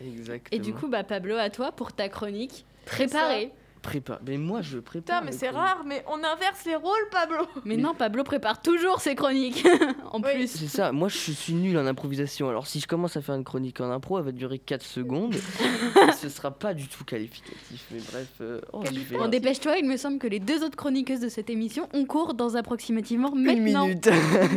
Exactement. 0.00 0.48
Et 0.52 0.58
du 0.60 0.72
coup, 0.72 0.88
bah 0.88 1.04
Pablo, 1.04 1.36
à 1.36 1.50
toi 1.50 1.72
pour 1.72 1.92
ta 1.92 2.08
chronique 2.08 2.64
préparée. 2.86 3.52
Prépare. 3.84 4.18
Mais 4.26 4.38
moi 4.38 4.62
je 4.62 4.78
prépare. 4.78 5.20
Putain, 5.20 5.30
mais 5.30 5.36
c'est 5.36 5.50
rare, 5.50 5.82
mais 5.86 6.02
on 6.08 6.16
inverse 6.16 6.64
les 6.64 6.74
rôles, 6.74 7.06
Pablo. 7.12 7.46
Mais 7.66 7.76
non, 7.76 7.94
Pablo 7.94 8.24
prépare 8.24 8.62
toujours 8.62 9.00
ses 9.00 9.14
chroniques. 9.14 9.64
en 10.10 10.20
Oui. 10.22 10.32
plus. 10.34 10.46
C'est 10.48 10.68
ça, 10.68 10.90
moi 10.90 11.08
je 11.08 11.30
suis 11.32 11.52
nul 11.52 11.76
en 11.78 11.86
improvisation. 11.86 12.48
Alors 12.48 12.66
si 12.66 12.80
je 12.80 12.86
commence 12.86 13.16
à 13.16 13.20
faire 13.22 13.34
une 13.34 13.44
chronique 13.44 13.80
en 13.80 13.90
impro, 13.90 14.18
elle 14.18 14.24
va 14.24 14.32
durer 14.32 14.58
4 14.58 14.82
secondes. 14.82 15.34
et 15.34 16.12
ce 16.18 16.28
sera 16.30 16.50
pas 16.50 16.72
du 16.72 16.88
tout 16.88 17.04
qualificatif. 17.04 17.84
Mais 17.90 18.00
bref, 18.10 18.28
euh, 18.40 18.60
oh. 18.72 18.82
Bon, 19.12 19.28
dépêche-toi, 19.28 19.76
il 19.78 19.86
me 19.86 19.96
semble 19.98 20.18
que 20.18 20.26
les 20.26 20.40
deux 20.40 20.64
autres 20.64 20.76
chroniqueuses 20.76 21.20
de 21.20 21.28
cette 21.28 21.50
émission 21.50 21.86
ont 21.92 22.06
cours 22.06 22.34
dans 22.34 22.54
approximativement 22.56 23.34
Une 23.36 23.42
maintenant. 23.44 23.86
minute. 23.86 24.08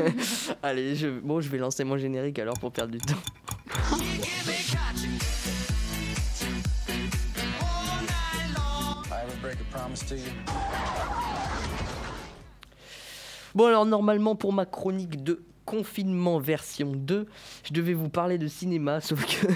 Allez, 0.64 0.96
je... 0.96 1.08
bon, 1.10 1.42
je 1.42 1.50
vais 1.50 1.58
lancer 1.58 1.84
mon 1.84 1.98
générique 1.98 2.40
alors 2.40 2.58
pour 2.60 2.72
perdre 2.72 2.94
du 2.94 3.00
temps. 3.00 3.18
Bon 13.56 13.66
alors 13.66 13.86
normalement 13.86 14.36
pour 14.36 14.54
ma 14.54 14.66
chronique 14.66 15.24
de 15.24 15.42
confinement 15.68 16.40
version 16.40 16.94
2, 16.94 17.28
je 17.66 17.74
devais 17.74 17.94
vous 17.94 18.10
parler 18.10 18.38
de 18.38 18.48
cinéma, 18.48 19.02
sauf 19.02 19.24
que 19.26 19.48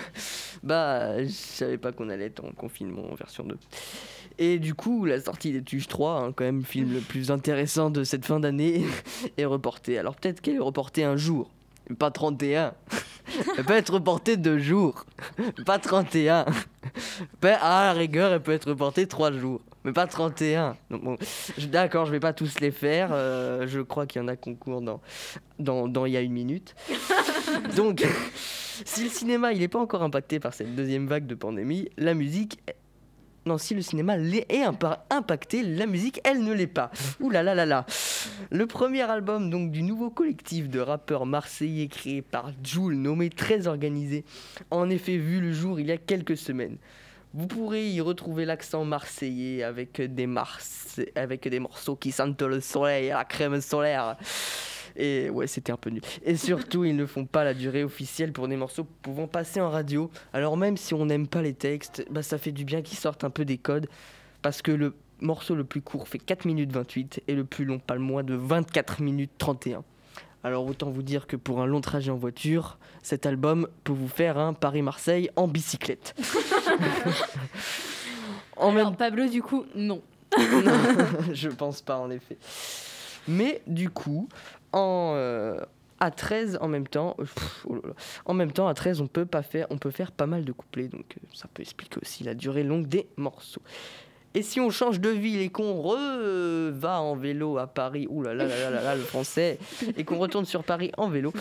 bah 0.61 1.23
je 1.23 1.29
savais 1.29 1.77
pas 1.77 1.91
qu'on 1.91 2.09
allait 2.09 2.25
être 2.25 2.43
en 2.43 2.51
confinement 2.51 3.03
version 3.15 3.45
2. 3.45 3.57
Et 4.37 4.59
du 4.59 4.75
coup 4.75 5.05
la 5.05 5.19
sortie 5.21 5.51
des 5.51 5.63
Tuches 5.63 5.87
3, 5.87 6.21
hein, 6.21 6.33
quand 6.33 6.43
même 6.43 6.59
le 6.59 6.65
film 6.65 6.93
le 6.93 6.99
plus 6.99 7.31
intéressant 7.31 7.89
de 7.89 8.03
cette 8.03 8.25
fin 8.25 8.39
d'année, 8.39 8.83
est 9.37 9.45
reportée. 9.45 9.97
Alors 9.97 10.15
peut-être 10.15 10.41
qu'elle 10.41 10.55
est 10.55 10.59
reportée 10.59 11.03
un 11.03 11.15
jour, 11.15 11.49
pas 11.97 12.11
31. 12.11 12.73
elle 13.57 13.63
peut 13.63 13.73
être 13.73 13.93
reportée 13.93 14.35
deux 14.35 14.59
jours, 14.59 15.05
pas 15.65 15.79
31. 15.79 16.45
Ben, 17.41 17.57
à 17.61 17.85
la 17.85 17.93
rigueur, 17.93 18.33
elle 18.33 18.41
peut 18.41 18.51
être 18.51 18.69
reportée 18.69 19.07
trois 19.07 19.31
jours, 19.31 19.61
mais 19.83 19.93
pas 19.93 20.07
31. 20.07 20.77
Donc, 20.89 21.03
bon, 21.03 21.17
je- 21.57 21.67
d'accord, 21.67 22.05
je 22.05 22.11
vais 22.11 22.19
pas 22.19 22.33
tous 22.33 22.59
les 22.59 22.71
faire. 22.71 23.09
euh, 23.11 23.67
je 23.67 23.79
crois 23.81 24.05
qu'il 24.05 24.21
y 24.21 24.25
en 24.25 24.27
a 24.27 24.35
concours 24.35 24.81
dans, 24.81 25.01
dans, 25.59 25.87
dans 25.87 26.05
il 26.05 26.13
y 26.13 26.17
a 26.17 26.21
une 26.21 26.33
minute. 26.33 26.75
Donc, 27.75 28.05
si 28.85 29.03
le 29.03 29.09
cinéma 29.09 29.51
il 29.53 29.59
n'est 29.59 29.67
pas 29.67 29.79
encore 29.79 30.03
impacté 30.03 30.39
par 30.39 30.53
cette 30.53 30.75
deuxième 30.75 31.07
vague 31.07 31.25
de 31.27 31.35
pandémie, 31.35 31.89
la 31.97 32.13
musique. 32.13 32.59
Non, 33.47 33.57
si 33.57 33.73
le 33.73 33.81
cinéma 33.81 34.19
est 34.19 34.51
impa- 34.51 34.99
impacté, 35.09 35.63
la 35.63 35.87
musique, 35.87 36.21
elle 36.23 36.43
ne 36.43 36.53
l'est 36.53 36.67
pas. 36.67 36.91
Ouh 37.19 37.31
là 37.31 37.41
là 37.41 37.55
là 37.55 37.65
là. 37.65 37.87
Le 38.51 38.67
premier 38.67 39.01
album 39.01 39.49
donc 39.49 39.71
du 39.71 39.81
nouveau 39.81 40.11
collectif 40.11 40.69
de 40.69 40.79
rappeurs 40.79 41.25
marseillais 41.25 41.87
créé 41.87 42.21
par 42.21 42.51
Joule, 42.63 42.93
nommé 42.93 43.31
Très 43.31 43.65
Organisé, 43.65 44.25
en 44.69 44.91
effet 44.91 45.17
vu 45.17 45.41
le 45.41 45.51
jour 45.53 45.79
il 45.79 45.87
y 45.87 45.91
a 45.91 45.97
quelques 45.97 46.37
semaines. 46.37 46.77
Vous 47.33 47.47
pourrez 47.47 47.89
y 47.89 48.01
retrouver 48.01 48.43
l'accent 48.43 48.83
marseillais 48.83 49.63
avec 49.63 50.01
des, 50.01 50.27
morceaux 50.27 51.95
qui 51.95 52.11
sentent 52.11 52.41
le 52.41 52.59
soleil, 52.59 53.09
la 53.09 53.23
crème 53.23 53.61
solaire. 53.61 54.17
Et 54.97 55.29
ouais, 55.29 55.47
c'était 55.47 55.71
un 55.71 55.77
peu 55.77 55.89
nul. 55.89 56.01
Et 56.23 56.35
surtout, 56.35 56.83
ils 56.83 56.95
ne 56.95 57.05
font 57.05 57.25
pas 57.25 57.45
la 57.45 57.53
durée 57.53 57.85
officielle 57.85 58.33
pour 58.33 58.49
des 58.49 58.57
morceaux 58.57 58.85
pouvant 59.01 59.27
passer 59.27 59.61
en 59.61 59.69
radio. 59.69 60.11
Alors 60.33 60.57
même 60.57 60.75
si 60.75 60.93
on 60.93 61.05
n'aime 61.05 61.27
pas 61.27 61.41
les 61.41 61.53
textes, 61.53 62.05
bah, 62.11 62.21
ça 62.21 62.37
fait 62.37 62.51
du 62.51 62.65
bien 62.65 62.81
qu'ils 62.81 62.97
sortent 62.97 63.23
un 63.23 63.29
peu 63.29 63.45
des 63.45 63.57
codes. 63.57 63.87
Parce 64.41 64.61
que 64.61 64.71
le 64.71 64.93
morceau 65.21 65.55
le 65.55 65.63
plus 65.63 65.81
court 65.81 66.09
fait 66.09 66.19
4 66.19 66.45
minutes 66.45 66.73
28 66.73 67.23
et 67.27 67.35
le 67.35 67.45
plus 67.45 67.63
long 67.63 67.79
pas 67.79 67.93
le 67.93 68.01
moins 68.01 68.23
de 68.23 68.33
24 68.33 69.01
minutes 69.01 69.31
31. 69.37 69.83
Alors 70.43 70.65
autant 70.65 70.89
vous 70.89 71.03
dire 71.03 71.27
que 71.27 71.35
pour 71.35 71.61
un 71.61 71.65
long 71.65 71.81
trajet 71.81 72.11
en 72.11 72.15
voiture, 72.15 72.77
cet 73.03 73.25
album 73.25 73.67
peut 73.83 73.93
vous 73.93 74.07
faire 74.07 74.37
un 74.37 74.53
Paris-Marseille 74.53 75.29
en 75.35 75.47
bicyclette. 75.47 76.15
en 78.57 78.75
Alors, 78.75 78.95
Pablo, 78.95 79.27
du 79.27 79.43
coup, 79.43 79.65
non. 79.75 80.01
non, 80.37 80.73
je 81.33 81.49
pense 81.49 81.81
pas 81.81 81.97
en 81.97 82.09
effet. 82.09 82.37
Mais 83.27 83.61
du 83.67 83.89
coup, 83.89 84.27
en 84.71 85.13
euh, 85.15 85.59
à 85.99 86.09
13 86.09 86.57
en 86.61 86.67
même 86.67 86.87
temps, 86.87 87.15
pff, 87.17 87.65
oh 87.69 87.75
là 87.75 87.89
là. 87.89 87.93
en 88.25 88.33
même 88.33 88.51
temps 88.51 88.67
à 88.67 88.73
13 88.73 89.01
on 89.01 89.07
peut 89.07 89.25
pas 89.25 89.43
faire, 89.43 89.67
on 89.69 89.77
peut 89.77 89.91
faire 89.91 90.11
pas 90.11 90.25
mal 90.25 90.43
de 90.43 90.51
couplets, 90.51 90.87
donc 90.87 91.17
euh, 91.17 91.27
ça 91.33 91.47
peut 91.53 91.61
expliquer 91.61 91.99
aussi 92.01 92.23
la 92.23 92.33
durée 92.33 92.63
longue 92.63 92.87
des 92.87 93.07
morceaux. 93.17 93.61
Et 94.33 94.43
si 94.43 94.59
on 94.59 94.69
change 94.69 94.99
de 94.99 95.09
ville 95.09 95.41
et 95.41 95.49
qu'on 95.49 95.81
va 96.71 97.01
en 97.01 97.15
vélo 97.15 97.57
à 97.57 97.67
Paris, 97.67 98.07
ouh 98.09 98.21
le 98.21 99.03
français, 99.05 99.57
et 99.97 100.03
qu'on 100.03 100.17
retourne 100.17 100.45
sur 100.45 100.63
Paris 100.63 100.91
en 100.97 101.09
vélo, 101.09 101.33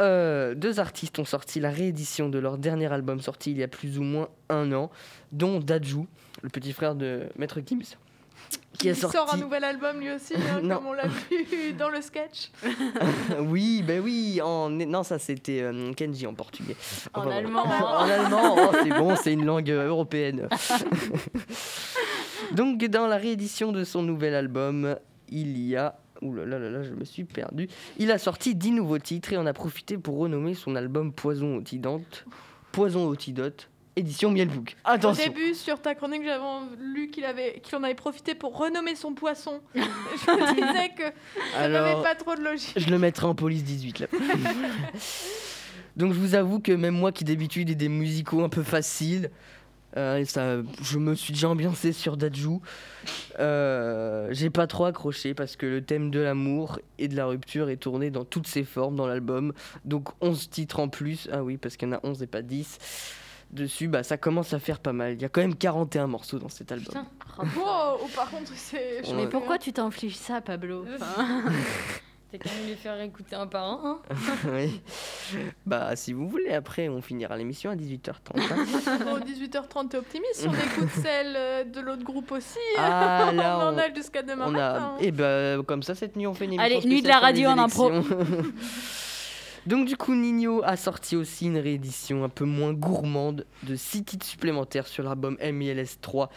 euh, 0.00 0.54
deux 0.54 0.80
artistes 0.80 1.18
ont 1.18 1.24
sorti 1.24 1.60
la 1.60 1.70
réédition 1.70 2.28
de 2.28 2.38
leur 2.38 2.56
dernier 2.56 2.90
album 2.92 3.20
sorti 3.20 3.50
il 3.50 3.58
y 3.58 3.62
a 3.62 3.68
plus 3.68 3.98
ou 3.98 4.02
moins 4.02 4.28
un 4.48 4.72
an, 4.72 4.90
dont 5.32 5.58
Dadju, 5.58 6.06
le 6.42 6.48
petit 6.48 6.72
frère 6.72 6.94
de 6.94 7.24
Maître 7.36 7.60
Gims, 7.64 7.96
qui 8.78 8.88
a 8.88 8.92
Il 8.92 8.96
sorti. 8.96 9.16
sort 9.16 9.34
un 9.34 9.38
nouvel 9.38 9.64
album 9.64 9.98
lui 10.00 10.10
aussi, 10.12 10.34
hein, 10.34 10.60
comme 10.68 10.86
on 10.86 10.92
l'a 10.92 11.08
vu 11.08 11.72
dans 11.72 11.88
le 11.88 12.00
sketch. 12.00 12.50
oui, 13.40 13.82
ben 13.82 14.00
oui, 14.00 14.40
en... 14.42 14.70
non, 14.70 15.02
ça 15.02 15.18
c'était 15.18 15.62
euh, 15.62 15.92
Kenji 15.94 16.26
en 16.26 16.34
portugais. 16.34 16.76
En 17.12 17.22
Enfin, 17.22 17.30
allemand. 17.30 17.64
En 17.64 18.08
allemand, 18.08 18.56
oh, 18.56 18.70
c'est 18.82 18.90
bon, 18.90 19.16
c'est 19.16 19.32
une 19.32 19.44
langue 19.44 19.70
euh, 19.70 19.88
européenne. 19.88 20.48
Donc, 22.52 22.78
dans 22.84 23.06
la 23.06 23.16
réédition 23.16 23.72
de 23.72 23.84
son 23.84 24.02
nouvel 24.02 24.34
album, 24.34 24.96
il 25.28 25.58
y 25.58 25.76
a. 25.76 25.98
Ouh 26.22 26.34
là 26.34 26.44
là 26.44 26.58
là 26.58 26.70
là, 26.70 26.82
je 26.82 26.90
me 26.90 27.04
suis 27.04 27.22
perdu. 27.24 27.68
Il 27.98 28.10
a 28.10 28.18
sorti 28.18 28.54
10 28.56 28.72
nouveaux 28.72 28.98
titres 28.98 29.32
et 29.32 29.36
en 29.36 29.46
a 29.46 29.52
profité 29.52 29.98
pour 29.98 30.18
renommer 30.18 30.54
son 30.54 30.74
album 30.74 31.12
Poison 31.12 31.56
au 31.56 31.60
Tidante. 31.62 32.24
Poison 32.72 33.06
au 33.06 33.14
Tidote, 33.14 33.68
édition 33.98 34.30
Mielbook. 34.30 34.76
Au 34.84 34.90
Attention 34.90 35.24
début, 35.24 35.54
sur 35.54 35.80
ta 35.80 35.94
chronique, 35.94 36.22
j'avais 36.24 36.44
lu 36.80 37.10
qu'il 37.10 37.24
avait, 37.24 37.60
qu'il 37.60 37.76
en 37.76 37.82
avait 37.82 37.94
profité 37.94 38.34
pour 38.34 38.56
renommer 38.56 38.94
son 38.94 39.14
poisson. 39.14 39.60
Je 39.74 39.80
me 39.80 40.54
disais 40.54 40.90
que 40.96 41.12
ça 41.52 41.68
n'avait 41.68 42.02
pas 42.02 42.14
trop 42.14 42.34
de 42.34 42.42
logique. 42.42 42.74
Je 42.76 42.88
le 42.90 42.98
mettrai 42.98 43.26
en 43.26 43.34
police 43.34 43.64
18 43.64 44.00
là. 44.00 44.06
Donc 45.96 46.12
je 46.12 46.18
vous 46.18 46.36
avoue 46.36 46.60
que 46.60 46.70
même 46.70 46.94
moi 46.94 47.10
qui 47.10 47.24
d'habitude 47.24 47.70
ai 47.70 47.74
des 47.74 47.88
musicaux 47.88 48.44
un 48.44 48.48
peu 48.48 48.62
faciles, 48.62 49.30
euh, 49.96 50.24
ça, 50.24 50.58
je 50.82 50.98
me 50.98 51.14
suis 51.14 51.32
déjà 51.32 51.48
ambiancé 51.48 51.92
sur 51.92 52.16
Dadju. 52.16 52.58
Euh, 53.40 54.28
J'ai 54.30 54.50
pas 54.50 54.66
trop 54.66 54.84
accroché 54.84 55.34
parce 55.34 55.56
que 55.56 55.66
le 55.66 55.82
thème 55.82 56.10
de 56.10 56.20
l'amour 56.20 56.78
et 56.98 57.08
de 57.08 57.16
la 57.16 57.26
rupture 57.26 57.68
est 57.70 57.78
tourné 57.78 58.10
dans 58.10 58.24
toutes 58.24 58.46
ses 58.46 58.64
formes 58.64 58.96
dans 58.96 59.06
l'album. 59.06 59.52
Donc 59.84 60.10
11 60.20 60.50
titres 60.50 60.78
en 60.80 60.88
plus. 60.88 61.28
Ah 61.32 61.42
oui, 61.42 61.56
parce 61.56 61.76
qu'il 61.76 61.88
y 61.88 61.90
en 61.90 61.96
a 61.96 62.00
11 62.04 62.22
et 62.22 62.26
pas 62.26 62.42
10. 62.42 62.78
Dessus, 63.50 63.88
bah, 63.88 64.02
ça 64.02 64.18
commence 64.18 64.52
à 64.52 64.58
faire 64.58 64.78
pas 64.78 64.92
mal. 64.92 65.14
Il 65.14 65.22
y 65.22 65.24
a 65.24 65.28
quand 65.30 65.40
même 65.40 65.54
41 65.54 66.06
morceaux 66.06 66.38
dans 66.38 66.50
cet 66.50 66.70
album. 66.70 66.94
Wow, 67.38 67.46
oh, 68.02 68.08
par 68.14 68.30
contre, 68.30 68.52
c'est. 68.54 69.02
Mais 69.14 69.26
pourquoi 69.26 69.58
tu 69.58 69.72
t'infliges 69.72 70.16
ça, 70.16 70.40
Pablo 70.40 70.84
Enfin, 70.94 71.44
T'as 72.30 72.36
qu'à 72.36 72.50
nous 72.60 72.66
les 72.68 72.74
faire 72.74 73.00
écouter 73.00 73.36
un 73.36 73.46
par 73.46 73.64
un. 73.64 74.00
Hein 74.10 74.16
oui. 74.52 74.82
Bah 75.64 75.96
si 75.96 76.12
vous 76.12 76.28
voulez, 76.28 76.52
après 76.52 76.90
on 76.90 77.00
finira 77.00 77.38
l'émission 77.38 77.70
à 77.70 77.74
18h30. 77.74 78.12
hein. 78.34 78.98
Bon, 79.06 79.16
18h30, 79.18 79.88
t'es 79.88 79.96
optimiste 79.96 80.34
si 80.34 80.46
on 80.46 80.52
écoute 80.52 80.90
celle 81.02 81.34
euh, 81.34 81.64
de 81.64 81.80
l'autre 81.80 82.02
groupe 82.04 82.30
aussi. 82.32 82.58
Ah, 82.76 83.30
là, 83.32 83.58
on 83.58 83.68
en 83.74 83.78
a 83.78 83.94
jusqu'à 83.94 84.22
demain 84.22 84.44
On 84.48 84.50
matin. 84.50 84.96
a... 84.98 85.02
Et 85.02 85.10
ben 85.10 85.62
comme 85.62 85.82
ça, 85.82 85.94
cette 85.94 86.16
nuit, 86.16 86.26
on 86.26 86.34
fait 86.34 86.44
une 86.44 86.52
émission 86.60 86.78
Allez, 86.80 86.86
nuit 86.86 87.00
de 87.00 87.08
la 87.08 87.18
radio 87.18 87.48
en 87.48 87.56
impro. 87.56 87.90
Donc 89.68 89.86
du 89.86 89.98
coup, 89.98 90.14
Nino 90.14 90.62
a 90.64 90.78
sorti 90.78 91.14
aussi 91.14 91.44
une 91.44 91.58
réédition 91.58 92.24
un 92.24 92.30
peu 92.30 92.46
moins 92.46 92.72
gourmande 92.72 93.44
de 93.64 93.76
6 93.76 94.02
titres 94.02 94.24
supplémentaires 94.24 94.86
sur 94.86 95.04
l'album 95.04 95.36
MILS 95.42 95.98
3 96.00 96.30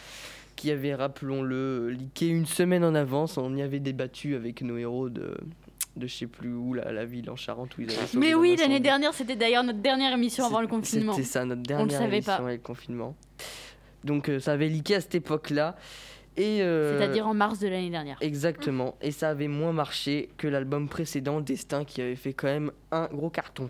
qui 0.54 0.70
avait, 0.70 0.94
rappelons-le, 0.94 1.88
leaké 1.88 2.28
une 2.28 2.44
semaine 2.44 2.84
en 2.84 2.94
avance. 2.94 3.38
On 3.38 3.56
y 3.56 3.62
avait 3.62 3.80
débattu 3.80 4.34
avec 4.34 4.60
nos 4.60 4.76
héros 4.76 5.08
de, 5.08 5.34
de 5.96 6.06
je 6.06 6.14
sais 6.14 6.26
plus 6.26 6.52
où, 6.52 6.74
la, 6.74 6.92
la 6.92 7.06
ville 7.06 7.30
en 7.30 7.36
Charente 7.36 7.78
où 7.78 7.80
ils 7.80 7.90
avaient 7.90 8.18
Mais 8.18 8.34
oui, 8.34 8.54
l'année 8.58 8.80
dernière, 8.80 9.14
c'était 9.14 9.34
d'ailleurs 9.34 9.64
notre 9.64 9.80
dernière 9.80 10.12
émission 10.12 10.44
avant 10.44 10.60
le 10.60 10.68
confinement. 10.68 11.14
C'était 11.14 11.26
ça, 11.26 11.46
notre 11.46 11.60
On 11.60 11.62
le 11.62 11.66
dernière 11.88 11.98
savait 12.00 12.16
émission 12.18 12.36
pas. 12.36 12.42
avec 12.44 12.60
le 12.60 12.66
confinement. 12.66 13.16
Donc 14.04 14.28
euh, 14.28 14.40
ça 14.40 14.52
avait 14.52 14.68
leaké 14.68 14.96
à 14.96 15.00
cette 15.00 15.14
époque-là. 15.14 15.74
Et, 16.36 16.62
euh, 16.62 16.98
C'est-à-dire 16.98 17.26
en 17.26 17.34
mars 17.34 17.58
de 17.58 17.68
l'année 17.68 17.90
dernière. 17.90 18.16
Exactement. 18.20 18.96
Et 19.02 19.10
ça 19.10 19.30
avait 19.30 19.48
moins 19.48 19.72
marché 19.72 20.30
que 20.38 20.48
l'album 20.48 20.88
précédent, 20.88 21.40
Destin, 21.40 21.84
qui 21.84 22.00
avait 22.00 22.16
fait 22.16 22.32
quand 22.32 22.46
même 22.48 22.72
un 22.90 23.06
gros 23.08 23.28
carton. 23.30 23.68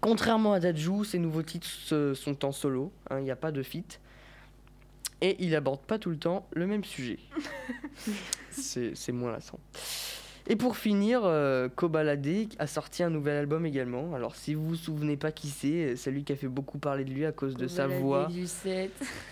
Contrairement 0.00 0.52
à 0.52 0.60
Dadju, 0.60 1.04
ses 1.04 1.18
nouveaux 1.18 1.42
titres 1.42 1.66
sont 2.14 2.44
en 2.44 2.52
solo. 2.52 2.92
hein, 3.10 3.18
Il 3.18 3.24
n'y 3.24 3.30
a 3.30 3.36
pas 3.36 3.50
de 3.50 3.62
feat. 3.62 4.00
Et 5.22 5.36
il 5.42 5.54
aborde 5.56 5.80
pas 5.80 5.98
tout 5.98 6.10
le 6.10 6.18
temps 6.18 6.46
le 6.52 6.66
même 6.66 6.84
sujet. 6.84 7.18
C'est 8.50 8.94
c'est 8.94 9.12
moins 9.12 9.32
lassant. 9.32 9.58
Et 10.48 10.56
pour 10.56 10.76
finir, 10.76 11.22
euh, 11.24 11.68
Kobalade 11.68 12.26
a 12.58 12.66
sorti 12.66 13.02
un 13.02 13.10
nouvel 13.10 13.36
album 13.36 13.66
également. 13.66 14.14
Alors 14.14 14.36
si 14.36 14.54
vous 14.54 14.64
vous 14.64 14.76
souvenez 14.76 15.16
pas 15.16 15.32
qui 15.32 15.48
c'est, 15.48 15.96
c'est 15.96 16.10
lui 16.10 16.22
qui 16.22 16.32
a 16.32 16.36
fait 16.36 16.46
beaucoup 16.46 16.78
parler 16.78 17.04
de 17.04 17.10
lui 17.10 17.26
à 17.26 17.32
cause 17.32 17.56
de 17.56 17.66
sa 17.66 17.86
voix. 17.86 18.28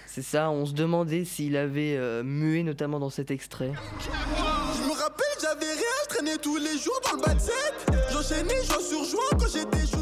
C'est 0.06 0.22
ça, 0.22 0.48
on 0.48 0.64
se 0.64 0.74
demandait 0.74 1.24
s'il 1.24 1.56
avait 1.56 1.96
euh, 1.96 2.22
mué 2.22 2.62
notamment 2.62 3.00
dans 3.00 3.10
cet 3.10 3.32
extrait. 3.32 3.72
Je 4.00 4.88
me 4.88 4.92
rappelle, 4.92 5.26
j'avais 5.40 5.72
rien, 5.72 5.94
je 6.04 6.08
traînais 6.08 6.36
tous 6.36 6.56
les 6.56 6.78
jours 6.78 7.00
dans 7.04 7.16
le 7.16 7.22
bas 7.22 7.34
de 7.34 7.40
set. 7.40 7.74
J'enchaînais 8.12 8.62
jour 8.62 8.80
sur 8.80 9.04
jour 9.04 9.28
quand 9.32 9.48
j'étais. 9.52 9.93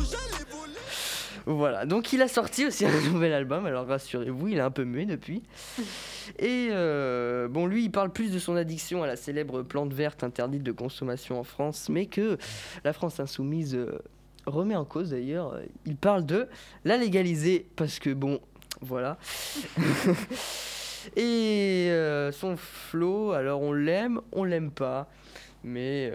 Voilà, 1.46 1.86
donc 1.86 2.12
il 2.12 2.22
a 2.22 2.28
sorti 2.28 2.66
aussi 2.66 2.86
un 2.86 3.00
nouvel 3.12 3.32
album, 3.32 3.66
alors 3.66 3.86
rassurez-vous, 3.86 4.48
il 4.48 4.58
est 4.58 4.62
un 4.62 4.70
peu 4.70 4.84
muet 4.84 5.06
depuis. 5.06 5.42
Et 6.38 6.68
euh, 6.70 7.48
bon, 7.48 7.66
lui, 7.66 7.84
il 7.84 7.90
parle 7.90 8.10
plus 8.10 8.32
de 8.32 8.38
son 8.38 8.56
addiction 8.56 9.02
à 9.02 9.06
la 9.06 9.16
célèbre 9.16 9.62
plante 9.62 9.92
verte 9.92 10.22
interdite 10.22 10.62
de 10.62 10.72
consommation 10.72 11.40
en 11.40 11.44
France, 11.44 11.88
mais 11.88 12.06
que 12.06 12.38
la 12.84 12.92
France 12.92 13.18
insoumise 13.20 13.74
euh, 13.74 13.98
remet 14.46 14.76
en 14.76 14.84
cause 14.84 15.10
d'ailleurs. 15.10 15.58
Il 15.84 15.96
parle 15.96 16.24
de 16.24 16.48
la 16.84 16.96
légaliser, 16.96 17.66
parce 17.76 17.98
que 17.98 18.10
bon, 18.10 18.40
voilà. 18.80 19.18
Et 21.16 21.88
euh, 21.90 22.30
son 22.30 22.56
flow, 22.56 23.32
alors 23.32 23.60
on 23.60 23.72
l'aime, 23.72 24.20
on 24.30 24.44
l'aime 24.44 24.70
pas, 24.70 25.08
mais 25.64 26.12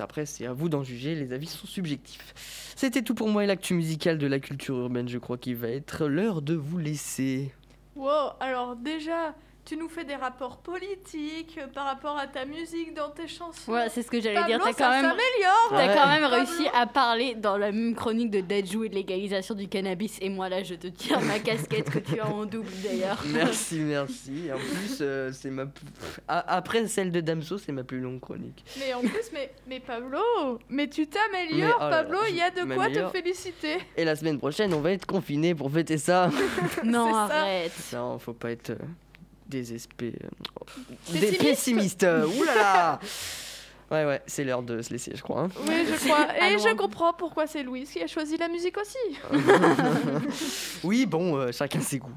après 0.00 0.26
c'est 0.26 0.46
à 0.46 0.52
vous 0.52 0.68
d'en 0.68 0.82
juger, 0.82 1.14
les 1.14 1.32
avis 1.32 1.46
sont 1.46 1.66
subjectifs. 1.66 2.34
C'était 2.76 3.02
tout 3.02 3.14
pour 3.14 3.28
moi 3.28 3.44
et 3.44 3.46
l'actu 3.46 3.74
musicale 3.74 4.18
de 4.18 4.26
la 4.26 4.40
culture 4.40 4.76
urbaine, 4.76 5.08
je 5.08 5.18
crois 5.18 5.38
qu'il 5.38 5.56
va 5.56 5.68
être 5.68 6.06
l'heure 6.06 6.42
de 6.42 6.54
vous 6.54 6.78
laisser. 6.78 7.52
Wow, 7.96 8.32
alors 8.40 8.76
déjà, 8.76 9.34
tu 9.64 9.76
nous 9.76 9.88
fais 9.88 10.04
des 10.04 10.16
rapports 10.16 10.58
politiques 10.58 11.58
par 11.72 11.84
rapport 11.84 12.18
à 12.18 12.26
ta 12.26 12.44
musique 12.44 12.94
dans 12.94 13.10
tes 13.10 13.28
chansons. 13.28 13.72
Ouais, 13.72 13.88
c'est 13.90 14.02
ce 14.02 14.10
que 14.10 14.20
j'allais 14.20 14.42
dire. 14.44 14.58
T'as 14.62 14.72
quand 14.72 14.90
même, 14.90 15.12
t'as 15.70 15.76
Ouais. 15.76 15.94
quand 15.94 16.08
même 16.08 16.22
Pablo. 16.22 16.36
réussi 16.36 16.66
à 16.74 16.86
parler 16.86 17.34
dans 17.36 17.56
la 17.56 17.70
même 17.70 17.94
chronique 17.94 18.30
de 18.30 18.40
Dajou 18.40 18.84
et 18.84 18.88
de 18.88 18.94
légalisation 18.96 19.54
du 19.54 19.68
cannabis. 19.68 20.18
Et 20.20 20.28
moi, 20.30 20.48
là, 20.48 20.62
je 20.64 20.74
te 20.74 20.88
tire 20.88 21.20
ma 21.20 21.38
casquette 21.38 21.90
que 21.90 22.00
tu 22.00 22.18
as 22.20 22.26
en 22.26 22.44
double 22.44 22.66
d'ailleurs. 22.82 23.22
Merci, 23.32 23.78
merci. 23.78 24.48
En 24.52 24.58
plus, 24.58 24.98
euh, 25.00 25.30
c'est 25.32 25.50
ma. 25.50 25.66
plus- 25.66 25.86
A- 26.26 26.56
Après 26.56 26.86
celle 26.88 27.12
de 27.12 27.20
Damso, 27.20 27.56
c'est 27.58 27.72
ma 27.72 27.84
plus 27.84 28.00
longue 28.00 28.20
chronique. 28.20 28.64
Mais 28.80 28.92
en 28.94 29.00
plus, 29.00 29.30
mais, 29.32 29.52
mais 29.68 29.78
Pablo, 29.80 30.58
mais 30.68 30.88
tu 30.88 31.06
t'améliores, 31.06 31.76
oh 31.80 31.88
Pablo, 31.88 32.18
il 32.28 32.34
y 32.36 32.42
a 32.42 32.50
de 32.50 32.62
quoi 32.74 32.88
te 32.90 33.08
féliciter. 33.10 33.78
Et 33.96 34.04
la 34.04 34.16
semaine 34.16 34.38
prochaine, 34.38 34.74
on 34.74 34.80
va 34.80 34.90
être 34.92 35.06
confinés 35.06 35.54
pour 35.54 35.70
fêter 35.70 35.98
ça. 35.98 36.30
Non, 36.82 37.06
C'est 37.06 37.12
ça. 37.12 37.40
arrête. 37.40 37.72
Non, 37.92 38.18
faut 38.18 38.32
pas 38.32 38.50
être 38.50 38.70
euh, 38.70 38.76
désespéré. 39.52 40.18
Pessimiste. 41.06 41.30
Des 41.30 41.36
pessimistes. 41.36 42.02
Ouh 42.02 42.44
là 42.44 42.54
là 42.54 43.00
Ouais, 43.90 44.06
ouais, 44.06 44.22
c'est 44.26 44.42
l'heure 44.42 44.62
de 44.62 44.80
se 44.80 44.90
laisser, 44.90 45.12
je 45.14 45.22
crois. 45.22 45.42
hein. 45.42 45.48
Oui, 45.68 45.84
je 45.86 46.08
crois. 46.08 46.26
Et 46.50 46.58
je 46.58 46.74
comprends 46.74 47.12
pourquoi 47.12 47.46
c'est 47.46 47.62
Louise 47.62 47.90
qui 47.90 48.02
a 48.02 48.06
choisi 48.06 48.38
la 48.38 48.48
musique 48.48 48.78
aussi. 48.78 48.96
oui, 50.82 51.04
bon, 51.04 51.36
euh, 51.36 51.52
chacun 51.52 51.80
ses 51.80 51.98
goûts. 51.98 52.08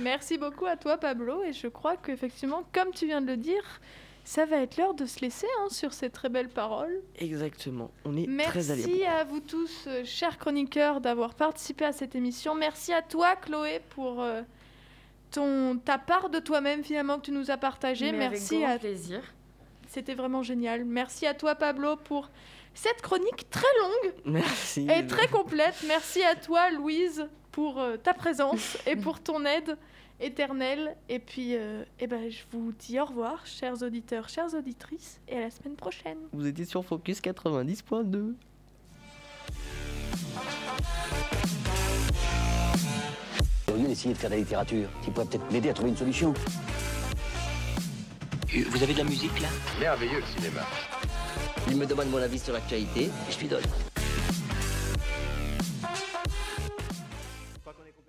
Merci 0.00 0.38
beaucoup 0.38 0.66
à 0.66 0.76
toi, 0.76 0.98
Pablo. 0.98 1.44
Et 1.44 1.52
je 1.52 1.68
crois 1.68 1.96
qu'effectivement, 1.96 2.64
comme 2.72 2.90
tu 2.92 3.06
viens 3.06 3.20
de 3.20 3.28
le 3.28 3.36
dire, 3.36 3.62
ça 4.24 4.44
va 4.44 4.56
être 4.56 4.76
l'heure 4.76 4.94
de 4.94 5.06
se 5.06 5.20
laisser 5.20 5.46
hein, 5.60 5.68
sur 5.70 5.92
ces 5.92 6.10
très 6.10 6.28
belles 6.28 6.48
paroles. 6.48 7.00
Exactement, 7.20 7.92
on 8.04 8.16
est 8.16 8.26
très 8.48 8.72
à 8.72 8.74
Merci 8.74 9.04
à 9.04 9.22
vous 9.22 9.38
tous, 9.38 9.84
euh, 9.86 10.02
chers 10.04 10.36
chroniqueurs, 10.36 11.00
d'avoir 11.00 11.34
participé 11.34 11.84
à 11.84 11.92
cette 11.92 12.16
émission. 12.16 12.56
Merci 12.56 12.92
à 12.92 13.02
toi, 13.02 13.36
Chloé, 13.36 13.80
pour 13.90 14.20
euh, 14.20 14.42
ton, 15.30 15.78
ta 15.78 15.98
part 15.98 16.30
de 16.30 16.38
toi-même 16.38 16.82
finalement 16.84 17.18
que 17.18 17.26
tu 17.26 17.32
nous 17.32 17.50
as 17.50 17.56
partagé. 17.56 18.12
Mais 18.12 18.26
avec 18.26 18.38
Merci 18.38 18.60
grand 18.60 18.70
à 18.70 18.78
plaisir. 18.78 19.20
C'était 19.88 20.14
vraiment 20.14 20.42
génial. 20.42 20.84
Merci 20.84 21.26
à 21.26 21.34
toi, 21.34 21.54
Pablo, 21.54 21.96
pour 21.96 22.30
cette 22.74 23.02
chronique 23.02 23.50
très 23.50 23.66
longue 23.80 24.14
Merci. 24.24 24.86
et 24.88 25.06
très 25.06 25.26
complète. 25.28 25.84
Merci 25.88 26.22
à 26.22 26.36
toi, 26.36 26.70
Louise, 26.70 27.26
pour 27.50 27.80
euh, 27.80 27.96
ta 27.96 28.14
présence 28.14 28.78
et 28.86 28.94
pour 28.96 29.20
ton 29.20 29.44
aide 29.44 29.76
éternelle. 30.20 30.96
Et 31.08 31.18
puis, 31.18 31.56
euh, 31.56 31.84
eh 31.98 32.06
ben, 32.06 32.30
je 32.30 32.42
vous 32.52 32.72
dis 32.72 33.00
au 33.00 33.04
revoir, 33.04 33.46
chers 33.46 33.82
auditeurs, 33.82 34.28
chères 34.28 34.54
auditrices, 34.54 35.20
et 35.26 35.36
à 35.36 35.40
la 35.40 35.50
semaine 35.50 35.76
prochaine. 35.76 36.18
Vous 36.32 36.46
étiez 36.46 36.64
sur 36.64 36.84
Focus 36.84 37.20
90.2. 37.20 38.34
D'essayer 43.90 44.14
de 44.14 44.18
faire 44.20 44.30
de 44.30 44.36
la 44.36 44.40
littérature, 44.40 44.88
tu 45.02 45.10
pourrais 45.10 45.26
peut-être 45.26 45.50
m'aider 45.50 45.68
à 45.68 45.72
trouver 45.72 45.90
une 45.90 45.96
solution. 45.96 46.32
Vous 48.70 48.82
avez 48.84 48.92
de 48.92 48.98
la 48.98 49.04
musique 49.04 49.40
là? 49.40 49.48
Merveilleux 49.80 50.20
le 50.20 50.40
cinéma. 50.40 50.60
Il 51.68 51.76
me 51.76 51.86
demande 51.86 52.08
mon 52.08 52.18
avis 52.18 52.38
sur 52.38 52.52
l'actualité 52.52 53.06
et 53.06 53.32
je 53.32 53.38
lui 53.40 53.48
donne. 53.48 53.64